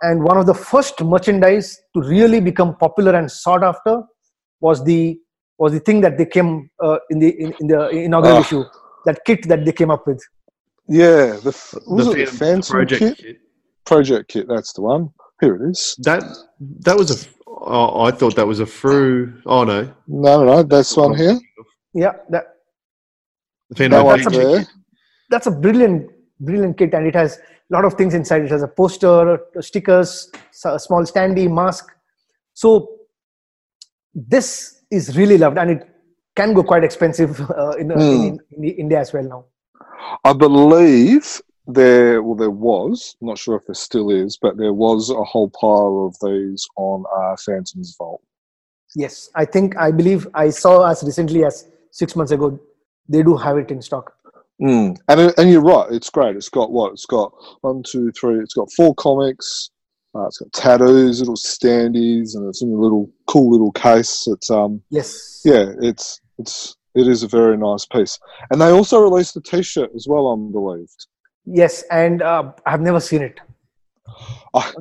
[0.03, 4.03] And one of the first merchandise to really become popular and sought after
[4.61, 5.19] was the
[5.57, 8.41] was the thing that they came uh, in the in, in the inaugural Ah.
[8.41, 8.65] issue
[9.07, 10.21] that kit that they came up with
[10.89, 13.17] Yeah, the f- was The it the Phantom Phantom project kit?
[13.19, 13.37] kit.
[13.87, 14.47] Project kit.
[14.49, 15.11] That's the one.
[15.41, 15.97] Here it is.
[16.03, 16.23] That
[16.81, 17.29] that was a.
[17.47, 19.41] Oh, I thought that was a through.
[19.47, 20.63] Oh no, No, no, no.
[20.63, 21.39] That's one here.
[21.95, 22.45] yeah that
[23.71, 24.61] the Phantom That one that's a- project there.
[24.65, 24.69] kit.
[25.31, 28.63] that's a brilliant brilliant kit and it has a lot of things inside it has
[28.63, 31.85] a poster stickers s- a small standee mask
[32.53, 32.71] so
[34.15, 35.89] this is really loved and it
[36.37, 38.25] can go quite expensive uh, in, uh, Hmm.
[38.27, 39.45] in, in india as well now
[40.25, 42.23] I believe there.
[42.23, 43.17] Well, there was.
[43.21, 46.67] I'm not sure if there still is, but there was a whole pile of these
[46.77, 48.23] on uh, Phantom's Vault.
[48.97, 51.57] yes i think i believe i saw as recently as
[52.01, 52.49] six months ago
[53.13, 54.07] they do have it in stock
[54.63, 54.97] Mm.
[55.09, 55.91] And and you're right.
[55.91, 56.37] It's great.
[56.37, 56.93] It's got what?
[56.93, 57.33] It's got
[57.63, 58.39] one, two, three.
[58.39, 59.71] It's got four comics.
[60.15, 64.29] Uh, it's got tattoos, little standees, and it's in a little cool little case.
[64.29, 68.19] It's um yes yeah, it's it's it is a very nice piece.
[68.51, 70.29] And they also released a T-shirt as well.
[70.29, 71.07] I'm believed.
[71.47, 73.37] yes and uh, i've never seen it
[74.55, 74.73] I-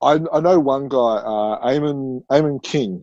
[0.00, 3.02] I, I know one guy, uh, Eamon Eamon King,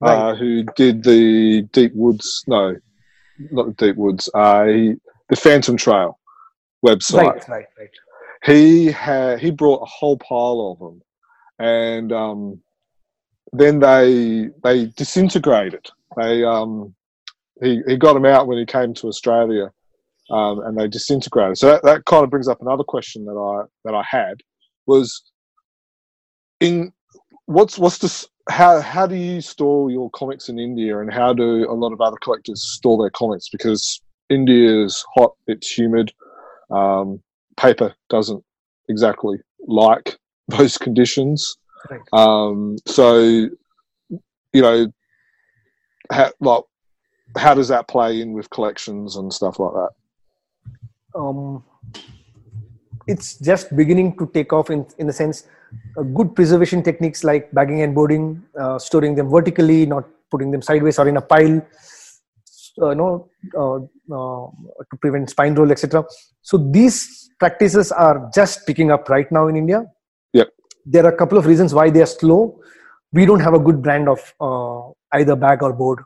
[0.00, 2.44] uh, who did the Deep Woods.
[2.46, 2.76] No,
[3.50, 4.30] not the Deep Woods.
[4.32, 4.94] Uh, he,
[5.28, 6.18] the Phantom Trail
[6.86, 7.14] website.
[7.32, 7.90] right right right
[8.44, 11.02] He had he brought a whole pile of them,
[11.58, 12.60] and um,
[13.52, 15.84] then they they disintegrated.
[16.16, 16.94] They um,
[17.62, 19.70] he he got them out when he came to Australia
[20.30, 21.58] um, and they disintegrated.
[21.58, 24.42] So that, that kind of brings up another question that I that I had
[24.86, 25.22] was
[26.60, 26.92] in
[27.46, 31.70] what's what's this how how do you store your comics in India, and how do
[31.70, 33.48] a lot of other collectors store their comics?
[33.48, 36.12] Because India is hot, it's humid,
[36.70, 37.22] um,
[37.56, 38.42] paper doesn't
[38.88, 40.18] exactly like
[40.48, 41.56] those conditions.
[42.12, 44.92] Um, so, you know,
[46.10, 46.64] how, like,
[47.36, 49.90] how does that play in with collections and stuff like that?
[51.14, 51.62] um,
[53.06, 55.46] it's just beginning to take off in in the sense
[55.98, 60.62] uh, good preservation techniques like bagging and boarding uh, storing them vertically not putting them
[60.62, 61.58] sideways or in a pile
[62.82, 64.46] uh, you know uh, uh,
[64.90, 66.04] to prevent spine roll etc
[66.42, 69.84] so these practices are just picking up right now in india
[70.32, 70.48] Yep.
[70.84, 72.58] there are a couple of reasons why they are slow
[73.12, 76.00] we don't have a good brand of uh, either bag or board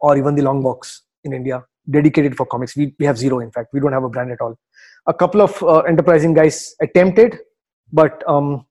[0.00, 2.76] or even the long box in india dedicated for comics.
[2.76, 3.68] We, we have zero in fact.
[3.72, 4.58] We don't have a brand at all.
[5.06, 7.38] A couple of uh, enterprising guys attempted
[7.92, 8.66] but um,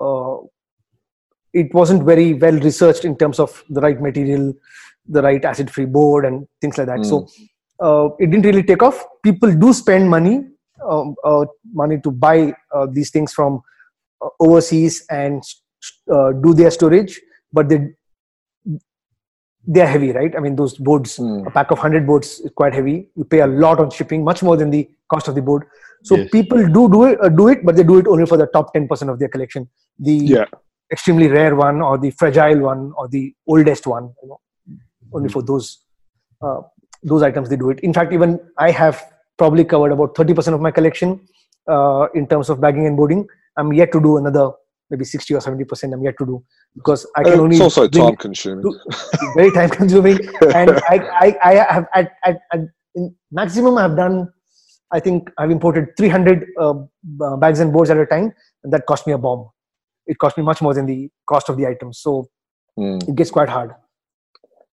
[0.00, 0.36] uh,
[1.54, 4.52] it wasn't very well researched in terms of the right material
[5.06, 7.02] the right acid free board and things like that.
[7.06, 7.26] So
[7.80, 9.02] uh, it didn't really take off.
[9.22, 10.44] People do spend money
[10.86, 13.62] um, uh, money to buy uh, these things from
[14.20, 15.42] uh, overseas and
[16.12, 17.20] uh, do their storage
[17.52, 17.94] but they
[19.74, 20.34] they're heavy right?
[20.36, 21.46] I mean those boards Mm.
[21.48, 22.96] a pack of 100 boards is quite heavy.
[23.20, 24.82] You pay a lot on shipping much more than the
[25.12, 25.64] cost of the board
[26.08, 26.28] so Yes.
[26.36, 28.72] people do do it, uh, do it but they do it only for the top
[28.74, 29.68] 10% of their collection.
[30.08, 30.44] The Yeah,
[30.96, 33.22] extremely rare one or the fragile one or the
[33.54, 34.40] oldest one you know
[35.18, 35.66] only for those
[36.42, 36.60] uh,
[37.10, 37.80] those items they do it.
[37.80, 38.38] In fact even
[38.68, 39.02] i have
[39.42, 41.10] probably covered about 30% of my collection
[41.74, 43.26] uh, in terms of bagging and boarding.
[43.56, 44.46] I'm yet to do another
[44.90, 46.42] maybe 60 or 70% i'm yet to do
[46.74, 48.62] because i can And only it's also time consuming.
[48.62, 48.78] to-
[49.36, 50.18] very time consuming.
[50.60, 50.96] And I,
[51.26, 52.60] I, I have at, at, at
[52.94, 54.16] in maximum i've done
[54.96, 56.74] i think i've imported 300 uh,
[57.44, 58.32] bags and boards at a time.
[58.64, 59.42] And that cost me a bomb.
[60.06, 61.98] It cost me much more than the cost of the items.
[62.08, 62.28] So
[62.80, 63.70] Mm, it gets quite hard.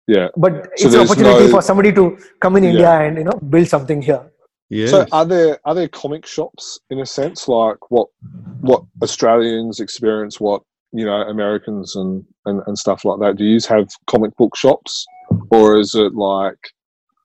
[0.08, 0.30] Yeah.
[0.38, 2.04] but So it's an opportunity no- for somebody to
[2.44, 2.70] come in Yeah.
[2.74, 4.22] india and you know build something here
[4.70, 4.88] Yeah.
[4.88, 8.08] So are there are there comic shops in a sense like what
[8.62, 13.38] what Australians experience, what you know Americans and, and, and stuff like that?
[13.38, 15.06] Do you have comic book shops,
[15.52, 16.60] or is it like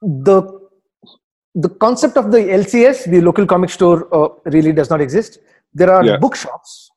[0.00, 0.42] the
[1.54, 5.38] the concept of the lcs the local comic store uh, really does not exist
[5.72, 6.16] there are Yeah.
[6.16, 6.90] bookshops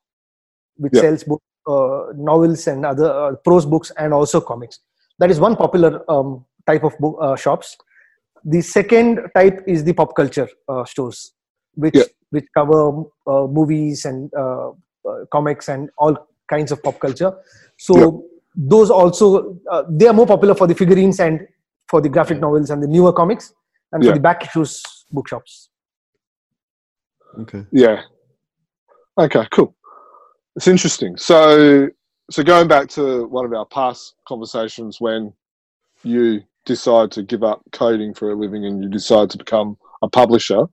[0.76, 1.00] which Yeah.
[1.02, 4.80] sells book, uh, novels and other uh, prose books and also comics
[5.18, 7.76] that is one popular um, type of book, uh, shops
[8.54, 11.32] the second type is the pop culture uh, stores
[11.74, 12.08] which Yeah.
[12.30, 12.80] which cover
[13.26, 14.68] uh, movies and uh,
[15.08, 16.16] uh, comics and all
[16.54, 17.32] kinds of pop culture
[17.76, 18.10] so Yeah.
[18.74, 19.26] those also
[19.70, 21.46] uh, they are more popular for the figurines and
[21.90, 23.52] for the graphic novels and the newer comics
[23.92, 25.70] and for the back issues bookshops
[27.40, 27.64] okay.
[27.72, 28.02] yeah?
[29.18, 29.74] Okay, cool.
[30.56, 31.16] It's interesting.
[31.16, 31.88] So
[32.30, 35.32] so going back to one of our past conversations when
[36.04, 40.08] you decide to give up coding for a living and you decide to become a
[40.08, 40.66] publisher,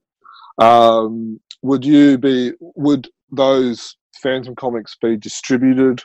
[0.59, 6.03] um, would you be would those Phantom comics be distributed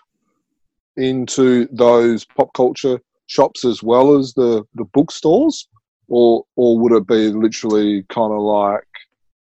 [0.97, 5.69] into those pop culture shops as well as the the bookstores,
[6.09, 8.95] or or would it be literally kind of like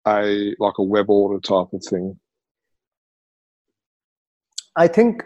[0.07, 2.17] a like a web order type of thing?
[4.75, 5.23] i think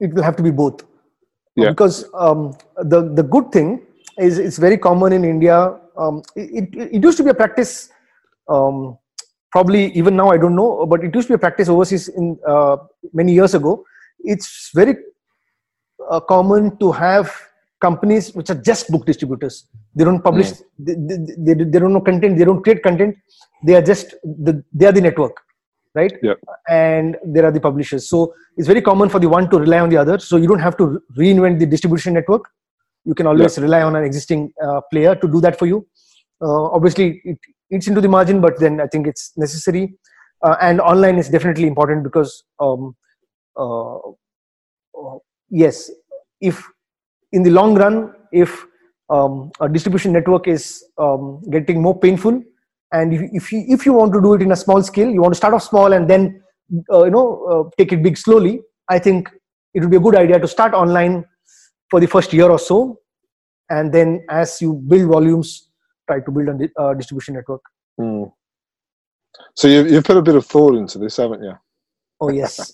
[0.00, 0.82] it will have to be both
[1.62, 1.70] Yeah.
[1.70, 2.52] because um,
[2.92, 3.86] the the good thing
[4.18, 5.58] is it's very common in india.
[5.96, 7.90] Um, it, it, it used to be a practice
[8.48, 8.96] um,
[9.52, 12.38] probably even now i don't know but it used to be a practice overseas in
[12.46, 12.76] uh,
[13.12, 13.84] many years ago.
[14.20, 14.96] It's very
[16.10, 17.34] uh, common to have
[17.80, 19.66] companies which are just book distributors.
[19.94, 23.16] They don't publish they, they, they, they don't know content they don't create content.
[23.64, 25.36] They are just the, they are the network
[25.94, 26.12] right?
[26.22, 26.34] Yeah.
[26.68, 28.08] and there are the publishers.
[28.08, 30.18] So it's very common for the one to rely on the other.
[30.18, 32.48] So you don't have to reinvent the distribution network.
[33.04, 35.86] You can always rely on an existing uh, player to do that for you.
[36.42, 37.38] Uh, obviously it
[37.70, 39.94] eats into the margin but then i think it's necessary.
[40.42, 42.96] Uh, and online is definitely important because um,
[43.58, 45.18] uh, uh,
[45.50, 45.90] yes
[46.40, 46.66] if
[47.32, 48.64] in the long run if
[49.10, 52.42] um, a distribution network is um, getting more painful
[52.92, 55.20] and if, if you if you want to do it in a small scale you
[55.20, 56.42] want to start off small and then
[56.92, 59.28] uh, you know uh, take it big slowly i think
[59.74, 61.24] it would be a good idea to start online
[61.90, 62.98] for the first year or so
[63.68, 65.70] and then as you build volumes
[66.08, 67.62] try to build a uh, distribution network
[67.98, 68.24] Hmm.
[69.54, 71.52] So you've, you've put a bit of thought into this, haven't you?
[72.22, 72.72] oh yes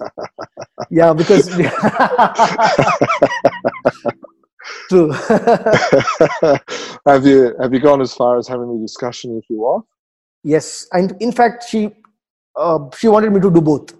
[0.91, 1.49] yeah because
[4.89, 5.11] True.
[7.07, 9.85] have you have you gone as far as having the discussion with your wife?
[10.55, 11.81] Yes, and in fact, she
[12.65, 13.93] uh, she wanted me to do both.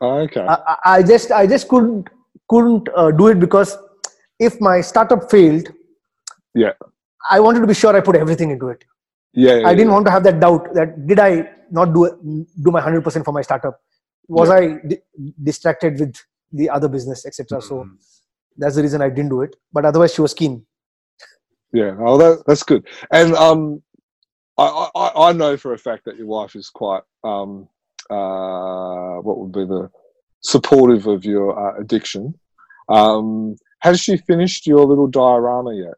[0.00, 0.46] Oh, okay.
[0.54, 2.08] I, I- just I just couldn't
[2.54, 3.76] couldn't uh, do it because
[4.48, 5.68] if my startup failed,
[6.54, 6.72] Yeah.
[7.30, 8.84] I wanted to be sure I put everything into it.
[9.34, 9.94] yeah, yeah, I didn't yeah.
[9.96, 11.32] want to have that doubt that did I
[11.78, 12.06] not do
[12.68, 13.76] do my hundred percent for my startup?
[14.38, 14.56] Was Yeah.
[14.60, 14.62] I
[14.92, 15.02] di-
[15.50, 16.14] distracted with
[16.62, 17.60] the other business, etc.
[17.68, 17.92] So Mm.
[18.64, 19.54] that's the reason I didn't do it.
[19.78, 20.56] But otherwise, she was keen.
[21.80, 22.82] Yeah, oh, that, that's good.
[23.20, 23.62] And um,
[24.60, 27.68] I, I, I know for a fact that your wife is quite um,
[28.10, 29.90] uh, what would be the
[30.42, 32.34] supportive of your uh, addiction.
[32.88, 35.94] Um, has she finished your little diorama yet?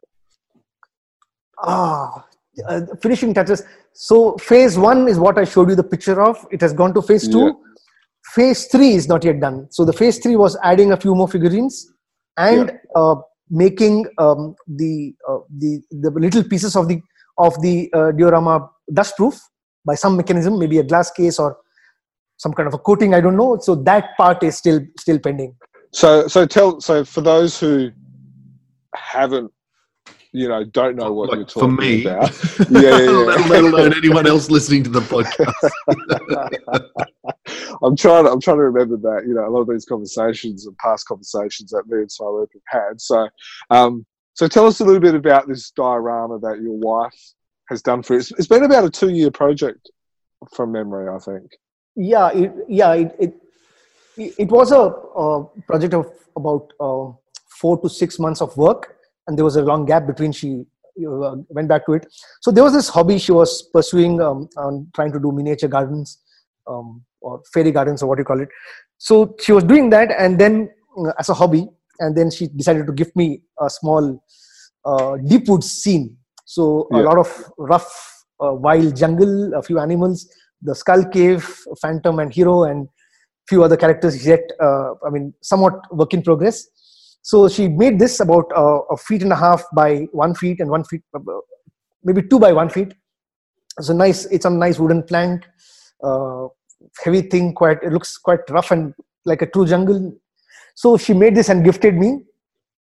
[1.61, 2.25] Ah,
[2.67, 3.63] uh, finishing touches.
[3.93, 6.45] So phase one is what I showed you the picture of.
[6.51, 7.45] It has gone to phase two.
[7.45, 7.51] Yeah.
[8.33, 9.67] Phase three is not yet done.
[9.71, 11.91] So the phase three was adding a few more figurines
[12.37, 13.15] and uh,
[13.49, 17.01] making um, the uh, the the little pieces of the
[17.37, 19.39] of the uh, diorama dust proof
[19.85, 21.57] by some mechanism, maybe a glass case or
[22.37, 23.13] some kind of a coating.
[23.13, 23.57] I don't know.
[23.61, 25.55] So that part is still still pending.
[25.91, 27.91] So, so tell so for those who
[28.95, 29.51] haven't,
[30.31, 32.31] you know, don't know what Like, you're for talking me, about.
[32.71, 33.09] Yeah, yeah, yeah.
[33.11, 35.69] let, let alone anyone else listening to the podcast.
[37.83, 38.25] I'm trying.
[38.25, 39.25] I'm trying to remember that.
[39.27, 42.81] You know, a lot of these conversations and past conversations that me and Simon have
[42.87, 42.99] had.
[43.01, 43.29] So,
[43.69, 47.13] um, so tell us a little bit about this diorama that your wife
[47.69, 48.19] has done for you.
[48.19, 49.89] It's, been about a two-year project,
[50.55, 51.51] from memory, I think.
[51.95, 53.33] yeah it, yeah it, it
[54.43, 54.81] it was a,
[55.23, 57.05] uh project of about uh,
[57.59, 58.97] four to six months of work
[59.27, 60.65] and there was a long gap between she
[61.07, 62.07] uh, went back to it
[62.41, 64.49] so there was this hobby she was pursuing um,
[64.95, 66.19] trying to do miniature gardens
[66.67, 68.49] um, or fairy gardens or what you call it
[68.97, 71.67] so she was doing that and then uh, as a hobby
[71.99, 74.23] and then she decided to give me a small
[74.85, 76.17] uh, deep woods scene.
[76.45, 80.27] So a lot of rough uh, wild jungle a few animals
[80.61, 81.45] the skull cave
[81.81, 82.87] phantom and hero and
[83.47, 86.67] few other characters yet uh, i mean somewhat work in progress.
[87.25, 90.69] So she made this about uh, a feet and a half by one feet and
[90.69, 91.19] one feet uh,
[92.03, 92.93] maybe two by one feet.
[93.77, 95.45] It's a nice it's a nice wooden plank
[96.03, 96.47] uh,
[97.03, 98.93] heavy thing quite it looks quite rough and
[99.25, 100.13] like a true jungle
[100.75, 102.19] so she made this and gifted me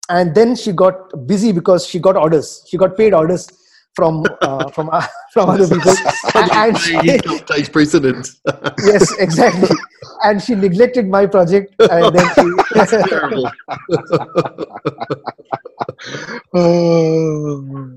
[0.09, 0.95] and then she got
[1.27, 3.47] busy because she got orders she got paid orders
[3.95, 5.93] from uh, from uh, from other people
[6.53, 8.41] and she, Income takes precedence.
[8.85, 9.69] yes exactly
[10.23, 12.45] and she neglected my project and then she
[13.09, 13.51] Terrible.
[16.53, 17.91] Oh,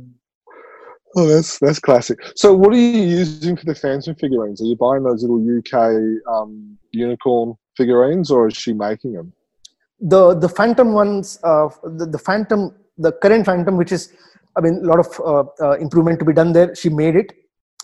[1.17, 2.19] oh, that's that's classic.
[2.35, 4.61] So, what are you using for the Phantom figurines?
[4.61, 9.33] Are you buying those little UK um, unicorn figurines, or is she making them?
[10.01, 14.13] The the phantom ones uh, the, the phantom the current phantom which is
[14.57, 17.33] i mean a lot of uh, uh, improvement to be done there she made it.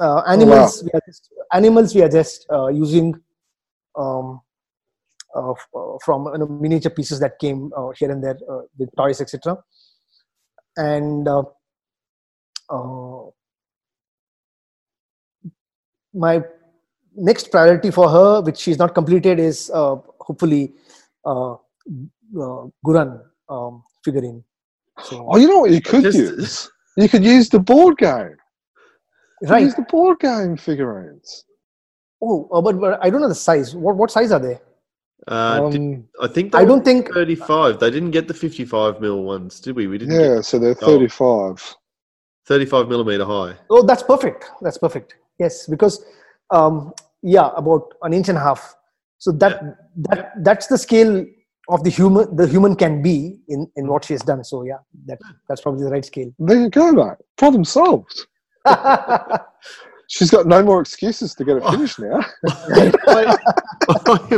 [0.01, 3.15] Uh, animals we are just animals we are just uh, using
[3.97, 4.41] um,
[6.05, 9.57] from you know, miniature pieces that came uh, here and there uh, with toys etc
[10.77, 11.43] and uh,
[12.71, 13.23] uh,
[16.13, 16.43] my
[17.17, 20.73] next priority for her which she's not completed is uh, hopefully
[21.25, 21.55] uh,
[21.89, 24.43] uh, Guran um, figurine.
[25.03, 26.71] So, Oh, you know what you could Just- use?
[26.97, 28.37] You could use the board game.
[29.43, 29.63] You right.
[29.63, 31.45] Use the board game figurines.
[32.23, 33.75] Oh, uh, but, but I don't know the size.
[33.75, 34.59] What what size are they?
[35.27, 37.13] Uh, did- Um, I think I don't think.
[37.13, 37.81] 35.
[37.81, 39.87] They didn't get the 55 mil ones, did we?
[39.89, 40.87] We didn't yeah, get so they're Oh.
[40.87, 41.75] 35.
[42.47, 43.55] 35 millimeter high.
[43.71, 44.45] Oh, that's perfect.
[44.61, 45.17] That's perfect.
[45.41, 46.05] Yes, because
[46.51, 46.93] um,
[47.23, 48.77] yeah, about an inch and a half.
[49.19, 51.25] So that that that's the scale
[51.69, 54.45] of the human the human can be in in what she has done.
[54.45, 55.19] So yeah, that
[55.49, 56.33] that's probably the right scale.
[56.39, 57.17] There you go, mate.
[57.37, 58.27] Problem solved.
[60.09, 62.21] She's got no more excuses to get it finished now.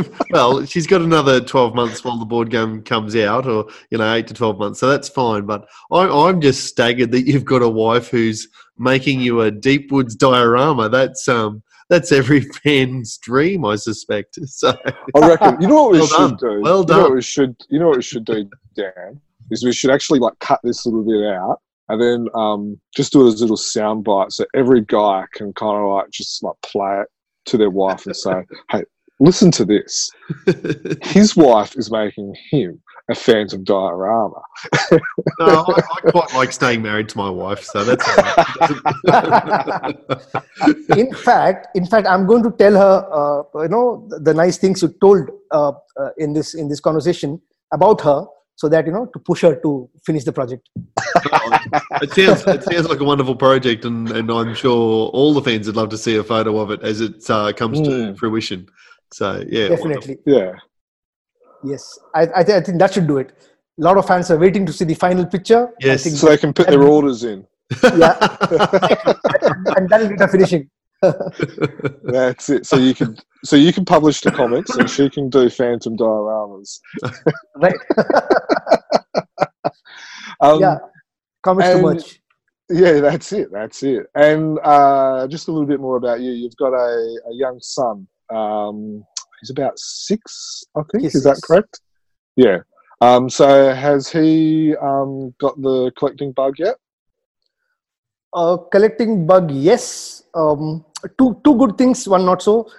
[0.31, 4.15] well, she's got another 12 months while the board game comes out, or, you know,
[4.15, 4.81] 8 to 12 months.
[4.81, 5.45] So that's fine.
[5.45, 8.49] But I'm, I'm just staggered that you've got a wife who's
[8.79, 10.89] making you a deep woods diorama.
[10.89, 14.39] That's, um, that's every fan's dream, I suspect.
[14.47, 14.77] So,
[15.15, 15.61] I reckon.
[15.61, 16.55] You know what we Well should done.
[16.57, 16.61] do?
[16.63, 17.57] Well You know what we should.
[17.69, 19.21] You know what we should do, Dan?
[19.51, 23.25] Is we should actually like cut this little bit out and then um, just do
[23.25, 26.57] it as a little sound bites so every guy can kind of like just like
[26.63, 27.09] play it
[27.47, 28.83] to their wife and say, "Hey,
[29.21, 30.11] listen to this.
[31.03, 32.81] His wife is making him
[33.11, 34.41] a Phantom diorama."
[35.39, 37.63] no, I, I quite like staying married to my wife.
[37.65, 39.97] So that's all right.
[40.89, 44.59] in fact, in fact, I'm going to tell her, uh, you know, the, the nice
[44.59, 47.41] things you told uh, uh, in this in this conversation
[47.73, 48.27] about her.
[48.59, 49.71] so that you know to push her to
[50.07, 50.69] finish the project.
[52.05, 55.67] it sounds it sounds like a wonderful project, and, and I'm sure all the fans
[55.67, 58.17] would love to see a photo of it as it uh, comes to Mm.
[58.19, 58.67] fruition.
[59.13, 60.53] So yeah, Definitely, Yeah.
[61.65, 61.99] Yes.
[62.15, 63.33] I I, th- I think that should do it.
[63.79, 65.71] A lot of fans are waiting to see the final picture.
[65.81, 66.01] Yes.
[66.01, 67.47] I think, So they can put their orders in.
[67.83, 68.17] yeah,
[69.77, 70.71] and that'll be the finishing.
[72.05, 72.65] That's it.
[72.65, 76.79] So you can so you can publish the comics and she can do phantom dioramas.
[77.57, 77.75] Right?
[80.41, 80.79] Um, yeah.
[81.43, 82.21] Comics too much.
[82.69, 83.49] Yeah, that's it.
[83.53, 84.07] That's it.
[84.15, 86.33] And uh, just a little bit more about you.
[86.33, 88.09] You've got a, a young son.
[88.29, 89.05] Um,
[89.41, 91.05] he's about six, I think.
[91.05, 91.81] He's Is that correct?
[92.37, 92.59] Yeah.
[93.01, 96.77] Um, so has he um, got the collecting bug yet?
[98.33, 100.23] Uh, collecting bug, yes.
[100.35, 100.85] Um,
[101.19, 102.71] two two good things, one not so.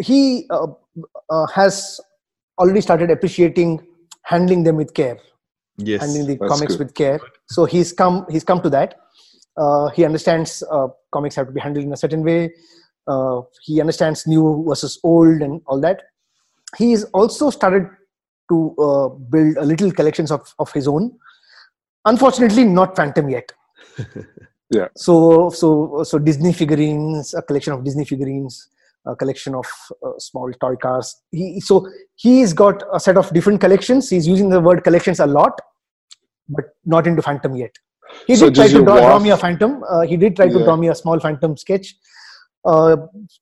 [0.00, 0.68] He uh,
[1.28, 2.00] uh, has
[2.58, 3.86] already started appreciating
[4.22, 5.18] handling them with care,
[5.78, 6.86] yes, handling the comics good.
[6.86, 7.20] with care.
[7.48, 8.96] So he's come he's come to that.
[9.56, 12.52] Uh, he understands uh, comics have to be handled in a certain way.
[13.12, 16.02] Uh, he understands new versus old and all that.
[16.76, 17.88] He's also started
[18.50, 21.18] to uh, build a little collections of, of his own.
[22.04, 23.52] Unfortunately, not Phantom yet.
[24.70, 24.86] Yeah.
[24.96, 28.68] So so so Disney figurines, a collection of Disney figurines,
[29.04, 29.66] a collection of
[30.06, 31.16] uh, small toy cars.
[31.32, 34.08] He so he's got a set of different collections.
[34.08, 35.60] He's using the word collections a lot,
[36.48, 37.74] but not into Phantom yet.
[38.26, 39.82] He So did try to draw, draw me a Phantom.
[39.88, 41.96] Uh, he did try to draw me a small Phantom sketch.
[42.64, 42.96] Uh,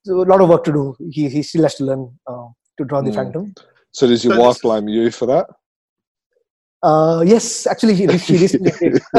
[0.07, 0.95] a lot of work to do.
[1.11, 2.47] He he still has to learn uh,
[2.77, 3.15] to draw the Mm.
[3.15, 3.53] Phantom.
[3.91, 5.47] So does your So wife blame you for that?
[6.81, 9.01] Uh, yes, actually, he, she recently did.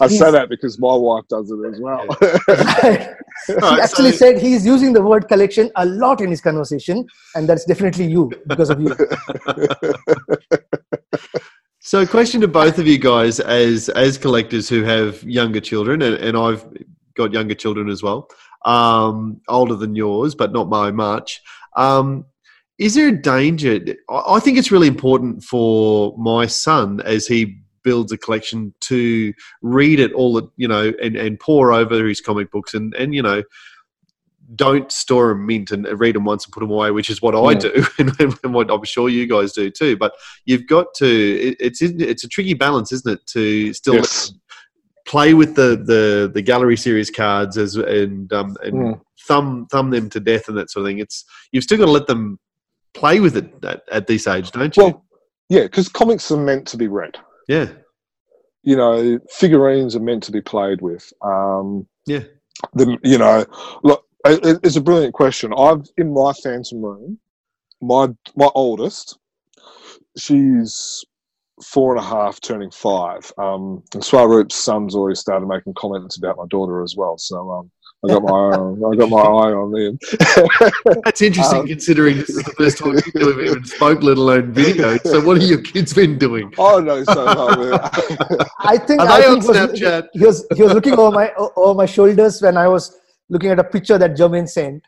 [0.00, 2.06] I say that because my wife does it as well.
[3.48, 7.04] he Alright, actually so- said he's using the word collection a lot in his conversation,
[7.34, 8.94] and that's definitely you because of you.
[11.86, 16.14] So, question to both of you guys, as as collectors who have younger children, and,
[16.16, 16.64] and I've
[17.16, 18.28] got younger children as well,
[18.64, 21.40] um, older than yours, but not by much.
[21.76, 22.26] Um,
[22.78, 23.80] is there a danger?
[24.08, 29.32] I think it's really important for my son as he builds a collection to
[29.62, 33.22] read it all, you know, and, and pour over his comic books, and and you
[33.22, 33.44] know,
[34.56, 37.34] don't store them mint and read them once and put them away, which is what
[37.34, 38.12] I do, and,
[38.42, 39.96] and what I'm sure you guys do too.
[39.96, 40.14] But
[40.44, 44.32] you've got to it, it's it's a tricky balance isn't it to still Yes.
[45.06, 49.00] Play with the the the gallery series cards as and um and Mm.
[49.28, 51.90] thumb thumb them to death and that sort of thing it's you've still got to
[51.92, 52.38] let them
[52.94, 55.04] play with it at, at this age don't you well,
[55.50, 57.16] yeah, because comics are meant to be read.
[57.48, 57.68] yeah
[58.66, 61.12] you know, figurines are meant to be played with.
[61.20, 62.22] Um, Yeah.
[62.72, 63.44] The, you know,
[63.82, 65.52] look, it, it's a brilliant question.
[65.54, 67.18] I've in my phantom room,
[67.82, 69.18] my my oldest,
[70.16, 71.04] she's
[71.64, 73.30] four and a half, turning five.
[73.38, 77.16] Um, and Swaroop's son's already started making comments about my daughter as well.
[77.18, 77.70] So um,
[78.04, 79.98] I got my eye, I got my eye on them.
[81.04, 84.18] that's interesting Um, considering this is the first time you two have even spoke let
[84.18, 87.78] alone video so what have your kids been doing oh no, so no,
[88.60, 90.08] I think Are I they think on he was- Snapchat?
[90.12, 92.94] He was he was looking over my over my shoulders when I was
[93.30, 94.84] looking at a picture that Jermaine sent.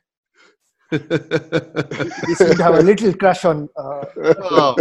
[0.91, 3.69] He seemed to have a little crush on.
[3.77, 4.05] Uh,
[4.43, 4.77] oh,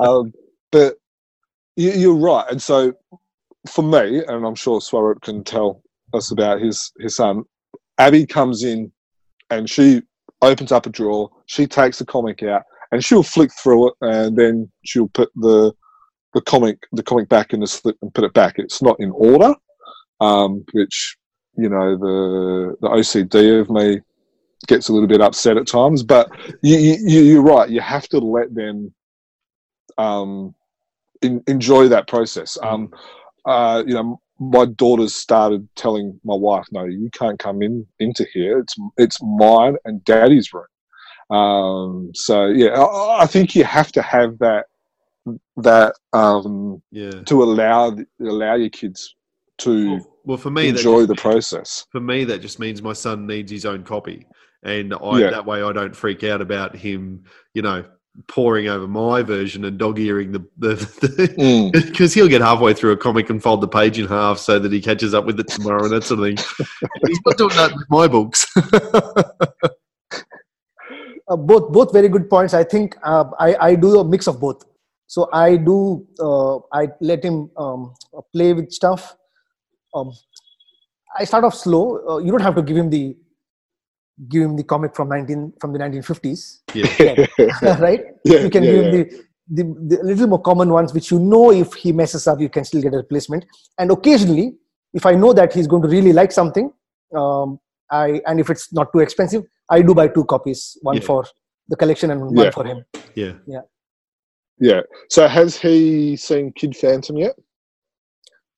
[0.00, 0.32] um,
[0.70, 0.96] but
[1.76, 2.44] you, you're right.
[2.50, 2.92] And so
[3.68, 5.82] for me, and I'm sure Swaroop can tell
[6.14, 7.44] us about his, his son,
[7.98, 8.92] Abby comes in
[9.50, 10.02] and she
[10.42, 12.62] opens up a drawer, she takes the comic out,
[12.92, 15.72] and she'll flick through it and then she'll put the
[16.34, 18.58] the comic the comic back in the slip and put it back.
[18.58, 19.54] It's not in order.
[20.20, 21.16] Um, which,
[21.56, 24.00] you know, the the OCD of me
[24.66, 26.02] gets a little bit upset at times.
[26.02, 26.28] But
[26.62, 27.70] you, you, you're right.
[27.70, 28.92] You have to let them
[29.96, 30.54] um,
[31.22, 32.58] in, enjoy that process.
[32.62, 32.90] Um,
[33.44, 38.26] uh, you know, my daughters started telling my wife, "No, you can't come in into
[38.32, 38.58] here.
[38.58, 44.02] It's it's mine and Daddy's room." Um, so yeah, I, I think you have to
[44.02, 44.66] have that
[45.56, 49.14] that um, yeah to allow allow your kids
[49.58, 51.86] to well, well for me enjoy just the process.
[51.90, 54.26] for me that just means my son needs his own copy
[54.62, 55.30] and I, Yeah.
[55.30, 57.24] that way i don't freak out about him
[57.54, 57.84] you know
[58.26, 60.74] pouring over my version and dog-earing the the
[61.38, 61.72] Mm.
[61.72, 64.72] because he'll get halfway through a comic and fold the page in half so that
[64.72, 66.36] he catches up with it tomorrow and that sort of thing
[67.06, 68.44] he's not doing that with my books
[71.28, 72.54] uh, both both very good points.
[72.54, 74.64] I think uh, I I do a mix of both.
[75.06, 77.94] So I do uh, I let him um,
[78.32, 79.16] play with stuff.
[79.94, 80.12] Um,
[81.18, 82.04] I start off slow.
[82.06, 83.16] Uh, you don't have to give him the
[84.28, 87.26] give him the comic from nineteen from the nineteen fifties, yeah
[87.78, 88.04] right?
[88.24, 91.18] Yeah, You can yeah, give him the the, the little more common ones, which you
[91.18, 93.46] know if he messes up, you can still get a replacement.
[93.78, 94.56] And occasionally,
[94.92, 96.70] if I know that he's going to really like something,
[97.16, 97.58] um,
[97.90, 101.24] I and if it's not too expensive, I do buy two copies, one for
[101.68, 102.84] the collection and one for him.
[103.14, 103.34] Yeah.
[103.46, 103.60] Yeah.
[104.60, 104.80] Yeah.
[105.08, 107.34] So has he seen Kid Phantom yet?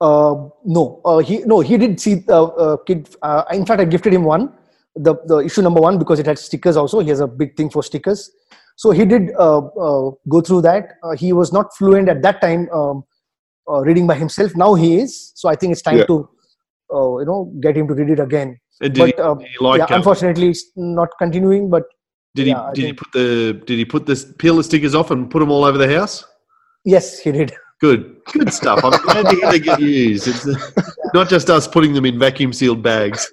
[0.00, 3.08] Uh, no, uh, he no he did see uh, uh, kid.
[3.20, 4.50] Uh, in fact, I gifted him one,
[4.96, 6.76] the the issue number one because it had stickers.
[6.76, 8.30] Also, he has a big thing for stickers.
[8.76, 10.92] So he did uh, uh, go through that.
[11.02, 13.04] Uh, he was not fluent at that time um,
[13.70, 14.56] uh, reading by himself.
[14.56, 15.32] Now he is.
[15.34, 16.06] So I think it's time Yeah.
[16.06, 16.28] to
[16.94, 18.58] uh, you know get him to read it again.
[18.80, 19.78] And did, But he, uh, he like?
[19.78, 21.68] yeah, unfortunately, it's not continuing.
[21.70, 21.84] But
[22.34, 22.80] did yeah, he?
[22.80, 23.52] Did he put the?
[23.66, 26.24] Did he put the peel the stickers off and put them all over the house?
[26.84, 27.52] yes, he did.
[27.80, 28.84] Good, good stuff.
[28.84, 30.28] I'm glad to hear they get used.
[30.28, 30.54] It's uh,
[31.14, 33.30] not just us putting them in vacuum sealed bags.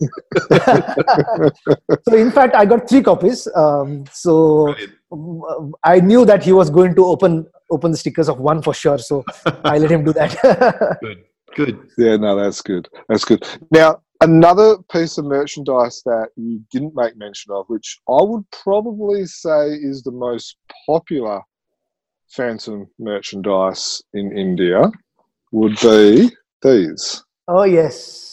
[2.08, 3.46] so in fact, I got three copies.
[3.54, 4.74] Um, so
[5.12, 5.76] Brilliant.
[5.84, 8.98] I knew that he was going to open open the stickers of one for sure.
[8.98, 9.26] So
[9.66, 10.98] I let him do that.
[11.02, 11.24] Good,
[11.56, 11.90] good.
[11.98, 12.88] Yeah, no, that's good.
[13.10, 13.44] That's good.
[13.72, 19.26] Now, another piece of merchandise that you didn't make mention of, which I would probably
[19.26, 21.42] say is the most popular
[22.30, 24.92] Phantom merchandise in India,
[25.52, 26.30] would be
[26.62, 27.24] these.
[27.48, 28.24] oh yes.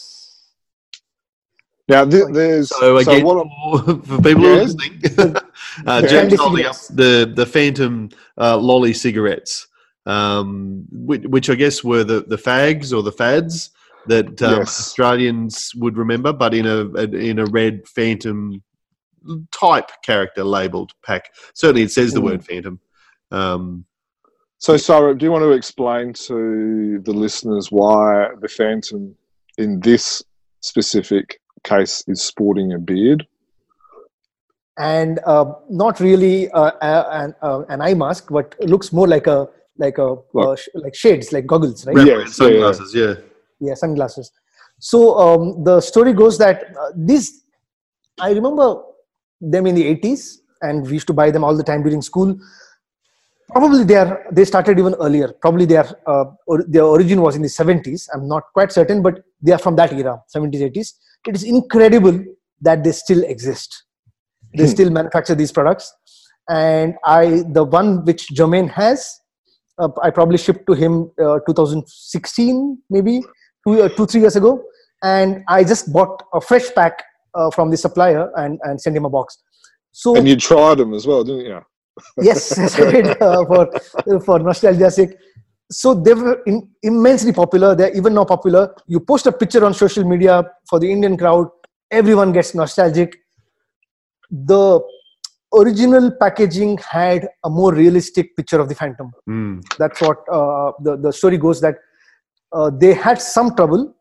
[1.87, 4.73] Now, th- there's So again, what I'm- for people who are Yes.
[4.73, 5.41] listening, uh,
[5.85, 6.01] Yeah.
[6.01, 8.09] James Candy holding up the the Phantom
[8.39, 9.67] uh, lolly cigarettes,
[10.07, 13.69] um, which, which I guess were the the fags or the fads
[14.07, 14.79] that um, Yes.
[14.79, 16.79] Australians would remember, but in a
[17.29, 18.63] in a red Phantom
[19.51, 21.31] type character labelled pack.
[21.53, 22.25] Certainly, it says the Mm.
[22.25, 22.79] word Phantom.
[23.35, 23.85] Um,
[24.57, 29.15] so, Sarah, do you want to explain to the listeners why the Phantom
[29.57, 30.23] in this
[30.61, 33.27] specific case is sporting a beard?
[34.77, 39.27] And uh, not really uh, uh, an, uh, an eye mask, but looks more like
[39.27, 39.47] a
[39.77, 41.97] like a Like- uh, sh- like shades, like goggles, right?
[41.97, 43.13] Yes, yeah, sunglasses, yeah.
[43.59, 44.31] yeah sunglasses
[44.79, 47.43] so um, the story goes that uh, these
[48.19, 48.81] i remember
[49.41, 52.37] them in the 80s and we used to buy them all the time during school
[53.51, 55.33] probably they are they started even earlier.
[55.41, 59.19] Probably their uh, or, their origin was in the 70s i'm not quite certain but
[59.41, 60.93] they are from that era 70s 80s
[61.27, 62.23] it is incredible
[62.61, 63.83] that they still exist.
[64.57, 64.69] They Hmm.
[64.69, 65.93] still manufacture these products.
[66.49, 68.99] And i the one which Jermaine has
[69.79, 73.21] uh, i probably shipped to him uh, 2016 maybe
[73.67, 74.63] two, uh, two three years ago.
[75.03, 77.03] And i just bought a fresh pack
[77.33, 79.37] uh, from the supplier and and sent him a box.
[79.91, 81.61] So And you tried them as well, didn't you?
[82.21, 85.11] Yes, did uh, for for nostalgia sake.
[85.71, 87.75] So they were in, immensely popular.
[87.75, 88.75] They're even now popular.
[88.87, 91.49] You post a picture on social media for the Indian crowd,
[91.91, 93.17] everyone gets nostalgic.
[94.29, 94.79] The
[95.53, 99.11] original packaging had a more realistic picture of the Phantom.
[99.29, 99.63] Mm.
[99.77, 101.61] That's what uh, the the story goes.
[101.61, 101.75] That
[102.51, 103.95] uh, they had some trouble,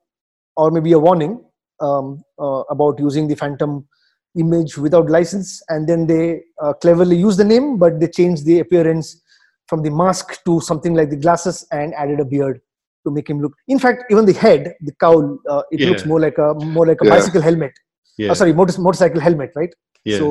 [0.57, 1.43] or maybe a warning
[1.81, 3.87] um, uh, about using the Phantom
[4.37, 8.59] image without license and then they uh, cleverly use the name but they changed the
[8.61, 9.23] appearance
[9.69, 12.61] from the mask to something like the glasses and added a beard
[13.05, 15.89] to make him look in fact even the head the cowl uh, it Yeah.
[15.91, 17.11] looks more like a more like a Yeah.
[17.15, 17.73] bicycle helmet
[18.17, 19.73] Yeah, oh, sorry motor, motorcycle helmet right
[20.05, 20.27] yeah, so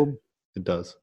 [0.56, 0.96] it does.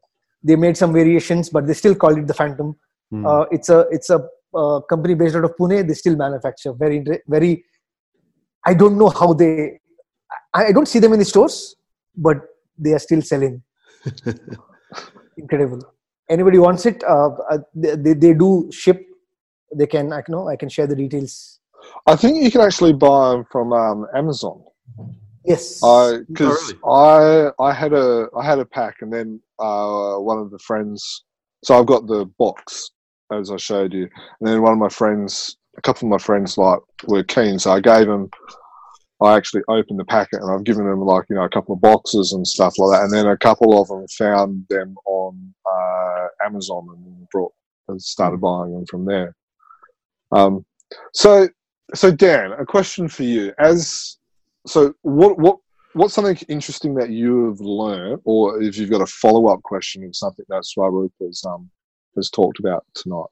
[0.42, 2.76] they made some variations but they still called it the phantom
[3.12, 3.24] Mm.
[3.28, 4.18] uh, it's a it's a
[4.60, 6.98] uh, company based out of pune they still manufacture very
[7.34, 7.50] very
[8.70, 9.50] i don't know how they
[10.58, 11.56] I, I don't see them in the stores
[12.26, 12.36] but
[12.84, 13.62] they are still selling
[15.42, 15.80] incredible
[16.28, 19.00] anybody wants it uh, uh, they, they, they do ship
[19.80, 21.60] they can i know i can share the details
[22.06, 24.62] I think you can actually buy them from um, Amazon.
[25.44, 30.16] yes I because Oh, I I had a I had a pack, and then uh,
[30.16, 31.24] one of the friends.
[31.64, 32.90] So I've got the box
[33.32, 36.56] as I showed you, and then one of my friends, a couple of my friends,
[36.58, 38.30] like were keen, so I gave them.
[39.22, 41.80] I actually opened the packet, and I've given them like you know a couple of
[41.80, 46.26] boxes and stuff like that, and then a couple of them found them on uh,
[46.46, 47.52] Amazon and brought
[47.88, 49.34] and started buying them from there.
[50.32, 50.64] Um,
[51.12, 51.48] so
[51.94, 53.52] so Dan, a question for you.
[53.58, 54.18] As
[54.66, 55.58] so, what what
[55.94, 60.04] what's something interesting that you have learned, or if you've got a follow up question
[60.04, 61.70] of something that Swaroop has um
[62.16, 63.26] has talked about tonight?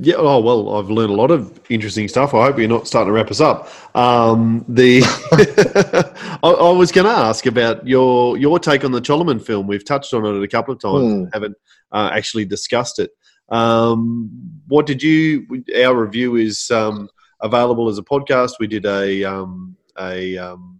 [0.00, 2.32] Yeah, oh well, I've learned a lot of interesting stuff.
[2.32, 3.68] I hope you're not starting to wrap us up.
[3.96, 5.02] Um, the
[6.42, 9.66] I, I was going to ask about your your take on the Choloman film.
[9.66, 11.24] We've touched on it a couple of times, Hmm.
[11.32, 11.56] haven't
[11.90, 13.10] uh, actually discussed it.
[13.48, 14.30] Um,
[14.68, 15.64] what did you?
[15.76, 17.08] Our review is um,
[17.42, 18.52] available as a podcast.
[18.60, 20.77] We did a um, a um,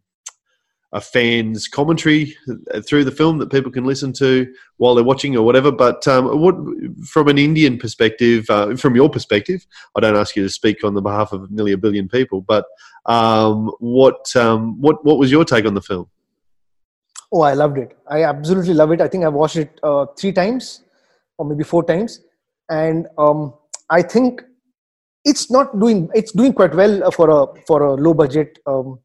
[0.93, 2.35] a fan's commentary
[2.87, 5.71] through the film that people can listen to while they're watching or whatever.
[5.71, 6.55] But um, what,
[7.07, 9.67] from an Indian perspective, uh, from your perspective,
[9.97, 12.65] I don't ask you to speak on the behalf of nearly a billion people, but
[13.07, 16.09] um, what um, what what was your take on the film?
[17.31, 17.97] Oh, I loved it.
[18.07, 19.03] I absolutely love it.
[19.03, 20.83] I think I've watched it uh, three times
[21.37, 22.21] or maybe four times,
[22.71, 23.53] and um,
[23.91, 24.43] I think
[25.25, 28.99] it's not doing it's doing quite well for a for a low budget um,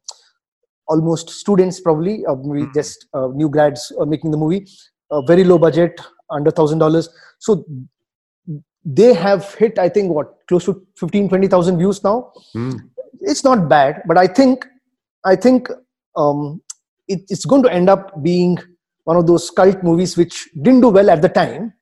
[0.88, 2.74] almost students probably uh, maybe mm-hmm.
[2.74, 4.66] just uh, new grads uh, making the movie
[5.12, 6.00] uh, very low budget
[6.30, 7.66] under thousand dollars so
[8.86, 12.80] they have hit i think what close to 15 20000 views now mm.
[13.22, 14.66] it's not bad but i think
[15.26, 15.70] i think
[16.16, 16.62] um,
[17.08, 18.58] it, it's going to end up being
[19.06, 21.74] one of those cult movies which didn't do well at the time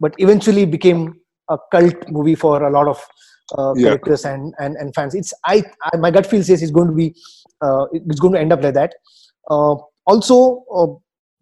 [0.00, 1.14] but eventually became
[1.50, 3.00] a cult movie for a lot of
[3.58, 3.88] uh, yeah.
[3.88, 6.94] characters and, and and fans it's I, I my gut feel says it's going to
[6.94, 7.41] be uh,
[7.92, 8.94] it's going to end up like that.
[9.50, 9.76] Uh,
[10.06, 10.86] also, uh,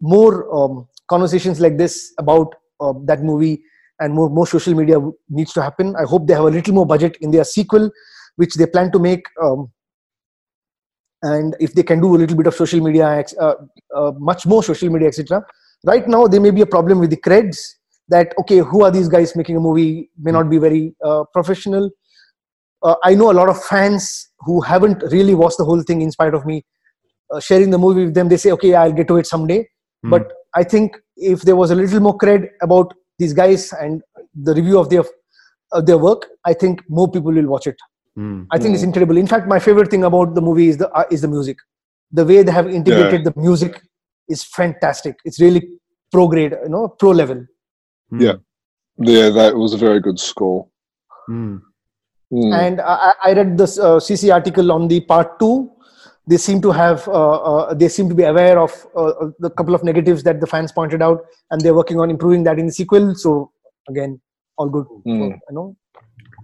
[0.00, 2.54] more um, conversations like this about
[3.04, 3.62] that movie
[4.00, 4.96] and more more social media
[5.28, 5.94] needs to happen.
[5.96, 7.90] I hope they have a little more budget in their sequel,
[8.36, 9.26] which they plan to make.
[9.42, 9.70] Um,
[11.22, 13.54] and if they can do a little bit of social media, uh,
[13.94, 15.44] uh, much more social media, etc.
[15.84, 17.58] Right now, there may be a problem with the creds
[18.08, 20.10] that okay, who are these guys making a movie?
[20.18, 21.90] May not be very uh, professional
[22.82, 26.10] uh, I know a lot of fans who haven't really watched the whole thing in
[26.10, 26.64] spite of me
[27.32, 28.28] uh, sharing the movie with them.
[28.28, 29.68] They say, okay, I'll get to it someday.
[30.04, 30.10] Mm.
[30.10, 34.02] But I think if there was a little more cred about these guys and
[34.34, 35.04] the review of their
[35.72, 37.76] of their work, I think more people will watch it.
[38.18, 38.46] Mm.
[38.50, 38.74] I think mm.
[38.74, 38.88] it's hmm.
[38.88, 39.16] incredible.
[39.16, 41.58] In fact, my favorite thing about the movie is the uh, is the music.
[42.10, 43.30] The way they have integrated yeah.
[43.30, 43.80] the music
[44.28, 45.16] is fantastic.
[45.24, 45.78] It's really
[46.10, 47.46] pro grade, you know, pro level.
[48.10, 48.20] Hmm.
[48.20, 48.34] Yeah,
[48.98, 50.66] yeah, that was a very good score.
[51.28, 51.62] Mm.
[52.32, 52.54] Mm.
[52.54, 55.70] And I, I, read this uh, CC article on the part two.
[56.26, 59.74] They seem to have, uh, uh, they seem to be aware of uh, the couple
[59.74, 62.72] of negatives that the fans pointed out, and they're working on improving that in the
[62.72, 63.16] sequel.
[63.16, 63.50] So
[63.88, 64.20] again,
[64.56, 64.86] all good.
[65.06, 65.30] Mm.
[65.48, 65.76] you know,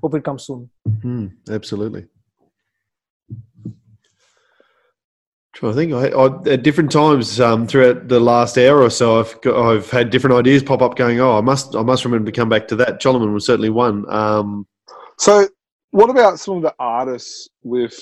[0.02, 0.68] hope it comes soon.
[0.88, 2.06] Mm, absolutely.
[5.62, 9.40] I think I, I, at different times um, throughout the last hour or so, I've
[9.40, 10.96] got, I've had different ideas pop up.
[10.96, 13.00] Going, oh, I must I must remember to come back to that.
[13.00, 14.04] Joloman was certainly one.
[14.12, 14.66] Um,
[15.18, 15.48] so
[15.96, 17.98] what about some of the artists with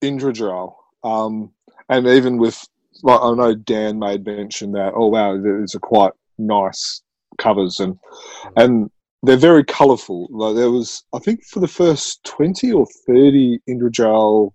[0.00, 0.32] Indra
[1.04, 1.52] Um,
[1.90, 2.58] and even with,
[3.02, 7.02] like, I know Dan made mention that, oh, wow, these are quite nice
[7.36, 7.98] covers and,
[8.56, 8.90] and
[9.22, 10.28] they're very colourful.
[10.30, 13.90] Like there was, I think, for the first twenty or thirty Indra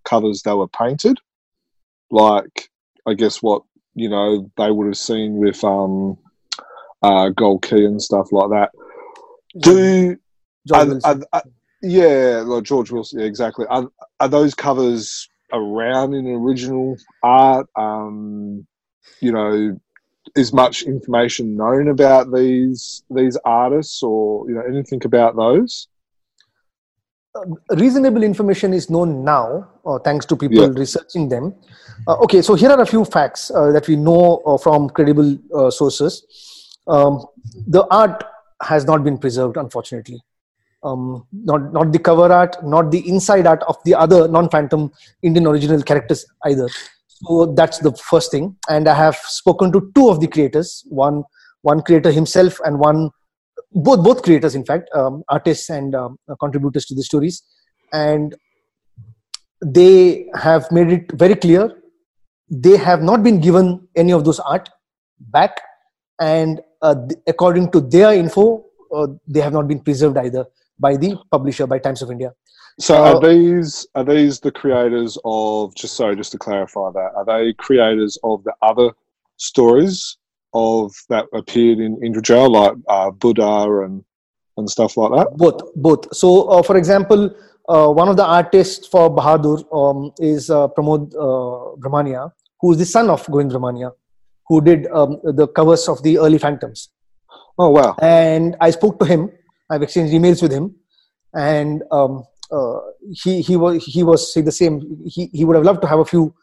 [0.04, 1.18] covers, they were painted.
[2.12, 2.70] Like,
[3.08, 3.62] I guess what
[3.96, 6.18] you know they would have seen with um,
[7.02, 8.72] uh, Gold Key and stuff like that.
[9.60, 10.18] Do
[10.74, 11.44] are, are, are,
[11.82, 13.20] yeah, like George Wilson.
[13.20, 13.66] Yeah, exactly.
[13.70, 13.88] Are,
[14.20, 17.68] are those covers around in original art?
[17.76, 18.66] Um,
[19.22, 19.78] you know,
[20.36, 25.88] is much information known about these these artists, or you know, anything about those?
[27.36, 30.80] Uh, reasonable information is known now, uh, thanks to people yeah.
[30.80, 31.54] researching them.
[32.08, 35.38] Uh, okay, so here are a few facts uh, that we know uh, from credible
[35.54, 36.26] uh, sources.
[36.88, 37.24] Um,
[37.68, 38.24] the art
[38.62, 40.24] has not been preserved, unfortunately
[40.88, 41.02] um,
[41.52, 44.92] not not the cover art, not the inside art of the other non-phantom
[45.22, 46.68] Indian original characters either.
[47.08, 48.56] So that's the first thing.
[48.70, 51.24] And I have spoken to two of the creators, one
[51.62, 53.10] one creator himself and one
[53.72, 57.44] both both creators, in fact, um, artists and um, contributors to the stories,
[57.94, 58.36] and
[59.80, 61.64] they have made it very clear
[62.50, 64.70] they have not been given any of those art
[65.20, 65.60] back,
[66.20, 66.96] and uh,
[67.28, 68.64] according to their info,
[68.96, 70.46] uh, they have not been preserved either
[70.80, 72.34] by the publisher by Times of India.
[72.80, 77.26] So are these are these the creators of just sorry just to clarify that are
[77.26, 78.92] they creators of the other
[79.38, 80.18] stories
[80.54, 84.04] of that appeared in Indrajal like uh, Buddha and
[84.58, 85.38] and stuff like that?
[85.38, 86.16] Both both.
[86.16, 87.36] So uh, for example,
[87.68, 92.32] uh, one of the artists for Bahadur um, is uh, Pramod uh, Brahmania,
[92.62, 93.92] who is the son of Govind Brahmania,
[94.48, 96.90] who did um, the covers of the early Phantoms.
[97.58, 97.96] Oh wow!
[98.02, 99.32] And I spoke to him
[99.70, 100.76] I've exchanged emails with him,
[101.34, 102.80] and um, uh,
[103.12, 104.82] he he was he was say the same.
[105.06, 106.34] He he would have loved to have a few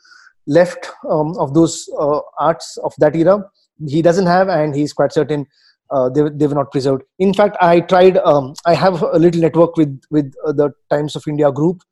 [0.46, 3.42] left um, of those uh, arts of that era.
[3.86, 5.46] He doesn't have, and he's quite certain
[5.90, 7.02] uh, they they were not preserved.
[7.18, 8.18] In fact, I tried.
[8.18, 11.82] Um, I have a little network with with uh, the Times of India group.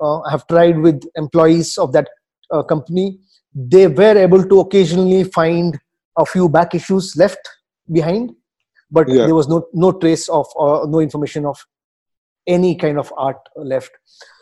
[0.00, 2.08] Uh, I have tried with employees of that
[2.50, 3.18] uh, company.
[3.54, 5.78] They were able to occasionally find
[6.16, 7.40] a few back issues left
[7.92, 8.32] behind
[8.90, 9.26] but yeah.
[9.26, 11.58] there was no no trace of uh, no information of
[12.46, 13.90] any kind of art left.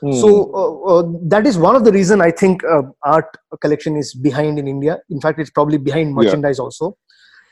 [0.00, 0.12] Hmm.
[0.12, 4.14] So uh, uh, that is one of the reason I think uh, art collection is
[4.14, 4.98] behind in India.
[5.10, 6.14] In fact, it's probably behind Yeah.
[6.22, 6.96] merchandise also.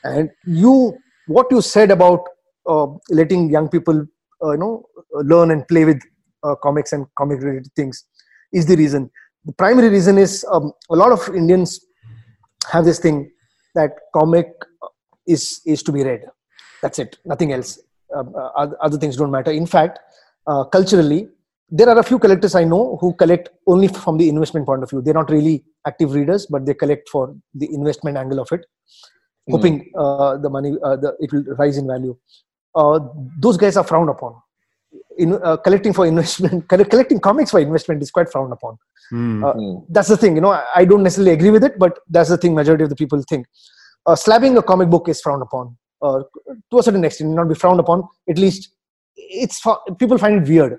[0.05, 0.97] And you,
[1.27, 2.20] what you said about
[2.68, 4.06] uh, letting young people,
[4.44, 6.01] uh, you know, learn and play with
[6.43, 8.05] uh, comics and comic related things,
[8.52, 9.10] is the reason.
[9.44, 11.81] The primary reason is um, a lot of Indians
[12.70, 13.31] have this thing
[13.74, 14.48] that comic
[15.27, 16.20] is is to be read.
[16.87, 17.19] That's it.
[17.25, 17.71] Nothing else.
[18.17, 19.51] Um, uh, other, other things don't matter.
[19.51, 19.99] In fact,
[20.47, 21.29] uh, culturally,
[21.79, 24.91] there are a few collectors I know who collect only from the investment point of
[24.91, 25.03] view.
[25.03, 28.65] They're not really active readers, but they collect for the investment angle of it,
[29.55, 32.17] hoping uh, the money uh, the, it will rise in value.
[32.83, 33.01] Uh,
[33.47, 34.37] those guys are frowned upon.
[35.19, 38.77] In, uh, collecting for investment, collecting comics for investment is quite frowned upon.
[39.11, 39.45] Hmm.
[39.45, 39.75] Uh, Hmm.
[39.89, 40.37] That's the thing.
[40.37, 42.55] You know, I- I don't necessarily agree with it, but that's the thing.
[42.55, 43.47] Majority of the people think.
[44.07, 45.77] Uh, slabbing a comic book is frowned upon.
[46.02, 46.23] Uh,
[46.70, 48.06] to a certain extent, not be frowned upon.
[48.28, 48.77] At least,
[49.16, 49.62] it's
[49.98, 50.78] people find it weird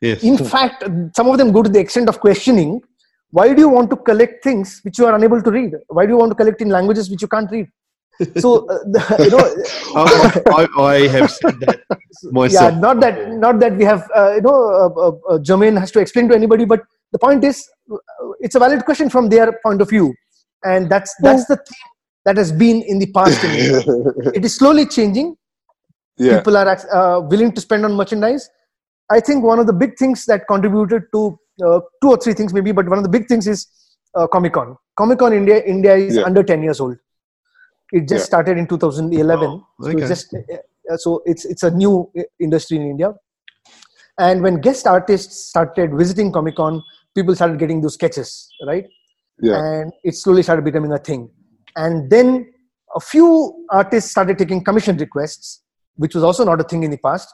[0.00, 0.22] yes.
[0.22, 0.84] in fact
[1.16, 2.80] some of them go to the extent of questioning
[3.30, 6.12] why do you want to collect things which you are unable to read why do
[6.12, 7.66] you want to collect in languages which you can't read
[8.36, 9.44] so uh, the- you know
[10.00, 11.80] I, I, I have said that
[12.30, 12.72] myself.
[12.72, 15.90] yeah not that not that we have uh, you know uh, uh, uh, Jermaine has
[15.92, 17.96] to explain to anybody but the point is uh,
[18.40, 20.12] it's a valid question from their point of view
[20.64, 21.91] and that's that's the theme
[22.24, 23.50] that has been in the past in
[24.34, 25.36] it is slowly changing
[26.18, 26.36] yeah.
[26.38, 28.48] people are uh, willing to spend on merchandise.
[29.10, 32.52] I think one of the big things that contributed to uh, two or three things
[32.54, 33.66] maybe, but one of the big things is
[34.14, 34.76] uh, Comic Con.
[34.96, 36.22] Comic Con India India is Yeah.
[36.22, 36.96] under ten years old.
[37.92, 38.24] It just Yeah.
[38.32, 39.48] started in 2011.
[39.48, 39.98] Oh, So okay.
[39.98, 43.14] it's just uh, so it's it's a new uh, industry in India.
[44.18, 46.82] And when guest artists started visiting Comic Con,
[47.14, 48.86] people started getting those sketches, right?
[49.40, 49.58] Yeah.
[49.58, 51.28] and it slowly started becoming a thing.
[51.76, 52.52] And then
[52.94, 55.62] a few artists started taking commission requests,
[55.96, 57.32] which was also not a thing in the past,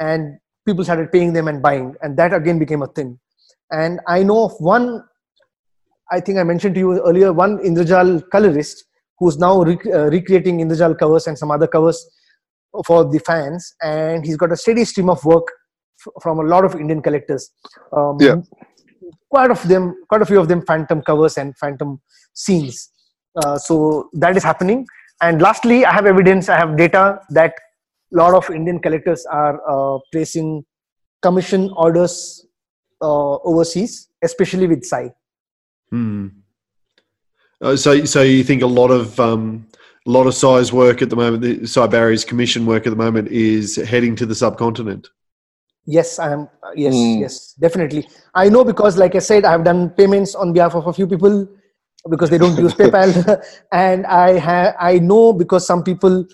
[0.00, 3.18] and people started paying them and buying, and that again became a thing.
[3.70, 5.04] And I know of one,
[6.10, 8.84] I think I mentioned to you earlier, one Indrajal colorist
[9.18, 12.06] who's now rec- uh, recreating Indrajal covers and some other covers
[12.86, 15.46] for the fans, and he's got a steady stream of work
[16.06, 17.50] f- from a lot of Indian collectors.
[17.92, 18.36] Um, Yeah.
[19.30, 22.00] Quite of them, quite a few of them, phantom covers and phantom
[22.32, 22.90] scenes.
[23.38, 24.86] Uh, so that is happening.
[25.20, 27.54] And lastly, I have evidence, I have data that
[28.12, 30.64] a lot of Indian collectors are uh, placing
[31.22, 32.46] commission orders
[33.02, 35.12] uh, overseas, especially with Sy.
[35.90, 36.28] Hmm.
[37.60, 39.66] Uh, so, so you think a lot of um,
[40.06, 42.96] a lot of Sy's work at the moment, the Sy Barry's commission work at the
[42.96, 45.08] moment is heading to the subcontinent.
[45.84, 46.48] Yes, I am.
[46.76, 47.20] Yes, Mm.
[47.20, 48.08] yes, definitely.
[48.34, 51.06] I know because, like I said, I have done payments on behalf of a few
[51.06, 51.48] people
[52.10, 53.42] because they don't use PayPal,
[53.72, 56.26] and I have I know because some people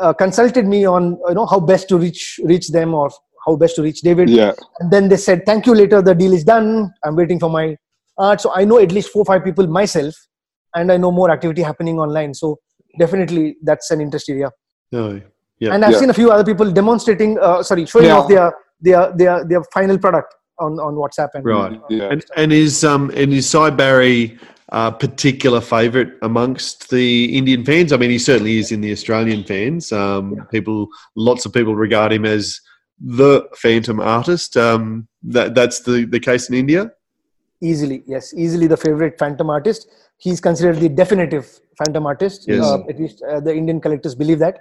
[0.00, 3.10] uh, consulted me on you know how best to reach reach them or
[3.46, 4.30] how best to reach David.
[4.30, 4.52] Yeah.
[4.80, 5.74] And then they said, "Thank you.
[5.74, 6.92] Later, the deal is done.
[7.04, 7.76] I'm waiting for my
[8.18, 10.14] art." So I know at least four, five people myself,
[10.74, 12.34] and I know more activity happening online.
[12.34, 12.58] So
[12.98, 14.50] definitely, that's an interest area.
[14.90, 15.20] No.
[15.58, 15.74] Yeah.
[15.74, 15.98] And I've Yeah.
[15.98, 18.18] seen a few other people demonstrating, uh, sorry, showing Yeah.
[18.18, 21.80] off their their their their final product on on WhatsApp and Right.
[21.88, 22.10] Yeah.
[22.10, 24.38] And, and is um and is Sy Barry
[24.72, 27.92] uh, particular favourite amongst the Indian fans?
[27.92, 29.92] I mean, he certainly is in the Australian fans.
[29.92, 32.60] Um, People, lots of people regard him as
[32.98, 34.56] the Phantom artist.
[34.56, 36.90] Um, that that's the the case in India.
[37.70, 39.88] easily, yes, easily the favorite Phantom artist.
[40.18, 41.46] He's considered the definitive
[41.78, 42.46] Phantom artist.
[42.48, 42.64] Yes.
[42.64, 44.58] Uh, at least uh, the Indian collectors believe that.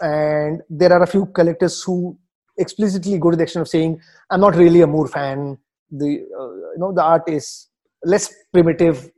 [0.00, 2.18] And there are a few collectors who
[2.58, 4.00] explicitly go to the extent of saying,
[4.30, 5.58] "I'm not really a Moore fan.
[5.90, 7.68] The uh, you know the art is
[8.04, 9.10] less primitive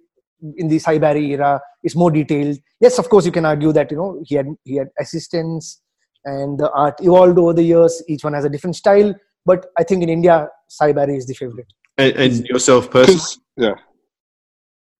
[0.56, 1.60] in the Sy Barry era.
[1.82, 2.58] It's more detailed.
[2.80, 5.80] Yes, of course, you can argue that you know he had he had assistants
[6.24, 8.02] and the art evolved over the years.
[8.08, 9.14] Each one has a different style.
[9.44, 11.66] But I think in India, Sy Barry is the favorite.
[11.98, 13.74] And, and yourself personally, 'Cause- yeah.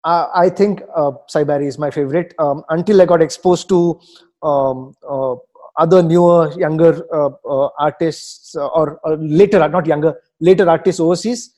[0.05, 2.35] uh, I think uh, Sy Barry is my favorite.
[2.39, 4.01] Um, until I got exposed to
[4.43, 5.37] um, uh,
[5.79, 11.55] other newer, younger uh, uh, artists, uh, or, or later, not younger, later artists overseas.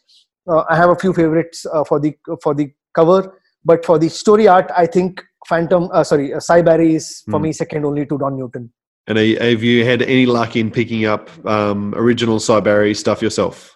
[0.46, 4.08] Uh, I have a few favorites uh, for the for the cover, but for the
[4.08, 5.88] story art, I think Phantom.
[5.92, 7.44] Uh, sorry, uh, Sy Barry is for Hmm.
[7.44, 8.72] me second only to Don Newton.
[9.06, 13.70] and have you had any luck in picking up um, original Sy Barry stuff yourself?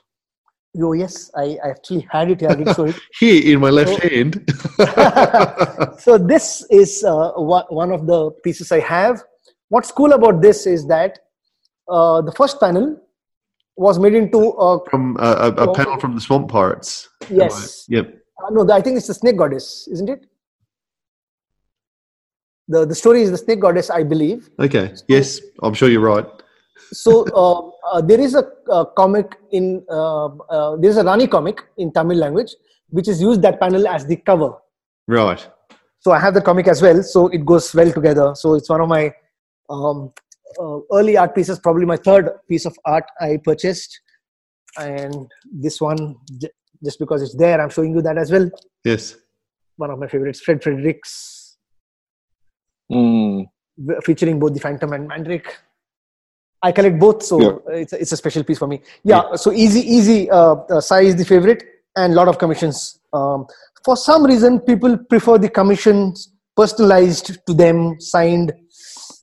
[0.82, 2.50] Oh yes, I, I actually had it here.
[2.50, 2.96] I didn't show it.
[3.20, 4.08] Here in my left Oh.
[4.08, 4.32] hand.
[6.00, 9.22] so this is uh, one one of the pieces I have.
[9.68, 11.18] What's cool about this is that
[11.88, 12.96] uh, the first panel
[13.76, 17.08] was made into a from a, a, a panel from the Swamp Pirates.
[17.30, 17.84] Yes.
[17.88, 18.14] Yep.
[18.42, 20.26] Uh, no, I think it's the snake goddess, isn't it?
[22.68, 24.50] The the story is the snake goddess, I believe.
[24.58, 24.94] Okay.
[25.08, 26.26] Yes, I'm sure you're right.
[26.92, 31.26] so uh, uh, there is a, a comic in uh, uh, there is a Rani
[31.26, 32.54] comic in Tamil language
[32.90, 34.52] which is used that panel as the cover.
[35.06, 35.46] Right.
[36.00, 38.34] So I have the comic as well, so it goes well together.
[38.34, 39.12] So it's one of my
[39.68, 40.12] um,
[40.60, 44.00] uh, early art pieces, probably my third piece of art I purchased,
[44.78, 46.16] and this one
[46.84, 48.50] just because it's there, I'm showing you that as well.
[48.84, 49.16] Yes.
[49.76, 51.56] One of my favorites, Fred Fredericks,
[52.90, 53.44] Mm.
[54.02, 55.54] featuring both the Phantom and Mandrake.
[56.62, 57.74] I collect both, so Yeah.
[57.82, 58.80] it's, a, it's a special piece for me.
[59.04, 60.30] Yeah, so easy, easy.
[60.30, 61.62] Uh, uh, Sy is the favorite,
[61.96, 62.98] and lot of commissions.
[63.12, 63.46] Um,
[63.84, 68.52] for some reason, people prefer the commissions personalized to them, signed.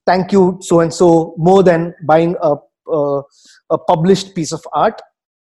[0.05, 2.55] Thank you, so and so, more than buying a
[2.87, 3.21] a,
[3.71, 5.01] a published piece of art.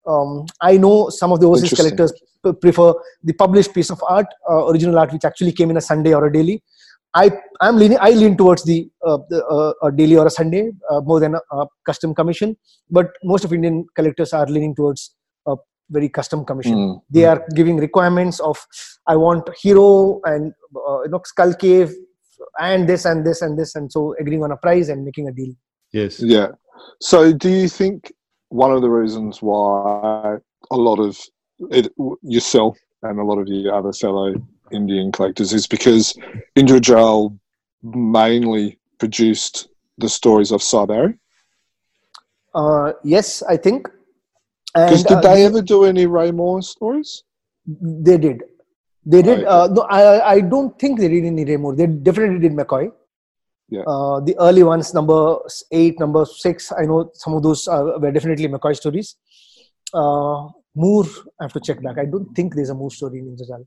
[0.07, 2.13] Um, I know some of the overseas collectors
[2.43, 2.93] p- prefer
[3.23, 6.25] the published piece of art, uh, original art, which actually came in a Sunday or
[6.27, 6.63] a daily.
[7.13, 7.31] I
[7.61, 11.01] I'm leaning I lean towards the, uh, the uh, a daily or a Sunday uh,
[11.01, 12.55] more than a, a custom commission.
[12.89, 15.15] But most of Indian collectors are leaning towards
[15.47, 15.55] a
[15.89, 16.75] very custom commission.
[16.75, 17.01] Mm.
[17.09, 18.57] They are giving requirements of
[19.07, 21.93] I want hero and uh, you know skull cave
[22.59, 25.31] and this and this and this and so agreeing on a price and making a
[25.31, 25.53] deal.
[25.91, 26.19] Yes.
[26.19, 26.49] Yeah.
[27.01, 28.11] So, do you think
[28.49, 30.37] one of the reasons why
[30.71, 31.17] a lot of
[31.71, 31.91] it,
[32.21, 34.33] yourself and a lot of your other fellow
[34.71, 36.17] Indian collectors is because
[36.57, 37.37] Indrajal
[37.83, 41.13] mainly produced the stories of Sy Barry?
[42.53, 43.87] Uh, yes, I think.
[44.73, 47.23] Because did uh, they ever do any Ray Moore stories?
[47.65, 48.43] They did.
[49.05, 49.39] They did.
[49.39, 49.45] Okay.
[49.45, 51.75] Uh, no, I, I don't think they did in Ray Moore.
[51.75, 52.91] They definitely did McCoy.
[53.69, 53.81] Yeah.
[53.81, 55.37] Uh, the early ones, number
[55.71, 59.15] eight, number six, I know some of those uh, were definitely McCoy stories.
[59.93, 61.05] Uh, Moore,
[61.39, 61.97] I have to check back.
[61.97, 63.65] I don't think there's a Moore story in Indrajal.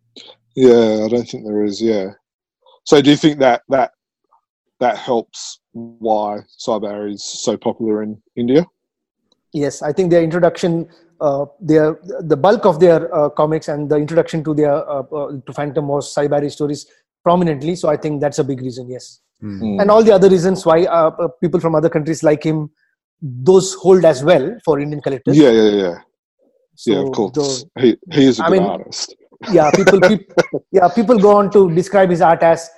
[0.54, 1.82] Yeah, I don't think there is.
[1.82, 2.10] Yeah.
[2.84, 3.92] So, do you think that that
[4.78, 8.64] that helps why Sy Barry is so popular in India?
[9.52, 10.88] Yes, I think their introduction,
[11.20, 15.32] uh, their the bulk of their uh, comics and the introduction to their uh, uh,
[15.44, 16.86] to Phantom was Sy Barry stories
[17.22, 17.74] prominently.
[17.74, 18.88] So I think that's a big reason.
[18.88, 19.20] Yes.
[19.42, 19.80] Mm.
[19.80, 22.58] and all the other reasons why uh, uh, people from other countries like him
[23.50, 25.96] those hold as well for indian collectors Yeah, yeah, yeah,
[26.74, 26.98] so yeah.
[27.04, 29.14] Of course, the- he he is a I good mean- artist.
[29.56, 30.22] yeah people, peop
[30.78, 32.68] yeah people go on to describe his art as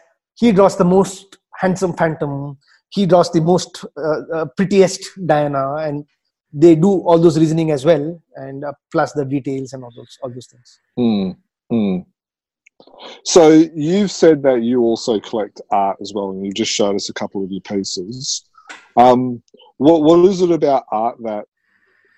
[0.43, 2.57] he draws the most handsome phantom
[2.91, 6.05] he draws the most uh, uh, prettiest diana and
[6.53, 8.05] they do all those reasoning as well
[8.37, 11.37] and uh, plus the details and all those all those things Mm,
[11.73, 12.07] mm.
[13.25, 17.09] So you've said that you also collect art as well, and you just showed us
[17.09, 18.49] a couple of your pieces.
[18.97, 19.43] Um,
[19.79, 21.45] what what is it about art that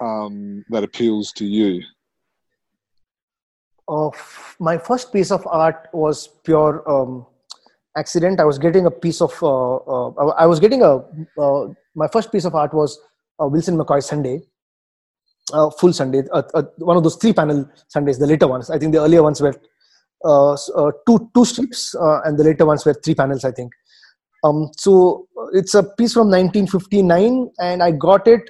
[0.01, 1.83] um, that appeals to you?
[3.89, 7.27] of my first piece of art was pure um,
[7.97, 8.41] accident.
[8.41, 11.05] I was getting a piece of, uh, uh, I was getting a,
[11.39, 12.99] uh, my first piece of art was
[13.41, 14.43] uh, Wilson McCoy Sunday,
[15.53, 18.71] uh, full Sunday, uh, uh, one of those three panel Sundays, the later ones.
[18.71, 19.74] I think the earlier ones were uh, uh,
[21.07, 23.73] two, two strips, uh, and the later ones were three panels, I think.
[24.43, 28.43] Um, so uh, it's a piece from 1959, and I got it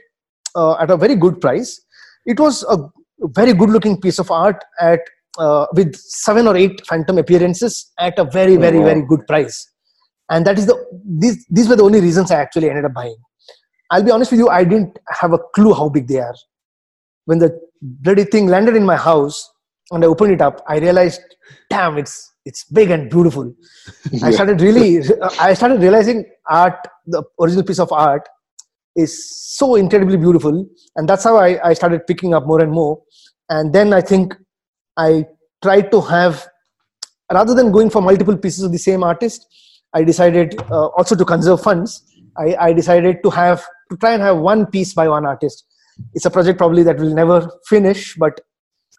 [0.56, 1.80] uh, at a very good price.
[2.26, 2.78] It was a
[3.20, 5.00] very good looking piece of art at
[5.38, 8.84] uh, with seven or eight phantom appearances at a very very wow.
[8.84, 9.70] very good price
[10.30, 10.76] and that is the
[11.18, 13.16] these these were the only reasons i actually ended up buying
[13.90, 16.34] i'll be honest with you i didn't have a clue how big they are
[17.26, 17.50] when the
[17.82, 19.50] bloody thing landed in my house
[19.90, 20.62] and i opened it up.
[20.68, 21.20] I realized
[21.70, 23.54] damn it's it's big and beautiful.
[24.22, 25.02] I started really
[25.40, 28.28] i started realizing art the original piece of art
[28.96, 29.12] is
[29.56, 30.66] so incredibly beautiful.
[30.96, 33.02] And that's how I, I started picking up more and more.
[33.48, 34.34] And then i think
[34.96, 35.26] i
[35.62, 36.46] tried to have
[37.32, 39.46] rather than going for multiple pieces of the same artist
[39.92, 42.02] i decided uh, also to conserve funds.
[42.36, 45.64] I, I decided to have to try and have one piece by one artist.
[46.14, 48.40] It's a project probably that will never finish but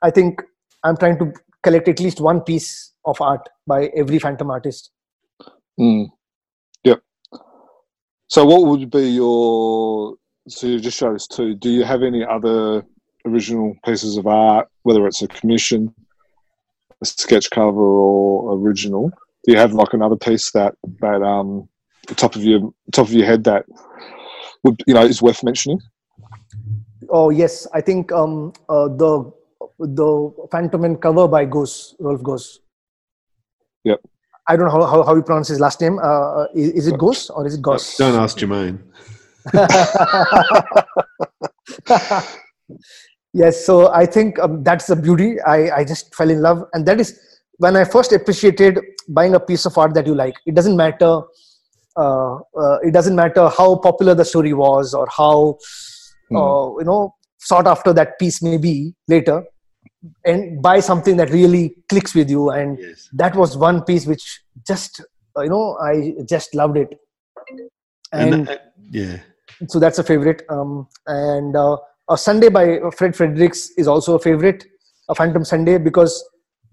[0.03, 0.41] i think
[0.85, 1.31] i'm trying to
[1.63, 4.91] collect at least one piece of art by every phantom artist
[5.79, 6.07] Mm.
[6.83, 7.01] Yep.
[8.27, 10.15] So what would be your?
[10.47, 11.55] So you just showed us two.
[11.55, 12.85] Do you have any other
[13.25, 15.93] original pieces of art, whether it's a commission,
[17.01, 19.09] a sketch cover, or original?
[19.45, 21.67] Do you have like another piece that that um
[22.07, 23.65] the top of your top of your head that
[24.63, 25.79] would you know is worth mentioning?
[27.09, 29.31] Oh yes, I think um, uh, the
[29.79, 32.59] the Phantom and cover by Goes Rolf Gohs.
[33.83, 33.99] Yep.
[34.47, 35.99] I don't know how, how, how you pronounce his last name.
[36.01, 37.97] Uh, is, is it Goes or is it Goss?
[37.97, 38.79] Don't ask Jermaine.
[43.33, 45.39] yes, so I think um, that's the beauty.
[45.41, 47.19] I, I just fell in love, and that is
[47.57, 48.79] when I first appreciated
[49.09, 50.35] buying a piece of art that you like.
[50.45, 51.21] It doesn't matter
[51.97, 55.57] uh, uh, it doesn't matter how popular the story was or how
[56.29, 56.37] Hmm.
[56.37, 59.43] uh, you know sought after that piece may be later
[60.25, 63.09] and buy something that really clicks with you and Yes.
[63.13, 65.01] that was one piece which just
[65.37, 66.91] uh, you know i just loved it
[68.13, 69.19] And, and that- yeah.
[69.67, 71.77] so that's a favorite um, and uh,
[72.09, 74.65] a sunday by fred fredericks is also a favorite
[75.09, 76.13] a phantom sunday because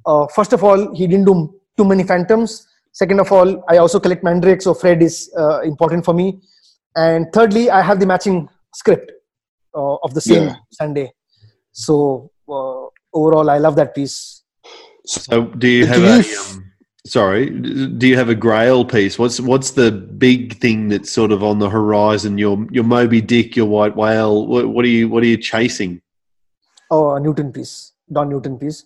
[0.06, 3.98] uh, first of all he didn't do too many phantoms second of all i also
[3.98, 6.26] collect mandrake so fred is uh, important for me
[6.96, 9.10] and thirdly i have the matching script
[9.74, 10.56] uh, of the same Yeah.
[10.80, 11.10] sunday
[11.72, 12.28] so uh,
[13.14, 14.16] overall i love that piece
[15.04, 16.18] So, do you Do have you a?
[16.20, 16.64] f- Um,
[17.06, 17.50] sorry,
[18.00, 19.18] do you have a Grail piece?
[19.22, 22.38] What's what's the big thing that's sort of on the horizon?
[22.38, 24.46] Your your Moby Dick, your white whale.
[24.52, 26.00] What, what are you what are you chasing?
[26.94, 27.74] oh a newton piece
[28.16, 28.78] don newton piece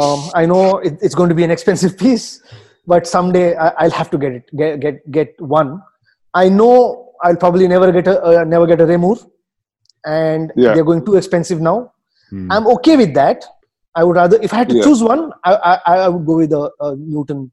[0.00, 2.26] um, i know it, it's going to be an expensive piece
[2.92, 5.28] but someday I, i'll have to get it get get, get
[5.58, 5.70] one
[6.42, 6.76] i know
[7.24, 9.18] i'll probably never get a uh, never get a Ray Moore
[10.06, 10.72] and Yeah.
[10.74, 11.92] they're going too expensive now
[12.30, 12.50] Hmm.
[12.52, 13.44] i'm okay with that
[13.94, 14.84] i would rather if i had to Yeah.
[14.84, 17.50] choose one i i, I would go with a, a newton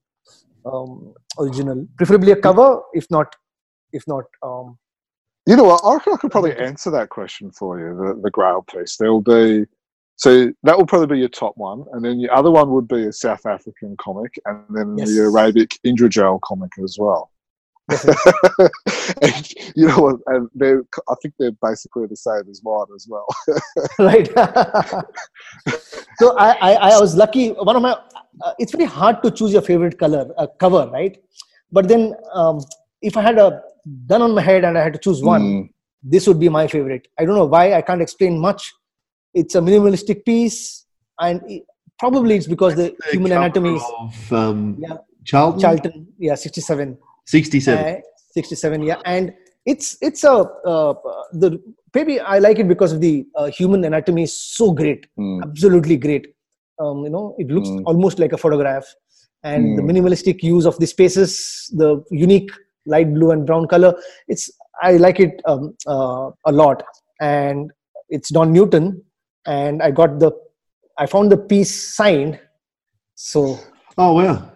[0.66, 3.36] um, original preferably a cover if not
[3.92, 4.78] if not um,
[5.46, 5.82] You know what?
[5.84, 7.90] I reckon I could probably answer that question for you.
[8.02, 8.96] The the Grail piece.
[8.98, 9.66] There will be.
[10.16, 10.30] So
[10.66, 13.12] that will probably be your top one, and then the other one would be a
[13.12, 15.10] South African comic, and then Yes.
[15.10, 17.24] the Arabic Indrajal comic as well.
[17.90, 20.16] And you know what?
[20.28, 23.26] And they're, I think they're basically the same as mine as well.
[24.00, 24.28] right
[26.20, 27.92] so I, I i was lucky one of my
[28.46, 31.18] uh, it's very hard to choose your favorite color uh, cover right
[31.72, 32.60] but then um,
[33.02, 33.62] if i had a
[34.08, 35.70] gun on my head and i had to choose one Mm,
[36.04, 38.74] this would be my favorite i don't know why i can't explain much
[39.34, 40.86] it's a minimalistic piece
[41.20, 41.64] and it-
[42.00, 44.98] probably it's because the The human anatomy is of um, Yeah.
[45.26, 46.36] Charlton, charlton yeah
[47.26, 48.00] 67 uh,
[48.34, 48.98] 67 yeah.
[49.06, 49.34] And
[49.66, 50.94] it's it's a uh,
[51.34, 51.62] the
[51.96, 55.96] maybe i like it because of the uh, human anatomy is so great mm, absolutely
[55.98, 56.28] great.
[56.80, 57.84] Um, you know it looks Mm.
[57.86, 58.86] almost like a photograph.
[59.44, 59.90] And the Mm.
[59.92, 62.50] minimalistic use of the spaces the unique
[62.86, 63.94] light blue and brown color
[64.28, 64.50] it's
[64.82, 66.84] i like it um, uh, a lot.
[67.22, 67.72] And
[68.10, 69.02] it's don newton.
[69.46, 70.32] And i got the
[70.98, 72.40] i found the piece signed.
[73.16, 73.60] So,
[73.98, 74.53] Oh wow!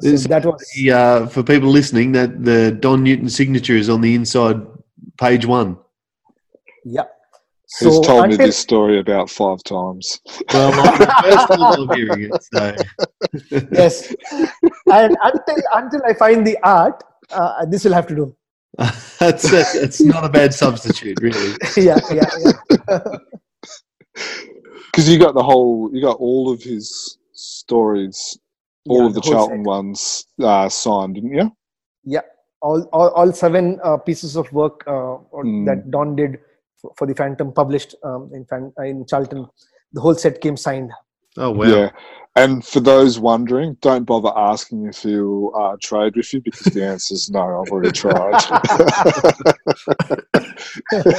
[0.00, 3.88] So Is- that was The, uh, for people listening, that the Don Newton signature is
[3.88, 4.60] on the inside,
[5.18, 5.76] page one.
[6.84, 7.04] yeah
[7.80, 10.20] he's told me this story about five times.
[10.52, 12.42] Well, I'm the first time I'm hearing it.
[12.52, 12.62] So.
[13.80, 14.14] yes
[14.98, 18.36] and until until i find the art uh, this will have to do
[19.18, 19.66] that's it.
[19.84, 21.50] it's not a bad substitute, really.
[21.76, 23.08] yeah yeah yeah
[24.86, 28.38] Because you got the whole, you got all of his stories,
[28.88, 29.66] all Yeah, of the, whole Charlton set.
[29.66, 31.50] ones uh, signed, didn't you?
[32.04, 32.20] Yeah,
[32.60, 35.64] all all, all seven uh, pieces of work uh, or Hmm.
[35.66, 36.38] that Don did
[36.76, 39.46] for, for the Phantom published um, in Fan- uh, in Charlton.
[39.92, 40.90] The whole set came signed.
[41.36, 41.64] Oh wow!
[41.64, 41.90] Yeah.
[42.36, 46.84] And for those wondering, don't bother asking if he'll uh, trade with you because the
[46.84, 47.62] answer is no.
[47.62, 48.40] I've already tried.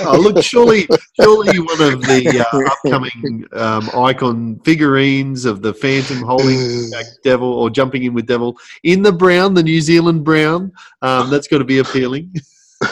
[0.07, 0.87] Oh, look, surely,
[1.19, 7.51] surely one of the uh, upcoming um, icon figurines of the Phantom holding back Devil
[7.51, 10.71] or jumping in with Devil in the brown, the New Zealand brown.
[11.01, 12.33] Um, that's got to be appealing.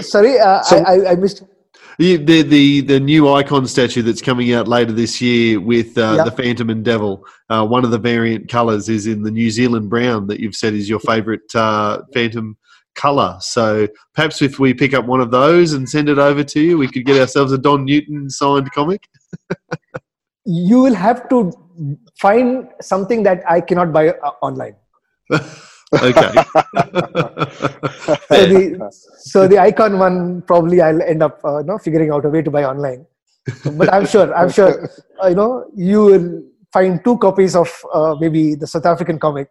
[0.00, 1.42] Sorry, uh, So- I, I, I missed.
[1.98, 6.14] The, the the the new icon statue that's coming out later this year with uh,
[6.18, 6.24] Yeah.
[6.24, 7.24] the Phantom and Devil.
[7.48, 10.74] Uh, one of the variant colours is in the New Zealand brown that you've said
[10.74, 12.56] is your favourite uh, Phantom
[12.94, 13.36] colour.
[13.40, 16.78] So perhaps if we pick up one of those and send it over to you,
[16.78, 19.08] we could get ourselves a Don Newton signed comic.
[20.44, 21.52] You will have to
[22.20, 24.76] find something that I cannot buy uh, online.
[25.94, 26.32] okay.
[28.28, 32.24] So the so the icon one probably I'll end up uh, you know, figuring out
[32.24, 33.06] a way to buy online.
[33.72, 34.88] But I'm sure I'm sure
[35.22, 36.42] uh, you know you will
[36.72, 39.50] find two copies of uh, maybe the South African comic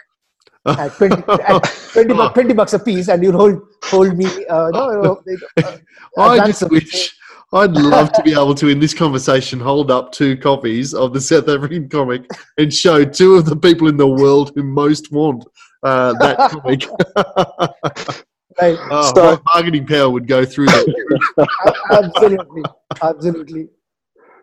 [0.65, 1.63] at 20, at
[1.93, 5.21] 20, bu- 20 bucks a piece and you'll hold hold me uh, no,
[5.57, 5.71] uh,
[6.17, 7.15] I just wish
[7.53, 11.21] I'd love to be able to, in this conversation, hold up two copies of the
[11.21, 15.45] South African comic and show two of the people in the world who most want
[15.85, 16.87] uh, that comic.
[18.61, 21.47] right oh, So- my bargaining power would go through that.
[21.91, 22.63] absolutely
[23.01, 23.67] absolutely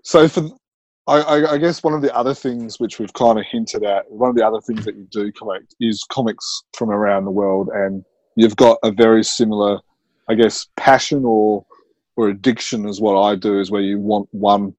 [0.03, 0.49] so for
[1.09, 4.09] I, I, I guess one of the other things which we've kind of hinted at,
[4.09, 7.71] one of the other things that you do collect is comics from around the world,
[7.75, 8.05] and
[8.37, 9.81] you've got a very similar,
[10.29, 11.67] I guess, passion or
[12.15, 14.77] or addiction is what I do, is where you want one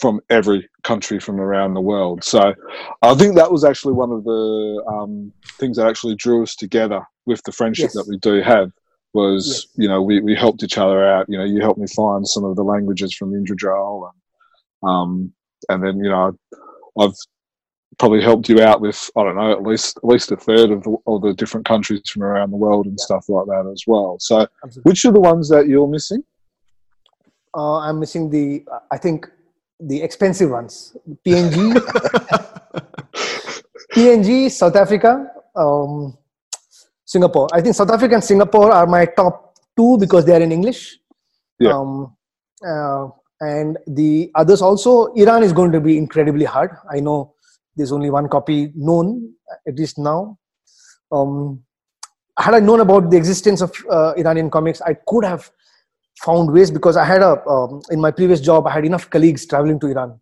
[0.00, 2.24] from every country from around the world.
[2.24, 2.54] So
[3.02, 7.02] I think that was actually one of the um, things that actually drew us together
[7.26, 7.94] with the friendship Yes.
[7.94, 8.70] that we do have
[9.12, 9.66] was Yes.
[9.76, 12.44] you know we, we helped each other out you know you helped me find some
[12.44, 15.32] of the languages from Indrajal and um
[15.68, 16.32] and then you know
[16.98, 17.14] I've
[17.98, 20.84] probably helped you out with I don't know at least at least a third of
[20.84, 23.04] the, of the different countries from around the world and Yeah.
[23.04, 24.88] stuff like that as well so Absolutely.
[24.90, 26.22] which are the ones that you're missing
[27.56, 29.28] Uh, I'm missing the, I think,
[29.80, 30.96] the expensive ones.
[31.26, 31.74] PNG,
[33.92, 35.26] PNG, South Africa,
[35.56, 36.16] um,
[37.04, 37.48] Singapore.
[37.52, 40.98] I think South Africa and Singapore are my top two because they are in English.
[41.58, 41.72] Yeah.
[41.72, 42.16] Um,
[42.66, 43.08] uh,
[43.40, 46.70] and the others also, Iran is going to be incredibly hard.
[46.90, 47.34] I know
[47.76, 49.32] there's only one copy known,
[49.66, 50.38] at least now.
[51.10, 51.62] Um,
[52.38, 55.50] had I known about the existence of uh, Iranian comics, I could have
[56.24, 59.46] found ways because I had a um, in my previous job I had enough colleagues
[59.46, 60.20] traveling to Iran,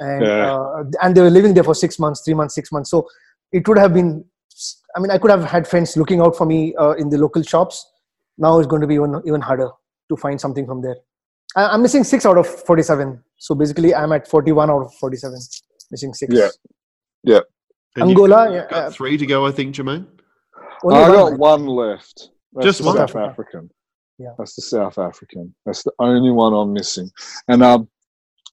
[0.00, 0.54] and Yeah.
[0.54, 2.90] uh, and they were living there for six months, three months, six months.
[2.90, 3.08] So
[3.52, 4.24] it would have been.
[4.96, 7.42] I mean, I could have had friends looking out for me uh, in the local
[7.42, 7.86] shops.
[8.38, 9.70] Now it's going to be even even harder
[10.10, 10.96] to find something from there.
[11.56, 13.22] I, I'm missing six out of forty-seven.
[13.38, 15.38] So basically, I'm at forty-one out of forty-seven,
[15.90, 16.34] missing six.
[17.24, 17.40] Yeah.
[17.96, 20.06] And you've Angola, got yeah, uh, three to go, I think, Jermaine.
[20.56, 22.30] I one, got one left.
[22.54, 22.96] That's Just one?
[22.96, 23.70] South African.
[24.22, 24.34] Yeah.
[24.38, 25.54] That's the South African.
[25.66, 27.10] That's the only one I'm missing.
[27.48, 27.88] And um,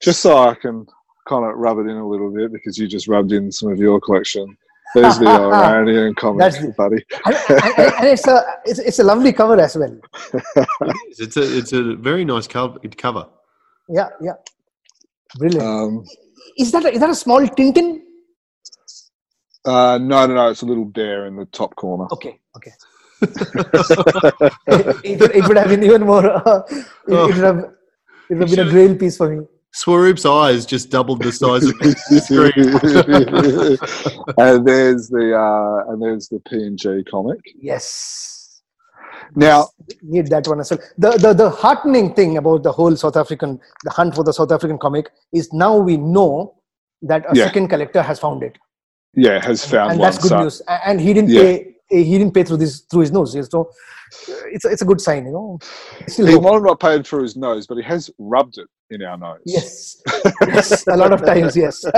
[0.02, 0.86] just so I can
[1.28, 3.78] kind of rub it in a little bit because you just rubbed in some of
[3.78, 4.58] your collection.
[4.96, 7.06] There's the Iranian comic, That's buddy.
[7.26, 9.96] and, and- and it's a it's, it's a lovely cover as well.
[10.82, 11.20] It is.
[11.20, 12.80] It's a it's a very nice cover.
[12.98, 13.28] cover.
[13.88, 14.34] Yeah, yeah,
[15.38, 15.64] brilliant.
[15.64, 16.04] Um,
[16.58, 18.00] is that a, is that a small Tintin?
[19.66, 20.50] uh, no, no, no.
[20.50, 22.08] It's a little bear in the top corner.
[22.12, 22.72] Okay, okay.
[25.04, 26.26] it, would, it would have been even more.
[26.26, 27.28] Uh, it, Oh.
[27.30, 27.58] it would have
[28.30, 28.72] it would have been a Sure.
[28.72, 29.46] grail piece for me.
[29.74, 31.92] Swaroop's eyes just doubled the size of the
[32.26, 32.70] screen.
[34.38, 37.40] and there's the uh, and there's the PNG comic.
[37.62, 38.62] Yes,
[39.36, 39.68] Now,
[40.02, 40.80] need that one as well.
[40.98, 44.52] The, the the heartening thing about the whole South African the hunt for the South
[44.52, 46.56] African comic is now we know
[47.04, 47.46] that a Yeah.
[47.46, 48.58] second collector has found it,
[49.16, 50.06] yeah, has found and one.
[50.08, 50.62] that's good so- news.
[50.86, 51.42] And he didn't Yeah.
[51.42, 51.76] pay.
[51.90, 53.36] He didn't pay through this through his nose.
[53.50, 55.60] So uh, it's a, it's a good sign, you know.
[56.08, 59.04] Still He might have not paid through his nose, but he has rubbed it in
[59.04, 59.42] our nose.
[59.46, 60.02] Yes,
[60.42, 61.84] yes, a lot of times, yes.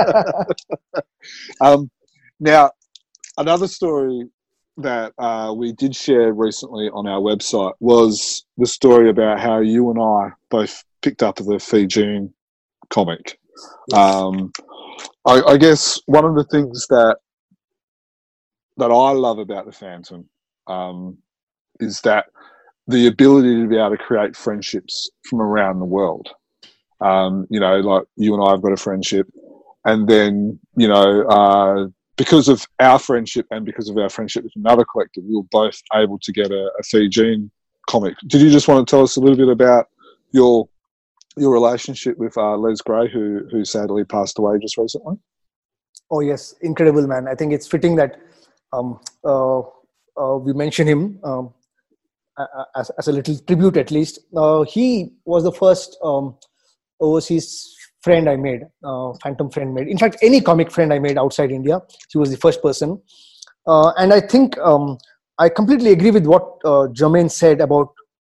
[1.62, 1.90] Um,
[2.40, 2.72] now,
[3.38, 4.28] another story
[4.78, 9.90] that uh, we did share recently on our website was the story about how you
[9.92, 12.34] and I both picked up the Fijian
[12.90, 13.40] comic.
[13.94, 14.52] Um,
[15.26, 17.18] I, I guess one of the things that
[18.82, 20.28] that I love about the Phantom
[20.66, 21.18] um,
[21.80, 22.26] is that
[22.88, 26.30] the ability to be able to create friendships from around the world.
[27.00, 29.28] Um, you know, like you and I have got a friendship,
[29.86, 31.88] and then you know, uh,
[32.18, 35.80] because of our friendship and because of our friendship with another collective, we were both
[35.94, 37.52] able to get a, a Fijian
[37.88, 38.16] comic.
[38.28, 39.90] Did you just want to tell us a little bit about
[40.32, 40.68] your
[41.38, 45.18] your relationship with uh, Les Gray, who who sadly passed away just recently?
[46.10, 47.28] Oh yes, incredible man.
[47.28, 48.20] I think it's fitting that
[48.74, 51.54] um, uh, uh, we mention him um,
[52.76, 54.20] as, as a little tribute, at least.
[54.36, 56.36] Uh, he was the first um,
[57.00, 58.62] overseas friend I made,
[59.22, 59.88] phantom friend made.
[59.88, 61.82] In fact, any comic friend I made outside India,
[62.12, 63.00] he was the first person.
[63.68, 64.98] And I think um,
[65.38, 67.90] I completely agree with what uh, Jermaine said about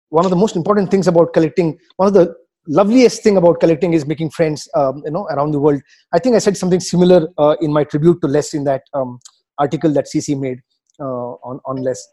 [0.09, 1.77] one of the most important things about collecting.
[1.97, 2.35] One of the
[2.67, 5.81] loveliest thing about collecting is making friends, um, you know, around the world.
[6.13, 9.19] I think I said something similar uh, in my tribute to Les in that um,
[9.59, 10.59] article that CC made
[10.99, 12.07] uh, on on Les.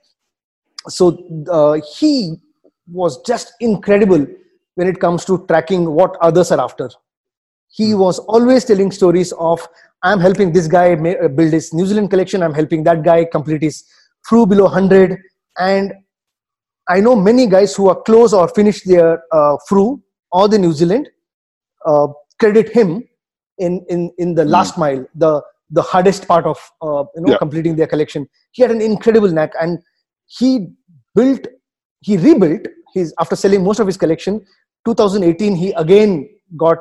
[0.88, 1.18] So
[1.50, 2.36] uh, he
[2.90, 4.26] was just incredible
[4.74, 6.90] when it comes to tracking what others are after.
[7.68, 9.66] He was always telling stories of
[10.02, 12.42] I'm helping this guy uh, build his New Zealand collection.
[12.42, 13.84] I'm helping that guy complete his
[14.22, 15.18] Frew below 100.
[15.58, 15.92] And
[16.88, 20.72] I know many guys who are close or finished their uh, Frew or the New
[20.72, 21.08] Zealand
[21.84, 22.08] uh,
[22.38, 23.02] credit him
[23.58, 27.38] in in in the last mile, the the hardest part of uh, you know Yeah.
[27.38, 28.28] completing their collection.
[28.52, 29.78] He had an incredible knack, and
[30.26, 30.68] he
[31.14, 31.46] built,
[32.00, 34.44] he rebuilt his after selling most of his collection.
[34.86, 36.78] 2018, he again got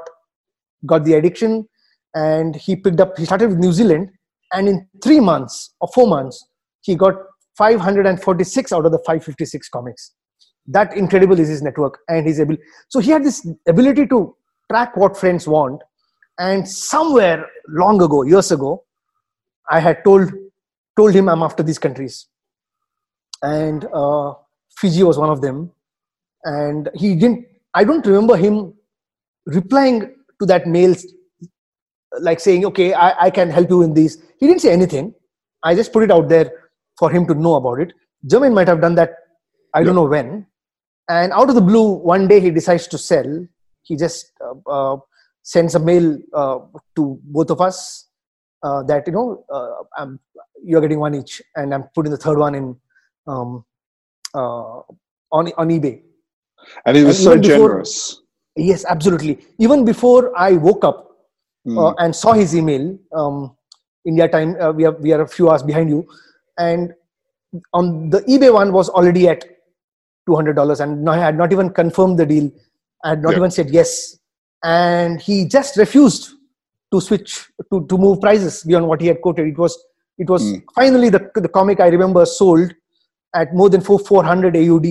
[0.85, 1.67] got the addiction,
[2.13, 3.17] and he picked up.
[3.17, 4.09] He started with New Zealand,
[4.53, 6.47] and in three months or four months,
[6.81, 7.15] he got
[7.57, 10.11] 546 out of the 556 comics
[10.67, 14.35] that incredible is his network and his ability so he had this ability to
[14.71, 15.81] track what friends want
[16.37, 18.83] and somewhere long ago years ago
[19.69, 20.31] i had told
[20.97, 22.27] told him i'm after these countries.
[23.41, 24.33] And uh,
[24.77, 25.71] fiji was one of them.
[26.43, 28.73] And he didn't i don't remember him
[29.45, 30.95] replying to that mail
[32.19, 34.21] like saying okay I, I can help you in these.
[34.39, 35.13] He didn't say anything.
[35.63, 36.51] I just put it out there
[36.97, 37.93] for him to know about it.
[38.25, 39.15] Jermaine might have done that
[39.73, 40.45] i don't know when.
[41.09, 43.47] And out of the blue one day he decides to sell.
[43.83, 44.97] He just uh, uh,
[45.45, 46.57] sends a mail uh,
[46.95, 48.09] to both of us
[48.63, 50.07] uh, that you know uh,
[50.63, 52.75] you're getting one each and i'm putting the third one in
[53.27, 53.63] um,
[54.33, 54.81] uh,
[55.37, 56.01] on on ebay.
[56.85, 58.21] And he was and so generous.
[58.55, 59.33] Yes absolutely.
[59.59, 60.99] Even before i woke up
[61.67, 61.93] mm.
[61.99, 63.55] and saw his email um,
[64.05, 66.01] india time we are we are a few hours behind you
[66.57, 66.93] and
[67.73, 69.45] on the ebay one was already at
[70.27, 72.51] $200 and i had not even confirmed the deal.
[73.03, 74.17] I had not even said yes
[74.65, 76.31] and he just refused
[76.91, 79.77] to switch to, to move prices beyond what he had quoted it was
[80.17, 80.63] it was mm.
[80.73, 82.73] finally the, the comic i remember sold
[83.35, 84.87] at more than 400 aud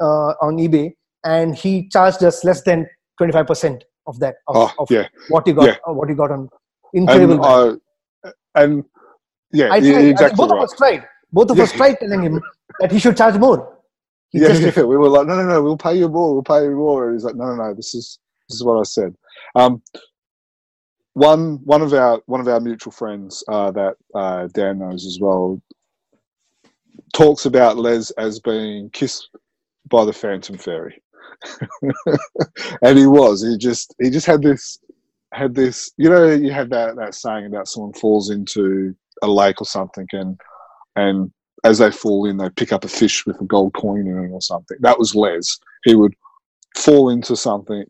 [0.00, 0.94] uh, on ebay
[1.24, 2.86] and he charged us less than
[3.20, 5.06] 25% of that of, oh, of yeah.
[5.28, 5.76] what he got yeah.
[5.86, 6.48] uh, what he got on
[6.94, 7.80] incredible and,
[8.24, 8.84] uh, and
[9.52, 10.58] yeah I tried, exactly both right.
[10.58, 11.64] of us tried both of yeah.
[11.64, 12.40] us tried telling him
[12.80, 13.76] that he should charge more
[14.30, 16.76] he yeah, we were like no no no we'll pay you more we'll pay you
[16.76, 18.18] more and he's like no no no this is
[18.50, 19.14] this is what I said.
[19.54, 19.82] Um,
[21.14, 25.18] one one of our one of our mutual friends uh, that uh, Dan knows as
[25.20, 25.60] well
[27.12, 29.30] talks about Les as being kissed
[29.88, 31.02] by the Phantom Fairy,
[32.82, 33.42] and he was.
[33.42, 34.78] He just he just had this
[35.32, 35.90] had this.
[35.96, 40.06] You know, you had that that saying about someone falls into a lake or something,
[40.12, 40.40] and
[40.96, 41.30] and
[41.64, 44.30] as they fall in, they pick up a fish with a gold coin in it
[44.30, 44.78] or something.
[44.80, 45.58] That was Les.
[45.84, 46.14] He would
[46.76, 47.84] fall into something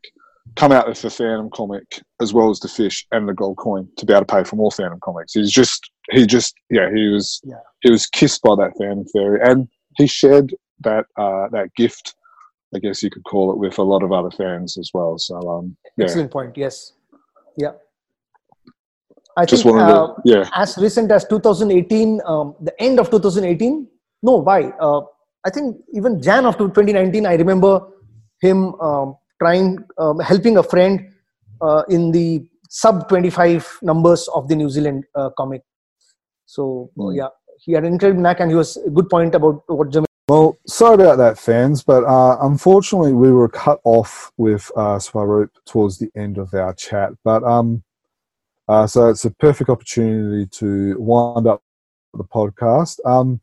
[0.56, 3.88] come out with the Phantom comic as well as the fish and the gold coin
[3.96, 5.34] to be able to pay for more Phantom comics.
[5.34, 7.56] He's just he just yeah he was yeah.
[7.80, 12.14] he was kissed by that Phantom fairy and he shared that uh, that gift,
[12.74, 15.18] I guess you could call it, with a lot of other fans as well.
[15.18, 16.04] So um, yeah.
[16.04, 16.56] excellent point.
[16.56, 16.92] Yes,
[17.56, 17.72] yeah.
[19.36, 20.50] I just think wanted uh, to, yeah.
[20.54, 23.86] as recent as 2018, um, the end of 2018.
[24.22, 24.64] No, why?
[24.80, 25.02] Uh,
[25.44, 27.24] I think even Jan of 2019.
[27.26, 27.86] I remember
[28.40, 31.08] him um, trying um, helping a friend
[31.60, 35.62] uh, in the sub 25 numbers of the new zealand uh, comic
[36.46, 37.16] so mm.
[37.16, 40.06] yeah he had an incredible knack and he was a good point about what Jermaine
[40.30, 45.48] well, sorry about that, fans, but uh, unfortunately we were cut off with uh, Swaroop
[45.66, 47.10] towards the end of our chat.
[47.24, 47.82] But um,
[48.68, 51.64] uh, so it's a perfect opportunity to wind up
[52.14, 53.04] the podcast.
[53.04, 53.40] Um,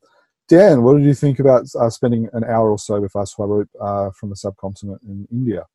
[0.48, 3.68] Dan, what did you think about uh, spending an hour or so with us, Swaroop,
[3.78, 5.66] uh, from the subcontinent in India?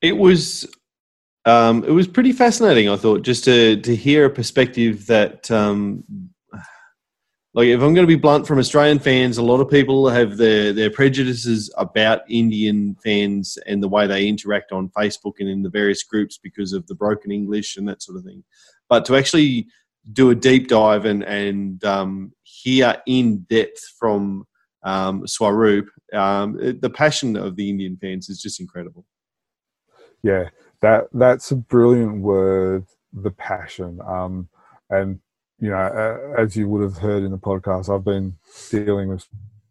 [0.00, 0.66] It was
[1.44, 2.88] um, it was pretty fascinating.
[2.88, 5.50] I thought just to to hear a perspective that.
[5.50, 6.04] Um,
[7.54, 10.36] like if I'm going to be blunt from Australian fans, a lot of people have
[10.36, 15.62] their, their prejudices about Indian fans and the way they interact on Facebook and in
[15.62, 18.44] the various groups because of the broken English and that sort of thing.
[18.88, 19.66] But to actually
[20.12, 24.46] do a deep dive and and um, hear in depth from
[24.84, 29.04] um, Swaroop, um, the passion of the Indian fans is just incredible
[30.22, 30.48] yeah,
[30.80, 34.00] that that's a brilliant word, the passion.
[34.06, 34.48] Um,
[34.90, 35.20] and
[35.60, 38.36] you know, as you would have heard in the podcast, I've been
[38.70, 39.26] dealing with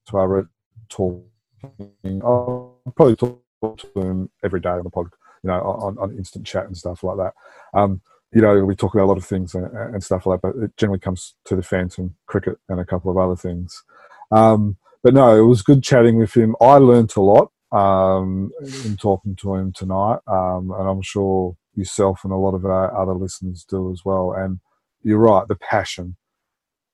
[0.09, 0.50] Swaroop
[0.90, 2.22] talking.
[2.24, 5.08] I'll probably talk to him every day on the pod,
[5.43, 7.34] you know, on, on instant chat and stuff like that.
[7.74, 8.01] Um,
[8.34, 10.64] you know, we talk about a lot of things and, and, stuff like that, but
[10.64, 13.84] it generally comes to the Phantom cricket and a couple of other things.
[14.32, 16.56] Um, but no, it was good chatting with him.
[16.59, 18.51] I learned a lot um,
[18.85, 22.99] in talking to him tonight, um, and I'm sure yourself and a lot of our
[22.99, 24.33] other listeners do as well.
[24.33, 24.59] And
[25.03, 26.15] you're right, the passion.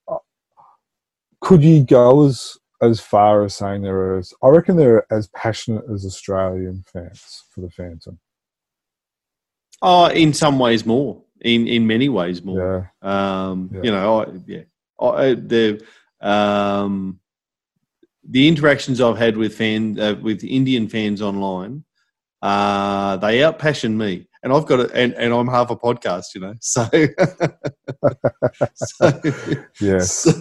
[0.08, 0.18] Uh,
[1.42, 4.34] could you go as as far as saying there is?
[4.44, 8.20] I reckon they're as passionate as Australian fans for the Phantom.
[9.82, 11.22] Oh, in some ways more.
[11.42, 12.92] In in many ways more.
[13.04, 13.50] Yeah.
[13.50, 13.82] Um, yeah.
[13.84, 14.64] You know, I, yeah.
[15.00, 15.86] I, the
[16.22, 17.20] um,
[18.30, 21.84] the interactions I've had with fan uh, with Indian fans online,
[22.42, 26.42] uh, they outpassion me, and I've got it, and, and I'm half a podcast, you
[26.42, 26.54] know.
[26.62, 26.88] So,
[28.76, 29.22] so
[29.82, 30.32] yes, so,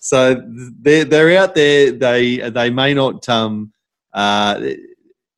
[0.00, 0.42] so,
[0.80, 1.92] they're they're out there.
[1.92, 3.28] They they may not.
[3.28, 3.72] Um,
[4.12, 4.60] uh,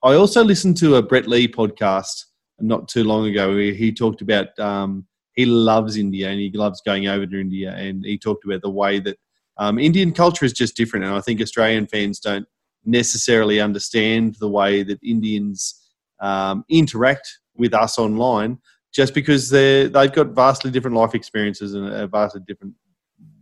[0.02, 2.24] I also listened to a Brett Lee podcast
[2.60, 6.80] not too long ago where he talked about um, he loves India and he loves
[6.84, 9.18] going over to India, and he talked about the way that
[9.58, 12.46] um, Indian culture is just different, and I think Australian fans don't
[12.84, 15.74] necessarily understand the way that Indians
[16.20, 18.58] um, interact with us online,
[18.92, 22.74] just because they they've got vastly different life experiences and a vastly different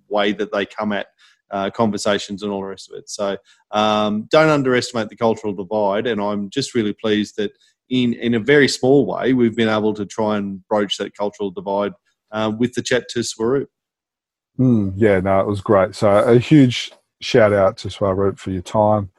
[0.09, 1.09] way that they come at
[1.51, 3.09] uh, conversations and all the rest of it.
[3.09, 3.36] So
[3.70, 7.53] um, don't underestimate the cultural divide, and I'm just really pleased that
[7.89, 11.51] in in a very small way, we've been able to try and broach that cultural
[11.51, 11.93] divide
[12.33, 13.67] uh, with the chat to Swaroop.
[14.59, 15.94] Mm, yeah, no, it was great.
[15.94, 19.10] So a huge shout out to Swaroop for your time.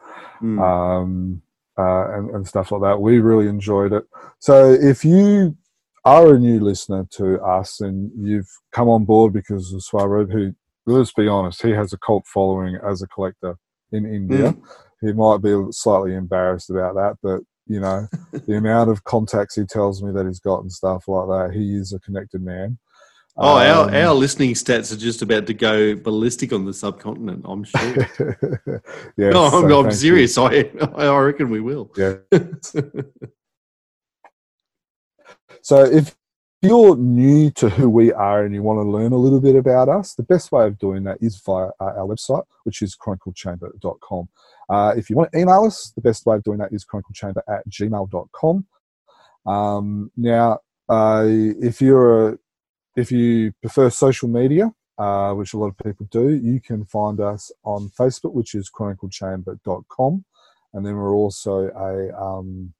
[0.42, 0.62] Mm.
[0.62, 1.42] um,
[1.78, 3.00] uh, and, and stuff like that.
[3.00, 4.04] We really enjoyed it.
[4.40, 5.56] So if you
[6.06, 10.56] are a new listener to us and you've come on board because of Swaroop, who,
[10.86, 13.58] let's be honest, he has a cult following as a collector
[13.92, 14.56] in India.
[15.02, 19.66] He might be slightly embarrassed about that, but you know, the amount of contacts he
[19.66, 22.80] tells me that he's got and stuff like that, he is a connected man.
[23.40, 27.46] Oh, our, Um, our listening stats are just about to go ballistic on the subcontinent.
[27.48, 27.96] I'm sure.
[29.16, 29.92] yes, no, I'm, so I'm you.
[29.92, 30.38] serious.
[30.38, 31.92] I I reckon we will.
[31.96, 32.16] Yeah.
[35.62, 36.16] So if
[36.62, 39.90] you're new to who we are and you want to learn a little bit about
[39.90, 44.30] us, the best way of doing that is via uh, our website, which is chroniclechamber.com.
[44.70, 47.42] Uh, if you want to email us, the best way of doing that is chroniclechamber
[47.50, 48.66] at gmail.com.
[49.46, 52.38] Um, now, uh, if you're a,
[52.98, 57.20] if you prefer social media, uh, which a lot of people do, you can find
[57.22, 60.26] us on Facebook, which is chroniclechamber.com.
[60.74, 62.74] And then we're also a um,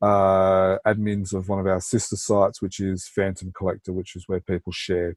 [0.00, 4.40] uh, admins of one of our sister sites, which is Phantom Collector, which is where
[4.40, 5.14] people share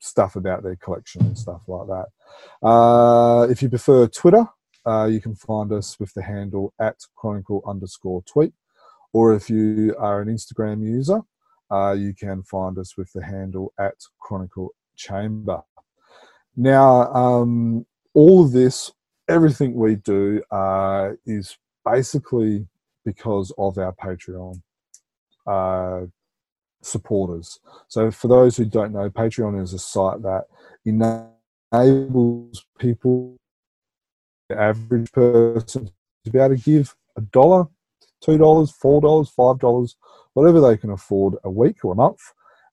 [0.00, 2.66] stuff about their collection and stuff like that.
[2.68, 4.44] Uh, if you prefer Twitter,
[4.84, 8.52] uh, you can find us with the handle at chronicle underscore tweet.
[9.12, 11.22] Or if you are an Instagram user,
[11.70, 15.60] uh, you can find us with the handle at chronicle chamber.
[16.56, 18.92] Now, um, all of this,
[19.28, 22.66] everything we do, uh, is basically
[23.04, 24.60] because of our Patreon
[25.46, 26.06] uh,
[26.82, 27.60] supporters.
[27.88, 30.44] So, for those who don't know, Patreon is a site that
[30.84, 33.36] enables people,
[34.48, 35.90] the average person,
[36.24, 37.66] to be able to give a dollar,
[38.26, 39.96] two dollars, four dollars, five dollars,
[40.34, 42.20] whatever they can afford a week or a month,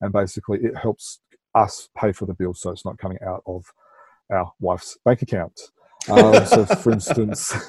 [0.02, 1.20] and basically it helps
[1.56, 3.66] us pay for the bill, so it's not coming out of
[4.32, 5.60] our wife's bank account.
[6.10, 7.54] Um, so, for instance.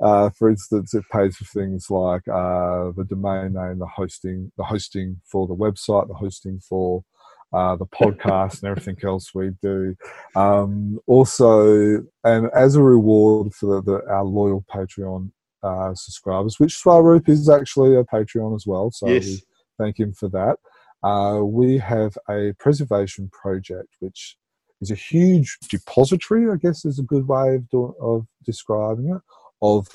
[0.00, 4.64] Uh, for instance, it pays for things like uh, the domain name, the hosting, the
[4.64, 7.04] hosting for the website, the hosting for
[7.52, 9.94] uh, the podcast, and everything else we do.
[10.34, 15.30] Um, also, and as a reward for the, the, our loyal Patreon
[15.62, 19.26] uh, subscribers, which Swaroop is actually a Patreon as well, so Yes.
[19.26, 19.42] we
[19.78, 20.56] thank him for that.
[21.02, 24.36] Uh, we have a preservation project, which
[24.80, 29.22] is a huge depository, I guess is a good way of, do, of describing it,
[29.62, 29.88] of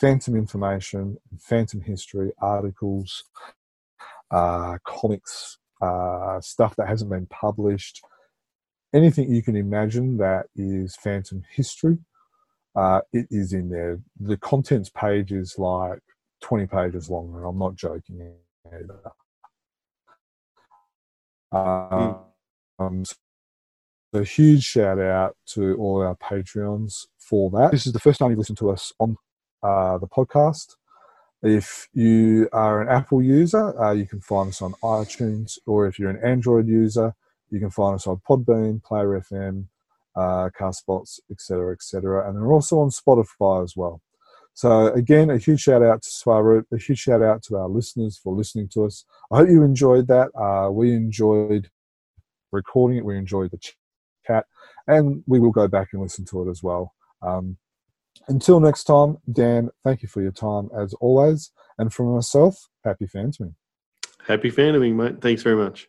[0.00, 3.24] phantom information, phantom history, articles,
[4.30, 8.00] uh, comics, uh, stuff that hasn't been published,
[8.94, 11.98] anything you can imagine that is phantom history,
[12.76, 13.98] uh, it is in there.
[14.20, 16.00] The contents page is like
[16.42, 18.34] 20 pages long, and I'm not joking
[18.66, 19.00] either.
[21.52, 22.18] Um,
[22.78, 23.16] um, so
[24.20, 27.72] a huge shout out to all our Patreons for that.
[27.72, 29.16] This is the first time you've listened to us on
[29.62, 30.76] uh, the podcast.
[31.42, 35.98] If you are an Apple user, uh, you can find us on iTunes, or if
[35.98, 37.14] you're an Android user,
[37.50, 39.66] you can find us on Podbean, Player FM,
[40.16, 42.28] uh, Castbox, etc., etc.
[42.28, 44.00] And they're also on Spotify as well.
[44.54, 48.16] So again, a huge shout out to Swaroop, a huge shout out to our listeners
[48.16, 49.04] for listening to us.
[49.30, 50.30] I hope you enjoyed that.
[50.34, 51.70] Uh, we enjoyed
[52.52, 53.04] recording it.
[53.04, 53.60] We enjoyed the
[54.26, 54.46] chat,
[54.86, 56.94] and we will go back and listen to it as well.
[57.20, 57.58] Um,
[58.28, 61.50] until next time, Dan, thank you for your time as always.
[61.78, 63.54] And from myself, happy phantoming.
[64.26, 65.20] Happy fandoming, mate.
[65.20, 65.88] Thanks very much.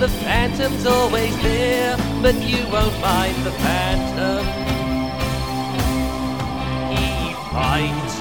[0.00, 4.44] the Phantom's always there, but you won't find the Phantom.
[6.90, 8.15] He finds